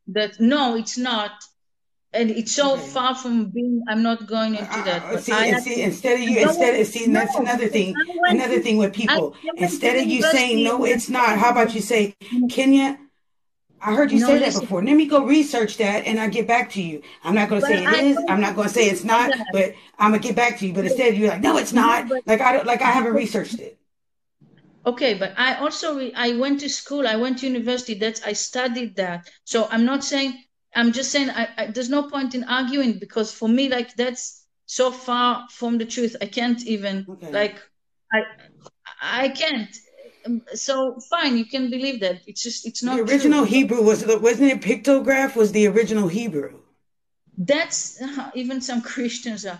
[0.07, 1.31] That no, it's not,
[2.13, 2.87] and it's so Okay.
[2.87, 3.81] far from being.
[3.87, 5.03] I'm not going into Uh, that.
[5.03, 7.67] uh, see, I and see, instead of you, No, instead of see, and that's another
[7.67, 7.95] thing.
[8.27, 9.35] Another to- thing with people.
[9.57, 11.37] Instead of you saying no, it's not.
[11.37, 12.15] How about you say,
[12.49, 12.97] Kenya?
[13.83, 14.83] I heard you No, say that before.
[14.83, 17.01] Let me go research that and I get back to you.
[17.23, 18.17] I'm not going to say it I, is.
[18.29, 19.31] I'm not going to say it's not.
[19.51, 20.73] But I'm gonna get back to you.
[20.73, 22.07] But instead, you're like, no, it's not.
[22.27, 22.67] Like I don't.
[22.67, 23.79] Like I haven't researched it.
[24.85, 27.07] Okay, but I also re- I went to school.
[27.07, 27.95] I went to university.
[27.95, 29.27] That's I studied that.
[29.45, 30.43] So I'm not saying.
[30.75, 31.29] I'm just saying.
[31.29, 35.77] I, I, there's no point in arguing because for me, like that's so far from
[35.77, 36.15] the truth.
[36.21, 37.31] I can't even Okay.
[37.31, 37.59] like.
[38.13, 38.19] I
[39.01, 39.69] I can't.
[40.53, 42.21] So fine, you can believe that.
[42.27, 43.47] It's just it's not The original true.
[43.47, 46.59] Hebrew was wasn't it pictograph was the original Hebrew.
[47.37, 49.59] That's uh, even some Christians are.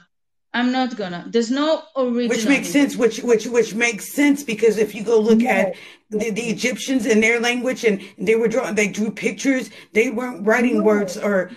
[0.54, 1.26] I'm not gonna.
[1.30, 2.28] There's no original.
[2.30, 2.82] Which makes Hebrew.
[2.82, 2.96] sense.
[2.98, 5.76] Which which which makes sense because if you go look at
[6.10, 9.70] the, the Egyptians and their language and they were drawing, they drew pictures.
[9.94, 10.84] They weren't writing No.
[10.84, 11.52] words or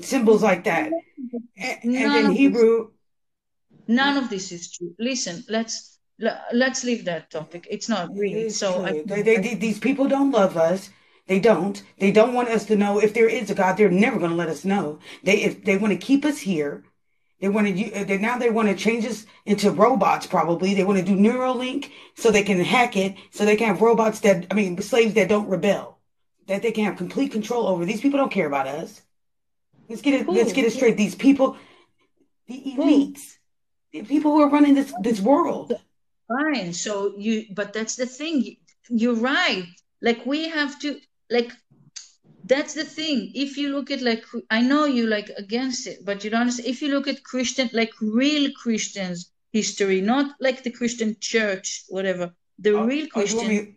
[0.00, 0.90] symbols like that.
[1.56, 2.38] And, and None then of this.
[2.38, 2.90] Hebrew.
[3.86, 4.92] None of this is true.
[4.98, 7.66] Listen, let's le- let's leave that topic.
[7.70, 8.42] It's not really.
[8.42, 8.84] It's So.
[8.84, 10.90] I, they, they, they- these people don't love us.
[11.28, 11.80] They don't.
[11.98, 13.76] They don't want us to know if there is a God.
[13.76, 14.98] They're never going to let us know.
[15.22, 16.82] They if they want to keep us here.
[17.42, 17.92] They want to.
[17.92, 20.28] Uh, they now they want to change us into robots.
[20.28, 23.16] Probably they want to do Neuralink so they can hack it.
[23.32, 25.98] So they can have robots that I mean slaves that don't rebel.
[26.46, 27.84] That they can have complete control over.
[27.84, 29.02] These people don't care about us.
[29.88, 30.26] Let's get it.
[30.26, 30.34] Who?
[30.34, 30.96] Let's get it straight.
[30.96, 31.56] These people,
[32.46, 33.38] the elites,
[33.92, 35.72] the people who are running this this world.
[36.28, 36.72] fine.
[36.72, 38.56] So you, but that's the thing.
[38.88, 39.66] You're right.
[40.00, 41.50] Like we have to, like,
[42.44, 43.32] that's the thing.
[43.34, 46.68] If you look at like, I know you like against it, but you don't understand.
[46.68, 52.34] If you look at Christian, like real Christians history, not like the Christian church, whatever,
[52.58, 53.76] the Oh, real oh, you Christian.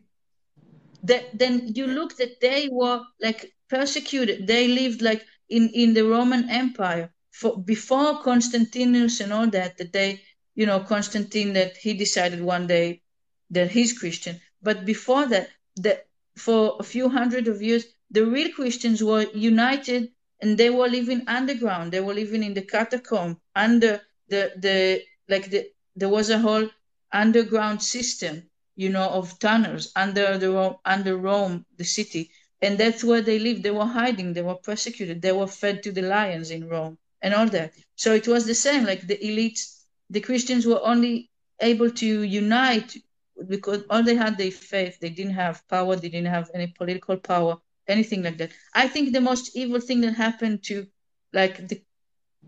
[1.04, 6.04] that then you look that they were like persecuted they lived like in in the
[6.04, 10.22] roman empire for before constantinus and all that that they
[10.56, 13.02] you know constantine that he decided one day
[13.50, 16.06] that he's christian but before that that
[16.38, 17.86] for a few hundred of years
[18.16, 20.10] the real christians were united
[20.42, 23.94] and they were living underground they were living in the catacomb under
[24.30, 25.62] the the like the
[25.96, 26.68] there was a whole
[27.12, 28.44] underground system
[28.76, 32.32] you know, of tunnels under the under Rome, the city,
[32.62, 33.64] and that's where they lived.
[33.64, 34.34] They were hiding.
[34.34, 35.22] They were persecuted.
[35.22, 37.74] They were fed to the lions in Rome, and all that.
[37.96, 38.86] So it was the same.
[38.86, 41.30] Like the elites, the Christians were only
[41.62, 42.98] able to unite
[43.48, 45.00] because all they had their faith.
[45.00, 45.96] They didn't have power.
[45.96, 48.52] They didn't have any political power, anything like that.
[48.74, 50.88] I think the most evil thing that happened to,
[51.34, 51.82] like the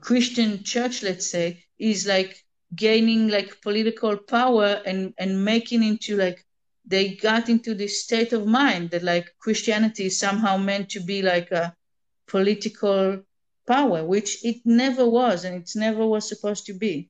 [0.02, 2.44] Christian church, let's say, is like
[2.76, 6.44] gaining like political power and and making into like
[6.86, 11.22] they got into this state of mind that like Christianity is somehow meant to be
[11.22, 11.76] like a
[12.28, 13.22] political
[13.68, 17.10] power, which it never was, and it's never was supposed to be.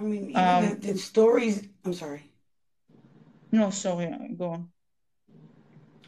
[0.00, 1.62] I mean, Um, the, the stories.
[1.84, 2.22] I'm sorry.
[3.52, 4.71] No, sorry, go on.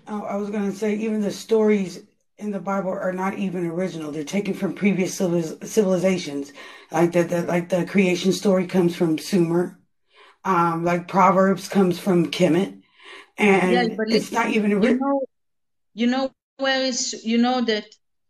[0.06, 2.02] Oh, I was going to say, even the stories
[2.38, 4.12] in the Bible are not even original.
[4.12, 6.52] They're taken from previous civiliz- civilizations.
[6.90, 9.78] Like the, the like the creation story comes from Sumer.
[10.44, 12.82] Um, like Proverbs comes from Kemet,
[13.38, 15.00] and Yeah, it's not even You original.
[15.00, 15.22] know,
[15.94, 17.86] you know where is you know that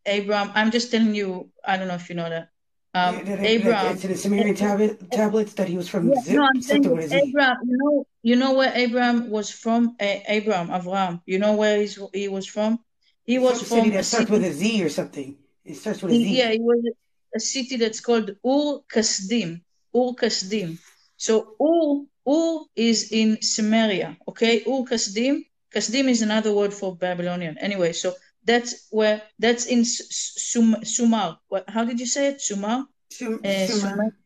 [0.07, 0.53] Abraham.
[0.55, 1.51] I'm just telling you.
[1.65, 2.49] I don't know if you know that.
[2.97, 3.93] Um, that Abraham.
[3.95, 6.85] it's in the Sumerian tablet, tablets that he was from Yeah, Zip, no, I'm saying
[6.85, 7.29] something with that a Z.
[7.29, 7.57] Abraham.
[7.67, 9.97] You know, you know where Abraham was from.
[10.01, 11.21] A- Abraham, Avraham.
[11.27, 12.79] You know where he's, he was from.
[13.25, 14.55] He was Some city from a that starts with city.
[14.55, 15.37] a Z or something.
[15.65, 16.39] It starts with a Z.
[16.39, 16.93] Yeah, it was
[17.35, 19.63] a city that's called Ur Kasdim.
[19.97, 20.79] Ur Kasdim.
[21.17, 24.17] So Ur Ur is in Samaria.
[24.29, 25.45] Okay, Ur Kasdim.
[25.75, 27.59] Kasdim is another word for Babylonian.
[27.59, 28.15] Anyway, so
[28.45, 31.39] that's where that's in S- S- Sum, Sumar.
[31.49, 31.69] What?
[31.69, 32.39] How did you say it?
[32.39, 32.87] Sumar.
[33.11, 34.17] Sum- Uh, Sumer.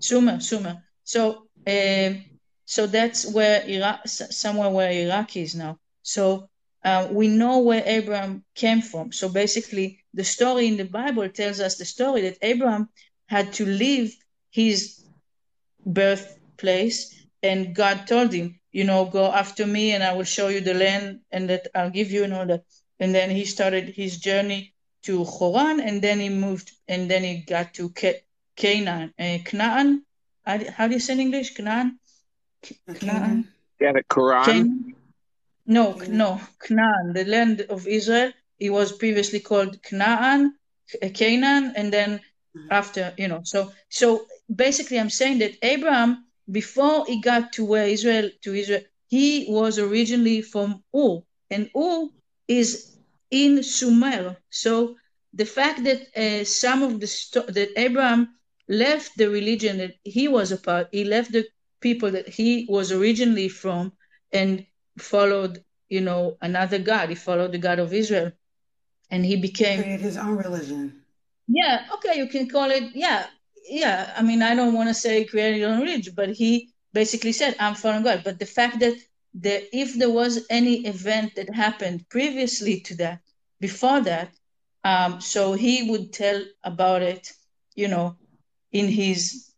[0.00, 0.82] Sumer, Sumer.
[1.04, 2.24] So, um,
[2.64, 5.78] so that's where Iraq, somewhere where Iraq is now.
[6.02, 6.48] So
[6.84, 9.12] uh, we know where Abraham came from.
[9.12, 12.88] So basically, the story in the Bible tells us the story that Abraham
[13.26, 14.14] had to leave
[14.50, 15.02] his
[15.84, 20.60] birthplace, and God told him, you know, go after me, and I will show you
[20.60, 22.64] the land, and that I'll give you, and all that.
[23.00, 27.38] And then he started his journey to Haran, and then he moved, and then he
[27.38, 27.92] got to
[28.56, 30.04] Canaan, uh, Canaan.
[30.44, 31.54] How do you say in English?
[31.54, 31.98] Canaan.
[33.00, 33.48] Canaan.
[33.80, 34.44] Yeah, the Quran.
[34.44, 34.94] Canaan.
[35.66, 38.32] No, no, Canaan, the land of Israel.
[38.58, 40.54] It was previously called Canaan,
[41.14, 42.20] Canaan, and then
[42.70, 47.86] after, you know, so so basically, I'm saying that Abraham, before he got to where
[47.86, 52.08] Israel to Israel, he was originally from Ur, and Ur
[52.48, 52.96] is
[53.30, 54.36] in Sumer.
[54.50, 54.96] So
[55.34, 58.34] the fact that uh, some of the sto- that Abraham
[58.68, 61.46] left the religion that he was a part, he left the
[61.80, 63.92] people that he was originally from,
[64.32, 64.66] and
[64.98, 67.08] followed, you know, another God.
[67.08, 68.32] He followed the God of Israel.
[69.10, 71.02] And he became created his own religion.
[71.46, 73.26] Yeah, okay, you can call it yeah,
[73.66, 74.12] yeah.
[74.14, 77.56] I mean I don't want to say created his own religion, but he basically said,
[77.58, 78.22] I'm following God.
[78.22, 78.94] But the fact that
[79.44, 83.20] if there was any event that happened previously to that,
[83.60, 84.30] before that,
[84.84, 87.32] um, so he would tell about it,
[87.74, 88.16] you know,
[88.72, 89.48] in his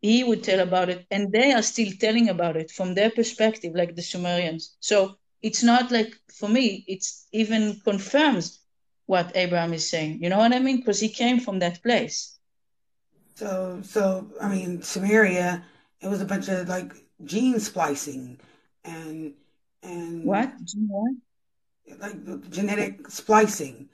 [0.00, 3.72] he would tell about it and they are still telling about it from their perspective
[3.74, 4.76] like the sumerians.
[4.80, 8.58] So it's not like for me it's even confirms
[9.06, 10.78] what abraham is saying you know what i mean?
[10.78, 12.38] Because he came from that place.
[13.34, 15.64] So so i mean samaria
[16.00, 16.92] it was a bunch of like
[17.24, 18.38] gene splicing
[18.84, 19.34] and
[19.82, 20.52] and what
[20.88, 21.12] what
[21.98, 23.88] like genetic splicing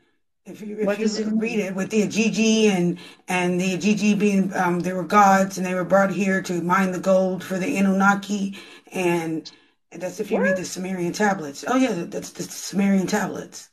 [0.44, 2.98] if you, if you read it with the Igigi and
[3.28, 6.92] and the Igigi being um, they were gods and they were brought here to mine
[6.92, 8.56] the gold for the Anunnaki
[8.92, 9.50] and
[9.92, 10.44] that's if you what?
[10.44, 11.64] read the Sumerian tablets.
[11.66, 13.70] Oh yeah, that's the Sumerian tablets.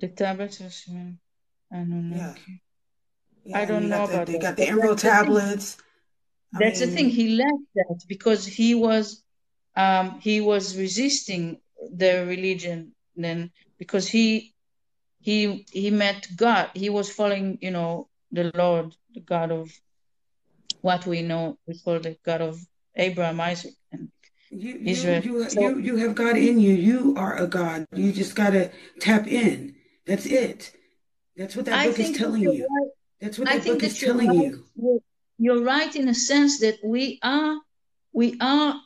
[0.00, 1.18] The tablets of Sumerian
[1.70, 2.62] Anunnaki.
[3.44, 3.56] Yeah.
[3.56, 4.26] yeah I don't know about.
[4.26, 4.42] They that.
[4.42, 5.76] got the emerald tablets.
[6.52, 7.08] That's mean, the thing.
[7.10, 9.22] He left that because he was
[9.76, 11.60] um, he was resisting
[11.92, 14.54] the religion then because he
[15.20, 16.70] he he met God.
[16.74, 19.70] He was following, you know, the Lord, the God of
[20.80, 22.60] what we know we call the God of
[22.94, 24.08] Abraham, Isaac, and
[24.50, 25.22] you, Israel.
[25.22, 26.72] You, you, so, you, you have God in you.
[26.72, 27.86] You are a God.
[27.94, 28.70] You just got to
[29.00, 29.74] tap in.
[30.06, 30.72] That's it.
[31.36, 32.50] That's what that book is telling you.
[32.50, 32.90] Right.
[33.20, 34.52] That's what that book is telling right.
[34.76, 35.02] you.
[35.38, 37.60] You're right in a sense that we are
[38.12, 38.80] we are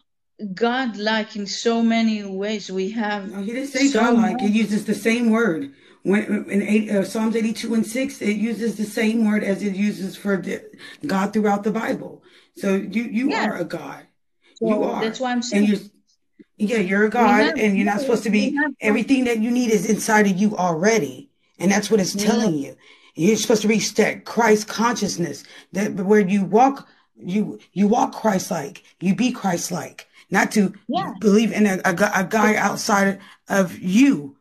[0.55, 2.71] God-like in so many ways.
[2.71, 3.31] We have.
[3.31, 4.41] No, he didn't say so God-like.
[4.41, 5.73] He uses the same word.
[6.03, 9.77] When in eight, uh, Psalms 82 and 6, it uses the same word as it
[9.77, 10.65] uses for the,
[11.07, 12.25] God throughout the Bible.
[12.57, 14.05] So you you are a God.
[14.57, 15.01] So you are.
[15.01, 15.67] That's why I'm saying.
[15.67, 15.79] You're,
[16.59, 18.57] yeah, you're a God, have, and you're not supposed to be.
[18.81, 22.27] Everything that you need is inside of you already, and that's what it's yeah.
[22.27, 22.77] telling you.
[23.15, 28.83] You're supposed to reach that Christ consciousness, that where you walk, you you walk Christ-like,
[29.01, 31.13] you be Christ-like not to yeah.
[31.21, 34.35] believe in a, a, a, guy outside of you.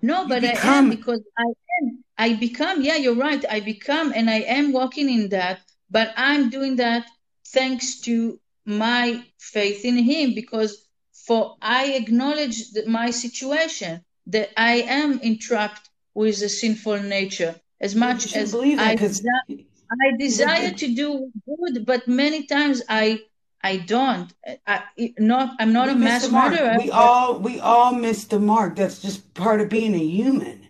[0.00, 2.04] No, but become, I am because I am.
[2.16, 3.44] I become, yeah, you're right.
[3.48, 7.06] I become and I am walking in that, but I'm doing that
[7.48, 14.76] thanks to my faith in him because for I acknowledge that my situation that I
[14.76, 21.30] am entrapped with a sinful nature as much as I, desire, I desire to do
[21.46, 23.20] good, but many times I
[23.62, 24.32] I don't.
[24.66, 24.82] I
[25.18, 25.56] not.
[25.58, 26.76] I'm not we a mass murderer.
[26.78, 28.76] We all we all miss the mark.
[28.76, 30.68] That's just part of being a human.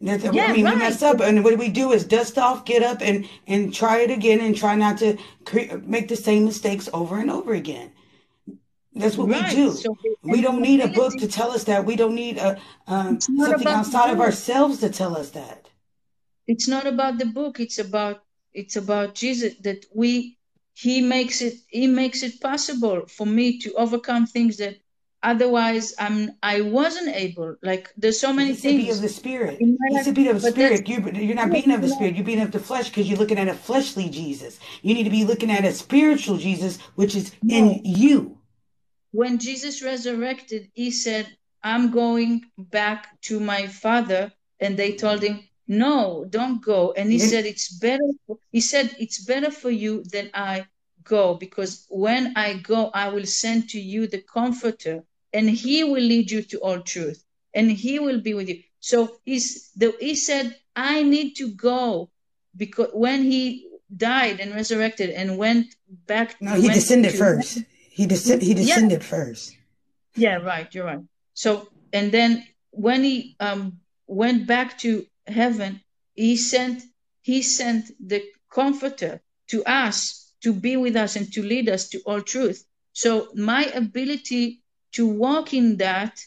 [0.00, 0.74] That's, yeah, I mean, right.
[0.74, 3.98] we mess up, and what we do is dust off, get up, and and try
[3.98, 7.90] it again, and try not to cre- make the same mistakes over and over again.
[8.94, 9.48] That's what right.
[9.48, 9.72] we do.
[9.72, 11.84] So we don't need a book to tell us that.
[11.84, 15.67] We don't need a um, something outside of ourselves to tell us that.
[16.48, 17.60] It's not about the book.
[17.60, 19.54] It's about it's about Jesus.
[19.60, 20.38] That we
[20.78, 24.76] he makes it he makes it possible for me to overcome things that
[25.24, 30.04] otherwise i'm i wasn't able like there's so many He's things of the spirit He's
[30.04, 32.52] the being of the spirit you, you're not being of the spirit you're being of
[32.52, 35.64] the flesh because you're looking at a fleshly jesus you need to be looking at
[35.64, 37.56] a spiritual jesus which is no.
[37.56, 38.38] in you
[39.10, 41.26] when jesus resurrected he said
[41.64, 44.30] i'm going back to my father
[44.60, 48.08] and they told him no don't go and he said it's better
[48.50, 50.66] he said it's better for you that i
[51.04, 56.02] go because when i go i will send to you the comforter and he will
[56.02, 57.22] lead you to all truth
[57.54, 62.08] and he will be with you so he's the, he said i need to go
[62.56, 65.66] because when he died and resurrected and went
[66.06, 67.58] back no he descended first
[67.90, 68.46] he, descended.
[68.46, 69.06] he descended yeah.
[69.06, 69.58] first
[70.18, 70.72] Yeah, right.
[70.74, 71.00] You're right.
[71.34, 75.80] So, and then when he um, went back to heaven,
[76.14, 76.82] he sent
[77.22, 82.00] he sent the Comforter to us to be with us and to lead us to
[82.06, 82.64] all truth.
[82.92, 86.18] So my ability to walk in that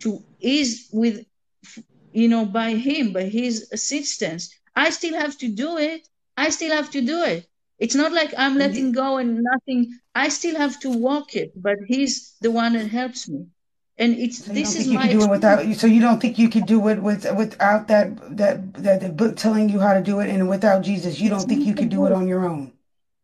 [0.00, 1.24] to is with
[2.12, 6.06] you know by him by his assistance i still have to do it.
[6.36, 7.46] I still have to do it.
[7.78, 9.98] It's not like i'm letting go and nothing.
[10.14, 13.46] I still have to walk it but he's the one that helps me
[13.98, 16.66] and it's So this is my do it without so you don't think you could
[16.66, 20.28] do it with without that that that the book telling you how to do it
[20.30, 22.72] and without Jesus you don't think you could do it on your own.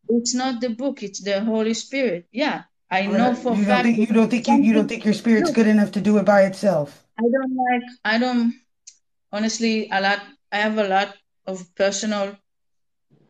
[0.09, 2.65] it's not the book it's the holy spirit yeah.
[2.93, 5.05] I know for a You don't fact think you don't think you, you don't think
[5.05, 6.89] your spirit's good enough to do it by itself.
[7.19, 8.55] i don't like i don't
[9.33, 10.21] honestly a lot
[10.51, 11.15] i have a lot
[11.47, 12.37] of personal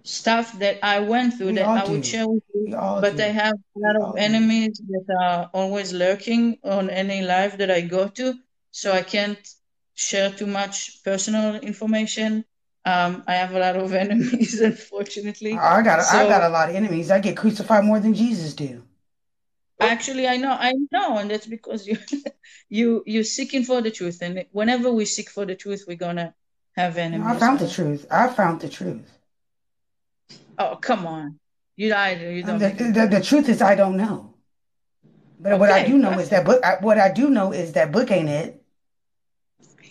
[0.03, 2.69] stuff that I went through that I would share with you,
[3.01, 7.71] but I have a lot of enemies that are always lurking on any live that
[7.71, 8.35] I go to,
[8.71, 9.39] so I can't
[9.95, 12.45] share too much personal information.
[12.85, 15.53] Um, I have a lot of enemies, unfortunately.
[15.53, 17.11] I got I got a lot of enemies.
[17.11, 18.83] I get crucified more than Jesus do.
[19.81, 21.99] actually, I know, I know, and that's because you,
[22.69, 26.35] you, you're seeking for the truth, and whenever we seek for the truth, we're gonna
[26.77, 27.27] have enemies.
[27.27, 28.07] I found the truth.
[28.11, 29.20] I found the truth.
[30.61, 31.39] Oh, come on,
[31.77, 34.35] you lied, you don't the, the, the truth is I don't know.
[35.41, 36.63] But what I do Okay, know is that book.
[36.65, 38.63] I, what I do know is that book ain't it.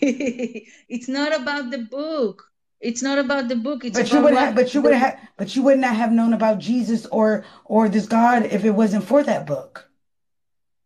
[0.00, 2.44] it's not about the book.
[2.80, 3.84] It's not about the book.
[3.84, 4.54] It's But you would have.
[4.54, 5.18] But you would have.
[5.36, 9.04] But you would not have known about Jesus or or this God if it wasn't
[9.04, 9.90] for that book.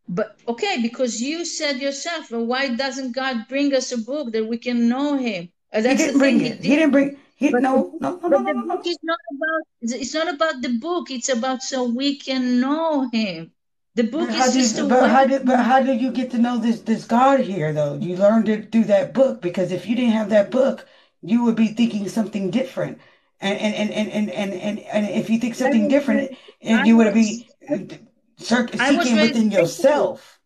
[0.08, 4.46] but okay, because you said yourself, well, why doesn't God bring us a book that
[4.46, 5.50] we can know Him?
[5.72, 6.60] Uh, He that's the didn't bring He it.
[6.64, 6.76] He did.
[6.76, 7.16] didn't bring.
[7.36, 9.62] He But no no no no no the no is not about.
[9.80, 11.10] It's not about the book.
[11.10, 13.52] It's about so we can know Him.
[13.96, 16.38] The book But is just a but how did but how did you get to
[16.38, 17.94] know this this God here though?
[17.94, 20.86] You learned it through that book because if you didn't have that book,
[21.22, 22.98] you would be thinking something different.
[23.40, 26.80] And and and and and and, and, if you think I something was different, and
[26.80, 30.40] I you would be I seeking within yourself.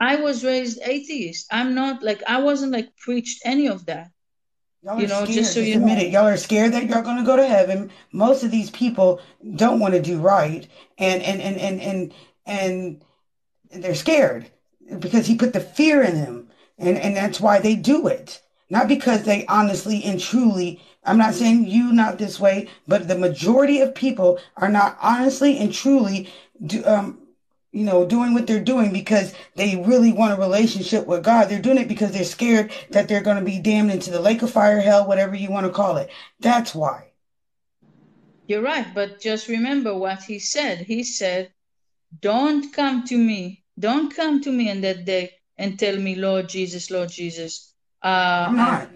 [0.00, 1.46] I was raised atheist.
[1.50, 4.10] I'm not like I wasn't like preached any of that.
[4.82, 5.46] Y'all You are know, just scared.
[5.46, 6.10] so you admit it.
[6.10, 7.90] Y'all are scared that y'all gonna go to heaven.
[8.12, 9.20] Most of these people
[9.56, 10.66] don't want to do right,
[10.98, 13.04] and and and and and
[13.70, 14.50] and they're scared
[14.98, 16.48] because he put the fear in them,
[16.78, 18.40] and and that's why they do it.
[18.70, 20.80] Not because they honestly and truly.
[21.04, 25.58] I'm not saying you not this way, but the majority of people are not honestly
[25.58, 26.28] and truly
[26.66, 27.19] do, um,
[27.72, 31.48] you know, doing what they're doing because they really want a relationship with God.
[31.48, 34.42] They're doing it because they're scared that they're going to be damned into the lake
[34.42, 36.10] of fire, hell, whatever you want to call it.
[36.40, 37.12] That's why.
[38.46, 40.78] You're right, but just remember what he said.
[40.78, 41.52] He said,
[42.20, 43.62] Don't come to me.
[43.78, 47.72] Don't come to me on that day and tell me, Lord Jesus, Lord Jesus.
[48.02, 48.90] Uh, I'm not.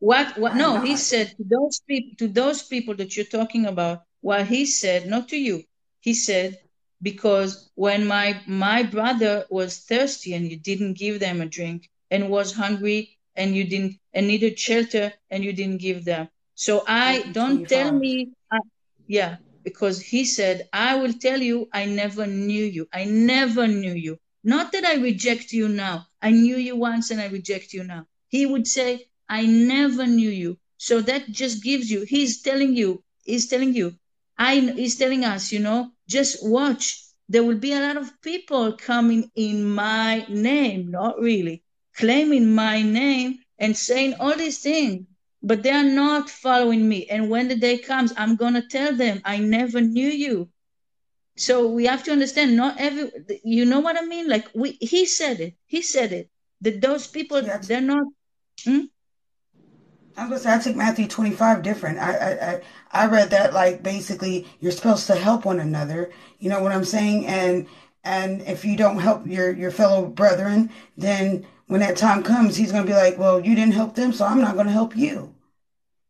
[0.00, 3.66] what, what, I'm no, he said to those people, to those people that you're talking
[3.66, 5.62] about, what he said, not to you,
[6.00, 6.58] he said,
[7.02, 12.30] because when my, my brother was thirsty and you didn't give them a drink and
[12.30, 16.28] was hungry and you didn't, and needed shelter and you didn't give them.
[16.54, 18.00] So I, don't tell 25.
[18.00, 18.58] me, I,
[19.06, 22.88] yeah, because he said, I will tell you, I never knew you.
[22.92, 24.18] I never knew you.
[24.44, 26.06] Not that I reject you now.
[26.22, 28.06] I knew you once and I reject you now.
[28.28, 30.58] He would say, I never knew you.
[30.76, 33.94] So that just gives you, he's telling you, he's telling you,
[34.36, 37.00] I, he's telling us, you know, just watch.
[37.28, 41.62] There will be a lot of people coming in my name, not really,
[41.96, 45.06] claiming my name and saying all these things
[45.44, 47.06] but they are not following me.
[47.06, 50.48] And when the day comes, I'm going to tell them, I never knew you.
[51.36, 53.10] So we have to understand, not every,
[53.44, 54.26] you know what I mean?
[54.28, 56.30] Like we, he said it, he said it,
[56.62, 58.06] that those people, that's, they're not,
[58.64, 58.84] hmm?
[60.16, 61.98] I'm gonna say I took Matthew 25 different.
[61.98, 62.62] I, I I
[63.04, 66.10] I read that like basically you're supposed to help one another.
[66.38, 67.26] You know what I'm saying?
[67.26, 67.66] And
[68.04, 72.72] and if you don't help your your fellow brethren, then when that time comes, he's
[72.72, 75.34] gonna be like, well, you didn't help them, so I'm not gonna help you.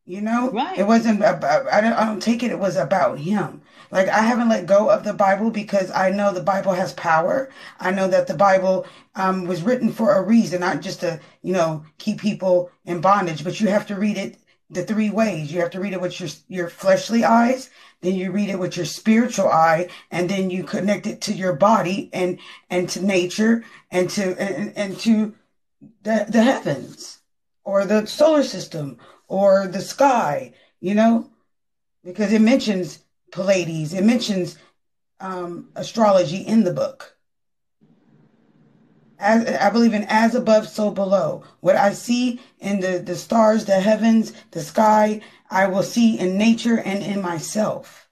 [0.05, 0.77] You know, right.
[0.77, 3.61] it wasn't about, I don't, I don't take it, it was about him.
[3.91, 7.49] Like, I haven't let go of the Bible because I know the Bible has power.
[7.79, 8.85] I know that the Bible
[9.15, 13.43] um, was written for a reason, not just to, you know, keep people in bondage,
[13.43, 14.37] but you have to read it
[14.69, 15.51] the three ways.
[15.51, 17.69] You have to read it with your, your fleshly eyes,
[18.01, 21.53] then you read it with your spiritual eye, and then you connect it to your
[21.53, 22.39] body and,
[22.69, 25.35] and to nature and to, and, and to
[26.03, 27.19] the, the heavens
[27.63, 28.97] or the solar system
[29.27, 31.29] or the sky, you know,
[32.03, 32.99] because it mentions
[33.31, 34.57] Pleiades, it mentions
[35.19, 37.15] um, astrology in the book.
[39.17, 41.43] As I believe in as above, so below.
[41.61, 46.37] What I see in the, the stars, the heavens, the sky, I will see in
[46.37, 48.09] nature and in myself.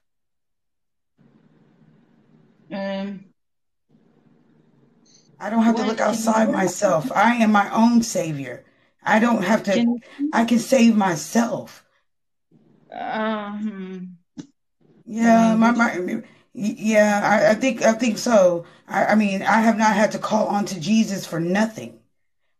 [2.72, 3.26] Um,
[5.38, 7.12] I don't have to look outside myself.
[7.12, 8.64] I am my own savior.
[9.02, 9.98] I don't have to,
[10.32, 11.84] I can save myself.
[12.90, 14.16] um,
[15.04, 16.22] Yeah, my, my
[16.54, 18.64] yeah, I, I think I think so.
[18.88, 21.98] I, I mean, I have not had to call on to Jesus for nothing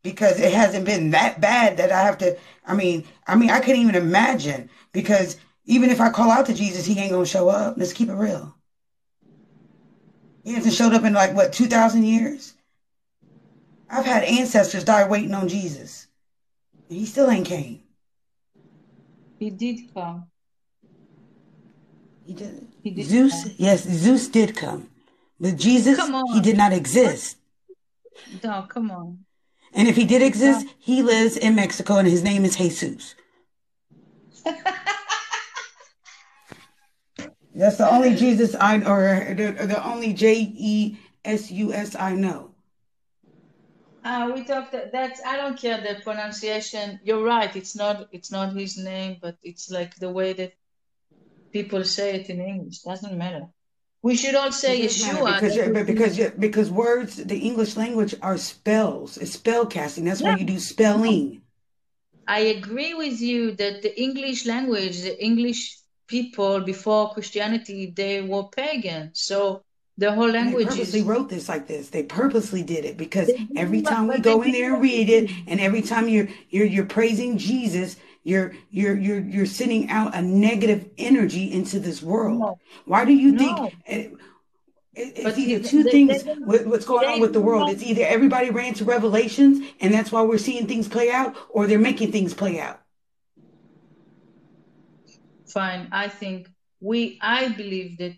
[0.02, 2.36] because it hasn't been that bad that I have to.
[2.66, 6.54] I mean, I mean, I couldn't even imagine because even if I call out to
[6.54, 7.76] Jesus, he ain't gonna show up.
[7.78, 8.54] Let's keep it real.
[10.42, 12.54] He hasn't showed up in like what two thousand years.
[13.88, 16.08] I've had ancestors die waiting on Jesus,
[16.88, 17.84] and he still ain't came.
[19.38, 20.26] he did come.
[22.26, 22.66] He did.
[22.82, 23.54] He did Zeus, come.
[23.58, 24.88] yes, Zeus did come,
[25.38, 27.36] but Jesus, Come he did not exist.
[28.42, 29.18] No, come on.
[29.74, 33.14] And if he did exist, he lives in Mexico and his name is Jesus.
[37.54, 42.14] That's the only Jesus I or the, the only J E S U S I
[42.14, 42.50] know.
[44.04, 47.00] Uh, we talked that that's I don't care the pronunciation.
[47.04, 47.54] You're right.
[47.56, 50.52] It's not it's not his name, but it's like the way that
[51.54, 52.78] people say it in English.
[52.80, 53.44] Doesn't matter.
[54.02, 55.34] We should all say Yeshua.
[55.34, 59.10] because you- would but be because you- because words, the English language are spells.
[59.22, 60.04] It's spell casting.
[60.04, 61.22] That's why you do spelling.
[62.38, 65.60] I agree with you that the English language, the English
[66.14, 69.04] people before Christianity, they were pagan.
[69.28, 69.62] So
[70.02, 71.84] the whole And they language purposely is wrote this like this.
[71.94, 73.28] They purposely did it because
[73.64, 76.92] every time we go in there and read it, and every time you're you're you're
[76.98, 82.40] praising Jesus, you're you're you're you're sending out a negative energy into this world.
[82.40, 83.70] No, Why do you think no.
[83.86, 84.12] it,
[84.94, 87.68] it- But it's either two they, things they with what's going on with the world?
[87.68, 91.66] It's either everybody ran to Revelations and that's why we're seeing things play out, or
[91.66, 92.80] they're making things play out.
[95.46, 95.88] fine.
[95.92, 96.48] I think
[96.80, 98.14] we I believe that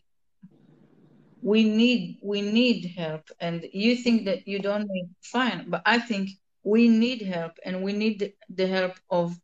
[1.42, 5.96] we need we need help and you think that you don't need fine but i
[5.98, 6.30] think
[6.64, 9.38] we need help and we need the help of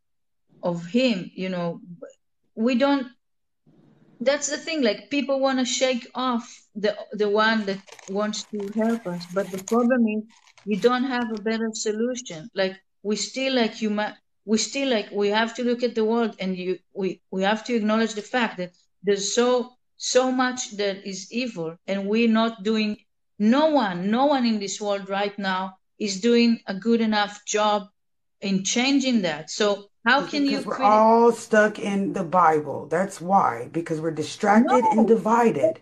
[0.63, 1.81] of him you know.
[2.55, 3.07] We don't
[4.19, 6.45] that's the thing like people want to shake off
[6.75, 10.23] the the one that wants to help us but the problem is
[10.65, 12.49] we don't have a better solution.
[12.55, 14.13] Like we still like human
[14.45, 17.63] we still like we have to look at the world and you we we have
[17.65, 18.71] to acknowledge the fact that
[19.03, 22.97] there's so so much that is evil and we're not doing
[23.39, 27.87] no one no one in this world right now is doing a good enough job
[28.41, 29.49] in changing that.
[29.49, 32.87] So how can you because we're critic all stuck in the Bible.
[32.87, 35.79] That's why, because we're distracted and divided.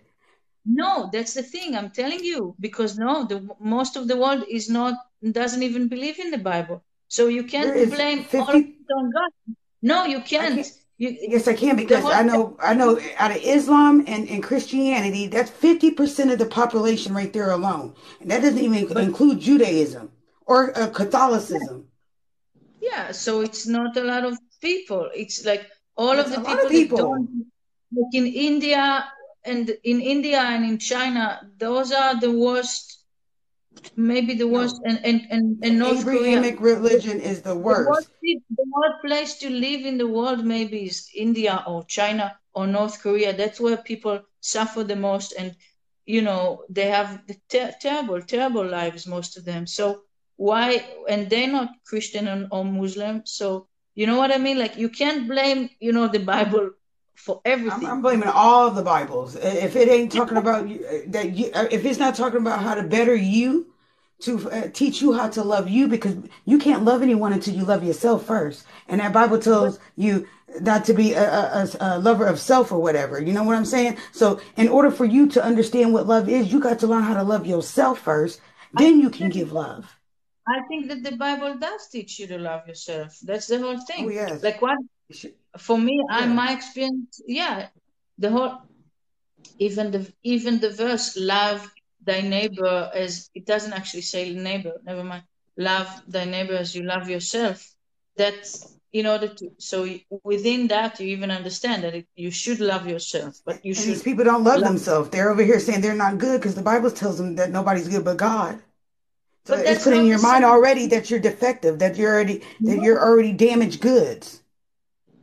[0.65, 1.75] No, that's the thing.
[1.75, 4.93] I'm telling you because no, the most of the world is not
[5.31, 6.83] doesn't even believe in the Bible.
[7.07, 9.55] So you can't blame all of 50 it on God.
[9.81, 10.55] No, you can't.
[10.55, 14.29] can't You Yes, I can because whole I know I know out of Islam and,
[14.29, 17.95] and Christianity, that's 50% of the population right there alone.
[18.19, 20.11] And that doesn't even but include Judaism
[20.45, 21.87] or uh, Catholicism.
[22.81, 23.11] Yeah.
[23.11, 25.09] So it's not a lot of people.
[25.15, 25.65] It's like
[25.97, 27.27] all of the lot of people
[27.95, 29.05] like in India
[29.45, 32.99] and in India and in China, those are the worst,
[33.95, 36.45] maybe the worst, No, and and and, and North Korea.
[36.59, 38.09] Religion is the The worst, worst.
[38.21, 43.01] the worst place to live in the world maybe is India or China or North
[43.01, 43.33] Korea.
[43.33, 45.55] That's where people suffer the most, and
[46.05, 49.67] you know they have the ter- terrible, terrible lives, most of them.
[49.67, 50.01] So
[50.41, 50.83] why?
[51.07, 53.21] And they're not Christian or, Muslim.
[53.25, 54.57] So you know what I mean?
[54.57, 56.71] Like you can't blame, you know, the Bible
[57.13, 57.87] for I'm, everything.
[57.87, 59.35] I'm blaming all the Bibles.
[59.35, 62.59] If it ain't talking about you, uh, that, you, uh, if it's not talking about
[62.63, 63.67] how to better you,
[64.21, 66.15] to uh, teach you how to love you, because
[66.45, 68.65] you can't love anyone until you love yourself first.
[68.87, 70.27] And that Bible tells you
[70.59, 73.21] not to be a, a, a lover of self or whatever.
[73.21, 73.97] You know what I'm saying?
[74.11, 77.13] So, in order for you to understand what love is, you got to learn how
[77.13, 78.41] to love yourself first.
[78.73, 80.00] Then you can give love.
[80.51, 83.17] I think that the Bible does teach you to love yourself.
[83.23, 84.09] That's the whole Oh thing.
[84.09, 84.77] yes, Like what
[85.57, 87.67] for me, I my experience, yeah,
[88.17, 88.57] the whole
[89.59, 91.69] even the even the verse love
[92.03, 95.23] thy neighbor as it doesn't actually say neighbor never mind
[95.57, 97.57] love thy neighbor as you love yourself
[98.17, 99.87] that's in order to so
[100.23, 103.97] within that you even understand that it, you should love yourself but you And these
[103.97, 105.09] should people don't love love themselves.
[105.09, 108.03] They're over here saying they're not good because the Bible tells them that nobody's good
[108.03, 108.59] but God.
[109.45, 112.81] So but it's put in your mind already that you're defective, that you're already that
[112.81, 114.41] you're already damaged goods.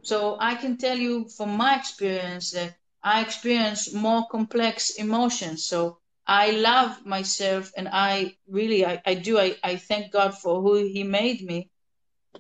[0.03, 5.65] so i can tell you from my experience that i experience more complex emotions.
[5.65, 9.39] So I love myself and I really I, I do.
[9.39, 11.71] I, I thank God for who he made me.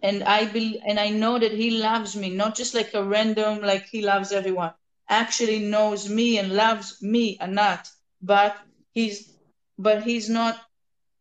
[0.02, 3.60] And I be, and I know that he loves me not just like a random
[3.62, 4.72] like he loves everyone.
[5.08, 7.88] Actually knows me and loves me and not
[8.22, 8.56] but
[8.92, 9.32] he's
[9.78, 10.56] but he's not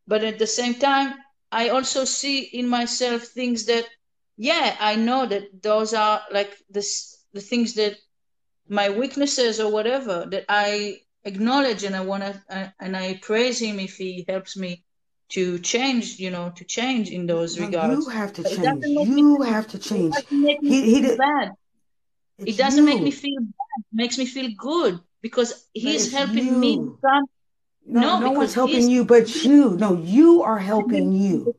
[0.08, 1.14] but at the same time
[1.52, 3.86] I also see in myself things that
[4.38, 7.96] yeah I know that those are like this the things that
[8.70, 13.60] my weaknesses or whatever that I acknowledge and I want to uh, and I praise
[13.62, 14.84] him if he helps me
[15.30, 18.06] to change, you know, to change in those No, regards.
[18.06, 18.84] you have to But change.
[18.84, 20.14] me You have to it change.
[20.14, 21.20] doesn't make me He he feel did.
[21.26, 21.50] bad.
[22.46, 23.78] It doesn't make me feel bad.
[23.80, 27.26] It makes me feel good because he's helping me become
[27.88, 29.72] No, no, no one's helping you but you.
[29.78, 31.56] No, you are helping you.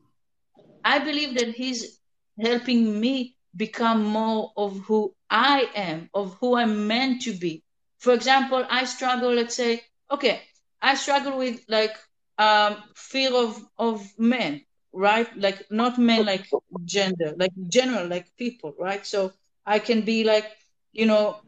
[0.83, 1.99] I believe that he's
[2.39, 7.63] helping me become more of who I am, of who I'm meant to be.
[7.99, 10.41] For example, I struggle, let's say, okay,
[10.81, 11.95] I struggle with like
[12.37, 15.27] um, fear of of men, right?
[15.37, 16.47] Like not men like
[16.85, 19.05] gender, like general, like people, right?
[19.05, 19.33] So
[19.65, 20.45] I can be like,
[20.93, 21.41] you know,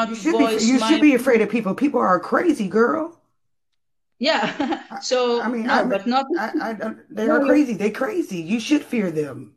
[0.00, 1.74] You not should be you should be afraid of people.
[1.74, 3.18] People are crazy, girl.
[4.18, 4.82] Yeah.
[4.90, 5.00] I,
[5.38, 7.74] I So mean, I no, mean, but not I, I they are crazy.
[7.74, 8.38] They crazy.
[8.38, 9.56] You should fear them.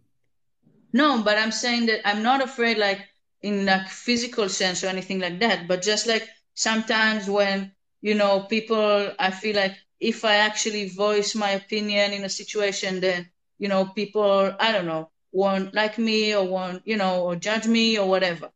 [0.93, 3.07] No, but I'm saying that I'm not afraid like
[3.41, 7.71] in like physical sense or anything like that, but just like sometimes when,
[8.01, 12.99] you know, people, I feel like if I actually voice my opinion in a situation,
[13.01, 17.35] then, you know, people, I don't know, won't like me or won't, you know, or
[17.35, 18.51] judge me or whatever.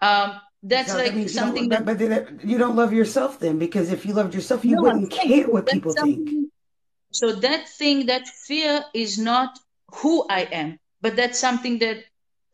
[0.00, 4.04] Um, that's like something that, but, but then you don't love yourself then, because if
[4.04, 6.50] you loved yourself, you no, wouldn't care what people think.
[7.10, 9.58] so that thing, that fear is not
[9.94, 12.04] who I am, but that's something that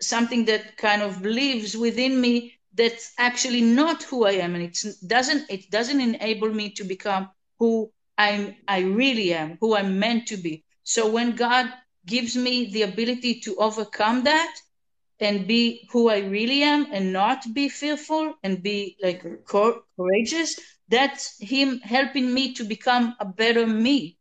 [0.01, 4.79] something that kind of lives within me that's actually not who I am, and it
[5.07, 10.27] doesn't it doesn't enable me to become who I'm I really am, who I'm meant
[10.29, 10.65] to be.
[10.83, 11.73] So when God
[12.05, 14.55] gives me the ability to overcome that
[15.21, 20.59] and be who I really am and not be fearful and be like courageous,
[20.89, 24.19] that's Him helping me to become a better me.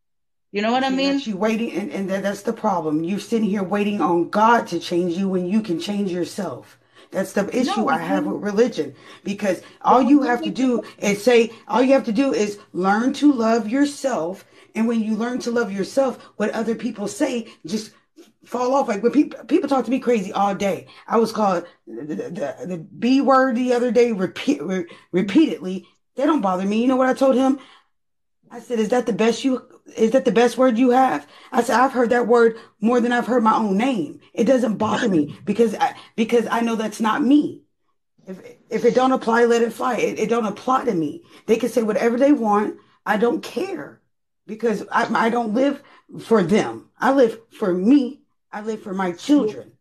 [0.52, 1.20] You know what I mean?
[1.26, 3.04] you waiting, and, and that- that's the problem.
[3.04, 6.78] You're sitting here waiting on God to change you when you can change yourself.
[7.10, 11.24] That's the issue No, I have with religion because all you have to do is
[11.24, 14.46] say, all you have to do is learn to love yourself.
[14.76, 17.92] And when you learn to love yourself, what other people say just
[18.46, 18.88] fall off.
[18.88, 20.88] Like when people people talk to me crazy all day.
[21.08, 25.88] I was called the, the, the B word the other day repeat, re- repeatedly.
[26.16, 26.82] They don't bother me.
[26.82, 27.60] You know what I told him?
[28.52, 29.64] I said, "Is that the best you?
[29.98, 33.12] Is that the best word you have?" I said, "I've heard that word more than
[33.12, 34.20] I've heard my own name.
[34.34, 37.64] It doesn't bother me because I because I know that's not me.
[38.28, 38.40] If
[38.70, 39.98] if it don't apply, let it fly.
[39.98, 41.24] It, it don't apply to me.
[41.48, 42.78] They can say whatever they want.
[43.06, 44.02] I don't care
[44.46, 45.82] because I I don't live
[46.22, 46.90] for them.
[47.00, 48.23] I live for me.
[48.54, 49.72] I live for my children.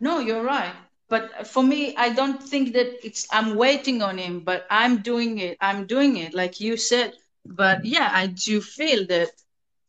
[0.00, 0.74] No, you're right.
[1.08, 5.38] But for me, I don't think that it's I'm waiting on him, but I'm doing
[5.38, 5.56] it.
[5.60, 7.12] I'm doing it, like you said.
[7.44, 9.30] But yeah, I do feel that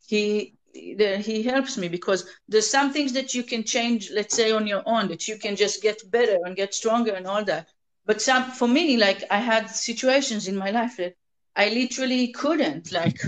[0.06, 0.54] he
[0.98, 4.66] that he helps me because there's some things that you can change, let's say on
[4.66, 7.68] your own, that you can just get better and get stronger and all that.
[8.06, 11.14] But some for me, like I had situations in my life that
[11.56, 12.92] I literally couldn't.
[12.92, 13.20] Like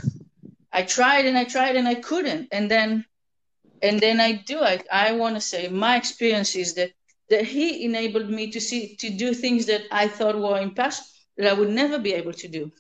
[0.72, 2.48] I tried and I tried and I couldn't.
[2.52, 3.04] And then
[3.82, 4.60] and then I do.
[4.60, 6.92] I, I want to say my experience is that
[7.30, 11.46] that he enabled me to see to do things that I thought were impossible that
[11.50, 12.72] I would never be able to do.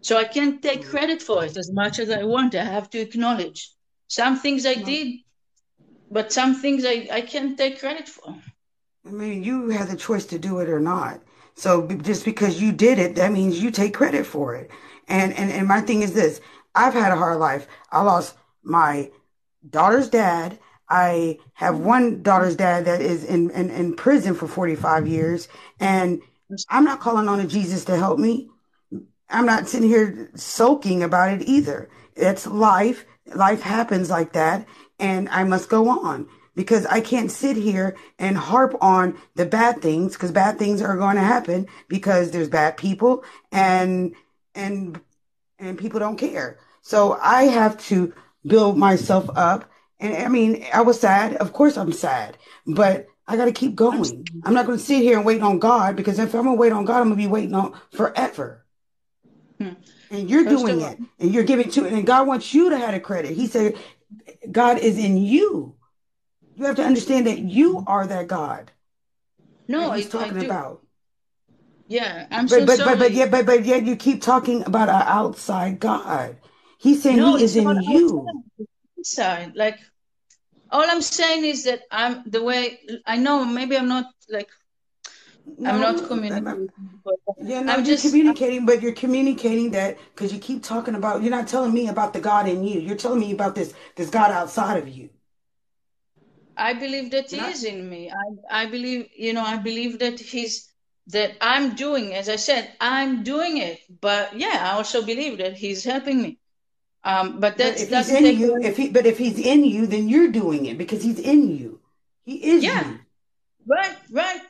[0.00, 0.90] So I can't take mm.
[0.90, 2.54] credit for it as much as I want.
[2.54, 3.70] I have to acknowledge
[4.08, 4.84] some things I mm.
[4.84, 5.18] did,
[6.10, 8.36] but some things I, I can't take credit for.
[9.06, 11.22] I mean, you have the choice to do it or not.
[11.56, 14.70] So just because you did it, that means you take credit for it.
[15.08, 16.40] And and and my thing is this:
[16.74, 17.66] I've had a hard life.
[17.92, 19.10] I lost my
[19.68, 20.58] daughter's dad.
[20.88, 25.48] I have one daughter's dad that is in, in, in prison for 45 years.
[25.80, 26.20] And
[26.68, 28.50] I'm not calling on a Jesus to help me.
[29.30, 31.88] I'm not sitting here sulking about it either.
[32.14, 33.06] It's life.
[33.34, 34.66] Life happens like that.
[34.98, 39.82] And I must go on because I can't sit here and harp on the bad
[39.82, 44.14] things because bad things are going to happen because there's bad people and,
[44.54, 45.00] and,
[45.58, 46.58] and people don't care.
[46.82, 48.12] So I have to
[48.46, 49.70] build myself up.
[50.00, 51.36] And I mean, I was sad.
[51.36, 54.26] Of course I'm sad, but I got to keep going.
[54.44, 56.60] I'm not going to sit here and wait on God because if I'm going to
[56.60, 58.64] wait on God, I'm going to be waiting on forever.
[59.58, 59.70] Hmm.
[60.10, 61.92] And you're First doing it and you're giving to it.
[61.92, 63.32] And God wants you to have the credit.
[63.32, 63.76] He said,
[64.50, 65.74] God is in you.
[66.56, 68.70] You have to understand that you are that God
[69.68, 70.46] no, he's I, I talking do.
[70.46, 70.82] about.
[71.88, 74.88] Yeah, I'm But so but but but yet but but yet you keep talking about
[74.88, 76.36] an outside God.
[76.84, 78.26] He's saying No, he is in you.
[78.98, 79.56] inside.
[79.56, 79.78] Like
[80.70, 84.50] all I'm saying is that I'm the way I know maybe I'm not like
[85.64, 86.68] I'm not No, I'm- communicating,
[87.02, 90.94] but yeah, no, I'm you're just communicating, but you're communicating that because you keep talking
[90.94, 91.22] about.
[91.22, 92.80] You're not telling me about the God in you.
[92.80, 95.08] You're telling me about this this God outside of you.
[96.56, 98.10] I believe that he is in me.
[98.10, 100.68] I I believe, you know, I believe that he's
[101.08, 103.80] that I'm doing, as I said, I'm doing it.
[104.00, 106.38] But yeah, I also believe that he's helping me.
[107.04, 109.86] Um, but but that if he's in you, if he but if he's in you,
[109.86, 111.80] then you're doing it because he's in you.
[112.24, 112.98] He is Yeah, you.
[113.66, 114.40] right, right.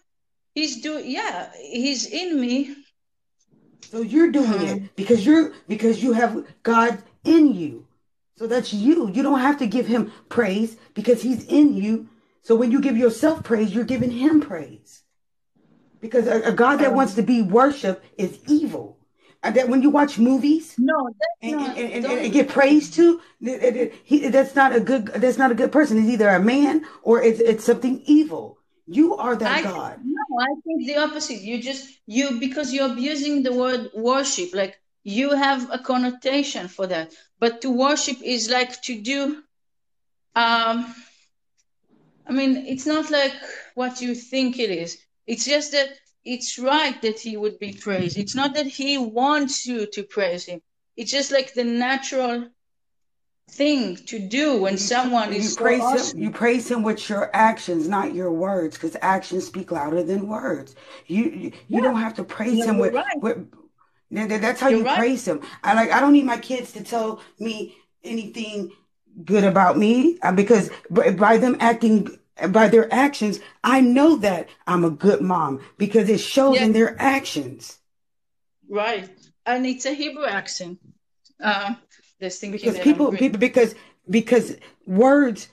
[0.55, 2.76] He's doing, yeah, he's in me.
[3.90, 7.86] So you're doing it Um, because you're because you have God in you.
[8.36, 9.10] So that's you.
[9.10, 12.09] You don't have to give him praise because he's in you.
[12.43, 15.02] So when you give yourself praise, you're giving him praise.
[16.01, 18.98] Because a, a God that wants um, to be worshiped is evil.
[19.44, 22.94] And that when you watch movies no, that's and, not, and, and, and get praised
[22.94, 25.98] to, it- it- it- he, that's not a good that's not a good person.
[25.98, 28.58] It's either a man or it's it's something evil.
[28.86, 30.00] You are that I God.
[30.04, 31.40] no, I think the opposite.
[31.40, 36.86] You just, you, because you're abusing the word worship, like you have a connotation for
[36.88, 37.12] that.
[37.38, 39.42] But to worship is like to do,
[40.36, 40.94] um,
[42.26, 43.32] I mean, it's not like
[43.74, 44.98] what you think it is.
[45.26, 45.88] It's just that
[46.24, 48.18] it's right that he would be praised.
[48.18, 50.60] It's not that he wants you to praise him.
[50.96, 52.48] It's just like the natural
[53.51, 56.22] thing to do when someone you is so praise him.
[56.22, 60.74] You praise him with your actions, not your words, because actions speak louder than words.
[61.06, 63.22] You you, Yeah, don't have to praise no, him with right.
[63.22, 63.51] with.
[64.10, 64.98] that- that- That's how You're you right.
[64.98, 65.40] praise him.
[65.62, 65.90] I like.
[65.92, 68.72] I don't need my kids to tell me anything
[69.24, 72.18] good about me uh, because by them acting
[72.48, 76.73] by their actions, I know that I'm a good mom because it shows Yeah, in
[76.73, 77.78] their actions.
[78.69, 79.09] right.
[79.47, 80.78] And it's a Hebrew accent.
[81.43, 81.74] Uh,
[82.20, 83.74] thinking Because people people because
[84.09, 84.56] because
[84.86, 85.48] words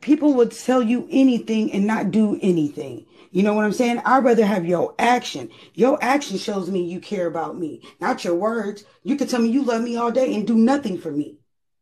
[0.00, 3.06] people would tell you anything and not do anything.
[3.32, 4.00] You know what I'm saying?
[4.04, 5.50] I'd rather have your action.
[5.74, 8.84] Your action shows me you care about me, not your words.
[9.04, 11.38] You could tell me you love me all day and do nothing for me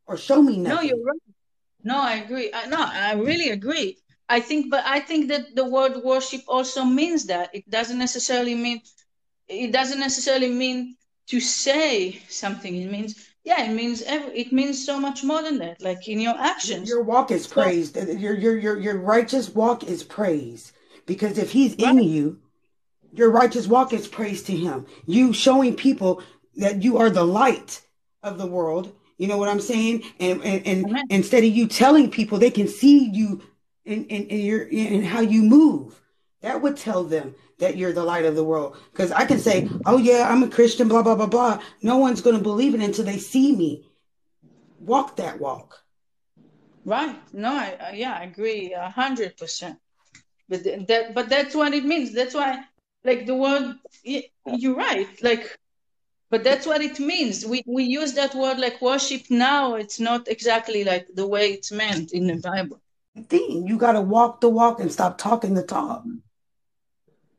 [0.06, 0.89] or show me nothing.
[0.89, 1.20] No, you're right.
[1.89, 2.51] No, I agree.
[2.52, 3.90] I, no, I really agree.
[4.28, 8.55] I think, but I think that the word worship also means that it doesn't necessarily
[8.55, 8.78] mean
[9.48, 10.97] it doesn't necessarily mean
[11.28, 12.74] to say something.
[12.77, 16.20] It means, yeah, it means every, it means so much more than that, like in
[16.20, 16.89] your actions.
[16.89, 17.97] your walk is So, praised.
[17.97, 20.73] Your, your, your, your righteous walk is praised.
[21.06, 22.40] Because if he's right, in you,
[23.12, 24.86] your righteous walk is praise to him.
[25.06, 26.23] You showing people
[26.56, 27.81] that you are the light
[28.23, 28.93] of the world.
[29.18, 30.04] You know what I'm saying?
[30.18, 31.04] And and, and amen.
[31.10, 33.42] instead of you telling people, they can see you
[33.84, 36.00] in, in, in your in how you move.
[36.40, 38.76] That would tell them that you're the light of the world.
[38.92, 41.60] Because I can say, oh yeah, I'm a Christian, blah blah blah blah.
[41.82, 43.84] No one's gonna believe it until they see me
[44.78, 45.82] walk that walk.
[46.84, 47.18] Right.
[47.34, 49.78] No, I, I yeah, I agree a hundred percent.
[50.48, 52.14] But th- that, but that's what it means.
[52.14, 52.64] That's why,
[53.04, 55.08] like the word, you're right.
[55.22, 55.58] Like,
[56.30, 57.44] but that's what it means.
[57.46, 59.74] We we use that word like worship now.
[59.76, 62.80] It's not exactly like the way it's meant in the Bible.
[63.28, 66.05] Thing you gotta walk the walk and stop talking the talk.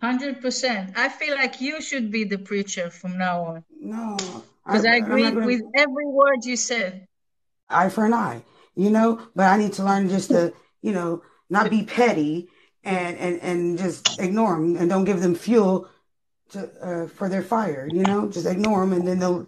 [0.01, 0.91] Hundred percent.
[0.97, 4.17] I feel like you should be the preacher from now on No,
[4.65, 5.45] because I I'm agree gonna.
[5.45, 7.07] with every word you said.
[7.69, 8.43] eye for an eye,
[8.75, 9.19] you know.
[9.35, 12.49] But I need to learn just to, you know, not be petty
[12.83, 15.87] and and and just ignore them and don't give them fuel
[16.51, 18.29] to uh, for their fire, you know.
[18.29, 19.47] Just ignore them and then they'll.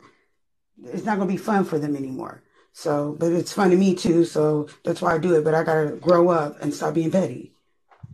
[0.86, 2.44] It's not gonna be fun for them anymore.
[2.74, 4.26] So, but it's fun to me too.
[4.26, 5.44] So that's why I do it.
[5.44, 7.54] But I gotta grow up and stop being petty.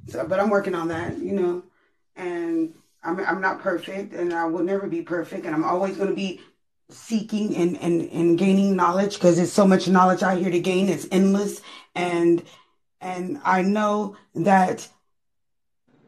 [0.08, 1.64] So, but I'm working on that, you know.
[2.16, 2.74] And
[3.04, 6.42] I'm I'm not perfect, and I will never be perfect, and I'm always gonna be
[6.90, 10.90] seeking and, and, and gaining knowledge because there's so much knowledge out here to gain.
[10.90, 11.62] It's endless.
[11.96, 12.44] And,
[13.02, 14.88] and I know that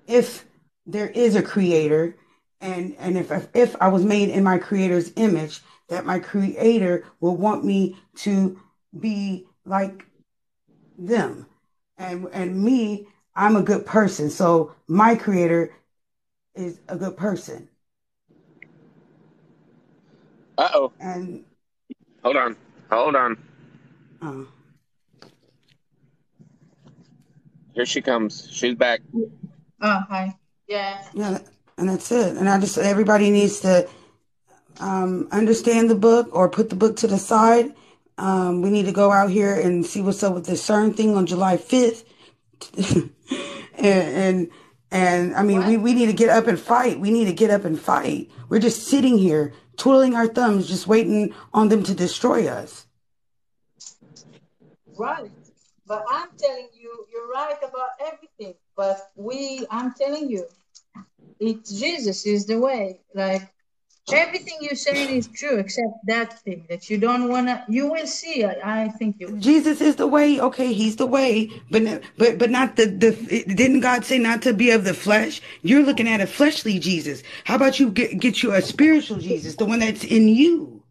[0.08, 0.46] if
[0.86, 2.16] there is a creator
[2.62, 7.36] and, and if, if I was made in my creator's image, that my creator will
[7.36, 8.60] want me to
[9.00, 10.06] be like
[10.98, 11.48] them.
[11.98, 14.30] And, and me, I'm a good person.
[14.30, 15.74] So my creator
[16.56, 17.68] is a good person.
[20.58, 20.92] Uh oh.
[21.00, 21.46] And,
[22.24, 22.56] Hold on.
[22.92, 23.38] Hold on.
[24.22, 24.44] uh,
[27.74, 28.50] Here she comes.
[28.52, 29.00] She's back.
[29.82, 30.36] Oh, hi.
[30.68, 31.02] Yeah.
[31.14, 31.40] Yeah,
[31.80, 32.38] and that's it.
[32.38, 33.88] And I just everybody needs to
[34.80, 37.74] um, understand the book or put the book to the side.
[38.18, 41.16] Um, we need to go out here and see what's up with this CERN thing
[41.16, 42.04] on July fifth,
[42.78, 43.12] and,
[43.78, 44.50] and
[44.92, 47.00] And I mean, we, we need to get up and fight.
[47.00, 48.30] We need to get up and fight.
[48.50, 52.88] We're just sitting here twiddling our thumbs, just waiting on them to destroy us.
[54.98, 55.32] Right.
[55.88, 58.56] But I'm telling you, you're right about everything.
[58.76, 60.46] But we, I'm telling you,
[61.40, 63.02] it's Jesus is the way.
[63.14, 63.52] Like
[64.14, 67.66] everything you're saying is true except that thing that you don't wanna.
[67.68, 68.44] You will see.
[68.44, 69.28] I, I think you.
[69.28, 69.40] Will.
[69.40, 70.40] Jesus is the way.
[70.40, 73.12] Okay, he's the way, but but but not the the.
[73.48, 75.42] Didn't God say not to be of the flesh?
[75.62, 77.24] You're looking at a fleshly Jesus.
[77.44, 80.84] How about you get get you a spiritual Jesus, the one that's in you?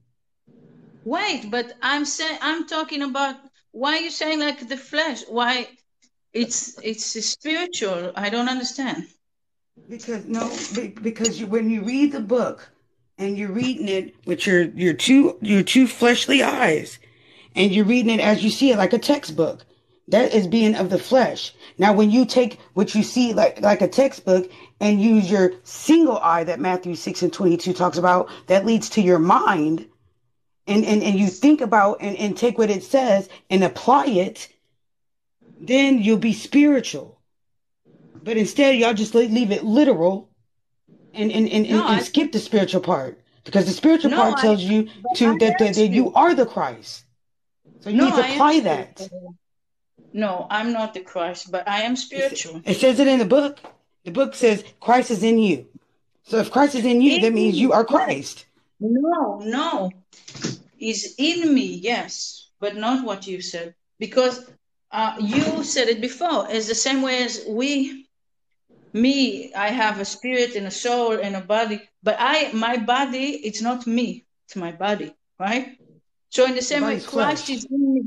[1.04, 3.36] Wait, but I'm saying I'm talking about
[3.72, 5.22] why are you saying like the flesh?
[5.28, 5.68] Why
[6.32, 8.12] it's it's spiritual?
[8.14, 9.06] I don't understand.
[9.88, 10.50] Because no,
[11.02, 12.70] because you, when you read the book
[13.16, 16.98] and you're reading it with your your two your two fleshly eyes,
[17.54, 19.64] and you're reading it as you see it like a textbook,
[20.08, 21.52] that is being of the flesh.
[21.78, 24.50] Now, when you take what you see like like a textbook
[24.80, 28.90] and use your single eye that Matthew six and twenty two talks about, that leads
[28.90, 29.86] to your mind,
[30.66, 34.48] and and and you think about and and take what it says and apply it,
[35.60, 37.17] then you'll be spiritual.
[38.22, 40.30] But instead, y'all just leave it literal
[41.14, 43.20] and, and, and, no, and, and skip the spiritual part.
[43.44, 46.46] Because the spiritual no, part tells I, you to that, that, that you are the
[46.46, 47.04] Christ.
[47.80, 49.08] So you no, need to apply that.
[50.12, 52.60] No, I'm not the Christ, but I am spiritual.
[52.64, 53.58] It says it in the book.
[54.04, 55.66] The book says Christ is in you.
[56.24, 58.46] So if Christ is in you, in that means you are Christ.
[58.80, 59.90] No, no.
[60.78, 63.74] Is in me, yes, but not what you said.
[63.98, 64.50] Because
[64.92, 68.07] uh, you said it before, as the same way as we
[68.92, 73.40] me i have a spirit and a soul and a body but i my body
[73.44, 75.78] it's not me it's my body right?
[76.30, 77.50] So in the same way christ flesh.
[77.50, 78.02] is in me.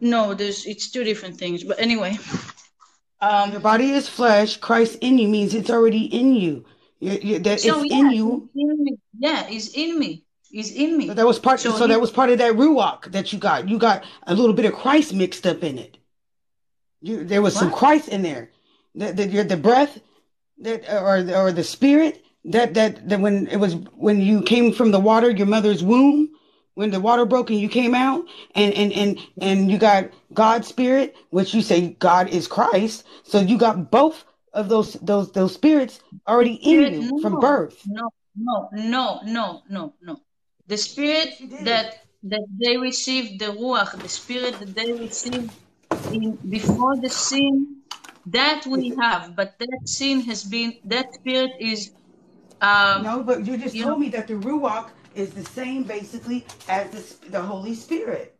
[0.00, 2.18] No there's it's two different things but anyway
[3.20, 6.64] um your body is flesh christ in you means it's already in you.
[7.00, 8.50] You, you that so it's yeah, in you.
[8.54, 10.24] in yeah it's in me.
[10.52, 11.06] It's in me.
[11.06, 13.68] So that was part so, so that was part of that ruach that you got.
[13.68, 15.96] You got a little bit of christ mixed up in it.
[17.00, 17.60] You there was what?
[17.60, 18.50] some christ in there
[18.94, 20.00] the the, the breath
[20.58, 24.90] that or or the spirit that, that that when it was when you came from
[24.90, 26.30] the water your mother's womb
[26.74, 30.68] when the water broke and you came out and and and and you got God's
[30.68, 33.06] spirit which you say God is Christ.
[33.22, 37.82] So you got both of those those those spirits already in you no, from birth.
[37.86, 40.20] no no no no no no.
[40.68, 41.34] The spirit
[41.64, 45.52] that that they received the ruach the spirit that they received
[46.12, 47.79] in, before the sin
[48.26, 51.92] that we have, but that sin has been, that spirit is.
[52.60, 55.84] Um, no, but you just you told know, me that the Ruach is the same
[55.84, 58.36] basically as the, the Holy Spirit.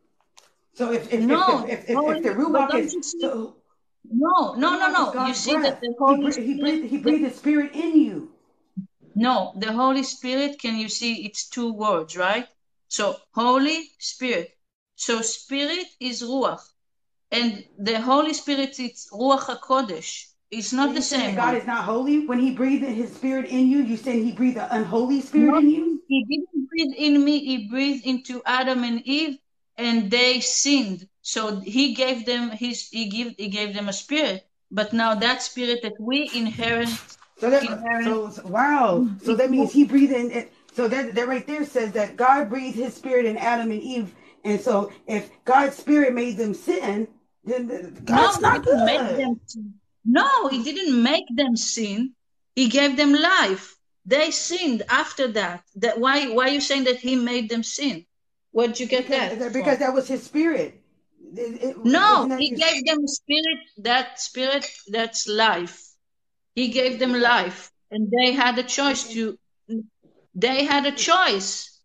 [0.75, 2.97] So if if, no, if, if, if, if, the Ruach is.
[3.21, 3.57] So,
[4.05, 5.27] no, no, no, no.
[5.27, 5.65] You see breath.
[5.65, 6.47] that the Holy he, Spirit.
[6.47, 8.33] He breathed, he breathed the Spirit in you.
[9.15, 12.47] No, the Holy Spirit, can you see it's two words, right?
[12.89, 14.57] So, Holy Spirit.
[14.97, 16.61] So, Spirit is Ruach
[17.33, 20.27] and the Holy Spirit is Ruach HaKodesh.
[20.51, 21.37] It's not the same.
[21.37, 22.27] God is not holy.
[22.27, 25.59] When He breathed His Spirit in you, you said He breathed the unholy Spirit no,
[25.59, 26.03] in you.
[26.09, 27.39] He didn't breathe in me.
[27.39, 29.39] He breathed into Adam and Eve,
[29.77, 31.07] and they sinned.
[31.23, 32.89] So He gave them His.
[32.89, 34.45] He gave He gave them a spirit.
[34.73, 36.89] But now that spirit that we inherit.
[37.39, 39.07] So that inherit, so wow.
[39.23, 40.49] So that means He breathed in.
[40.73, 44.13] So that that right there says that God breathed His Spirit in Adam and Eve.
[44.43, 47.07] And so if God's Spirit made them sin,
[47.47, 48.85] God's no, not good.
[48.85, 49.41] Make them,
[50.05, 52.13] no, he didn't make them sin.
[52.55, 53.77] He gave them life.
[54.05, 55.63] They sinned after that.
[55.77, 58.07] That why why are you saying that he made them sin?
[58.53, 59.53] Where'd you get because, that?
[59.53, 59.87] Because from?
[59.87, 60.83] that was his spirit.
[61.37, 63.59] It, it, no, he gave them spirit.
[63.79, 65.81] That spirit, that's life.
[66.55, 69.39] He gave them life, and they had a choice to.
[70.35, 71.81] They had a choice.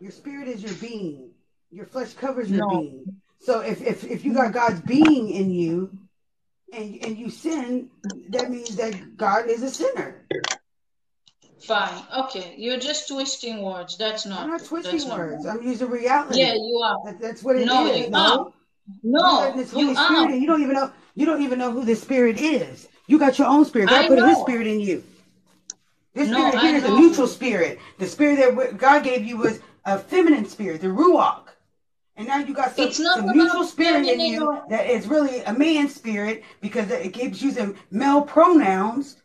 [0.00, 1.30] Your spirit is your being.
[1.70, 2.80] Your flesh covers your no.
[2.80, 3.20] being.
[3.48, 5.90] So if, if, if you got God's being in you
[6.70, 7.88] and, and you sin,
[8.28, 10.16] that means that God is a sinner.
[11.62, 12.04] Fine.
[12.14, 12.56] Okay.
[12.58, 13.96] You're just twisting words.
[13.96, 14.40] That's not.
[14.40, 15.46] I'm not twisting words.
[15.46, 15.56] Not.
[15.56, 16.40] I'm using reality.
[16.40, 16.98] Yeah, you are.
[17.06, 18.00] That, that's what it no, is.
[18.00, 18.52] You no,
[19.02, 20.36] no, this Holy you Spirit, are.
[20.36, 20.92] you don't even know.
[21.14, 22.86] You don't even know who this spirit is.
[23.06, 23.88] You got your own spirit.
[23.88, 24.26] God I put know.
[24.26, 25.02] His spirit in you.
[26.12, 27.78] This no, spirit here is a neutral spirit.
[27.96, 31.47] The spirit that God gave you was a feminine spirit, the ruach.
[32.18, 35.88] And now you got some, some mutual spirit in you that is really a man
[35.88, 39.22] spirit because it keeps using male pronouns.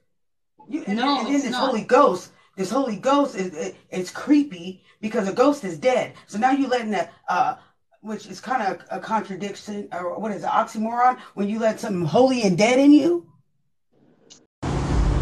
[0.70, 1.70] You, and, no, and then this not.
[1.70, 6.14] Holy Ghost, this Holy Ghost is it, it's creepy because a ghost is dead.
[6.28, 7.56] So now you're letting that, uh,
[8.02, 12.06] which is kind of a contradiction or what is it, oxymoron when you let something
[12.06, 13.28] holy and dead in you.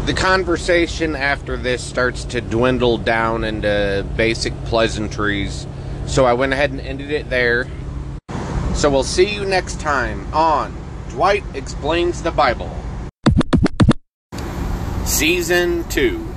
[0.04, 5.66] the conversation after this starts to dwindle down into basic pleasantries.
[6.06, 7.66] So I went ahead and ended it there.
[8.74, 10.76] So we'll see you next time on
[11.10, 12.74] Dwight Explains the Bible.
[15.04, 16.31] Season 2.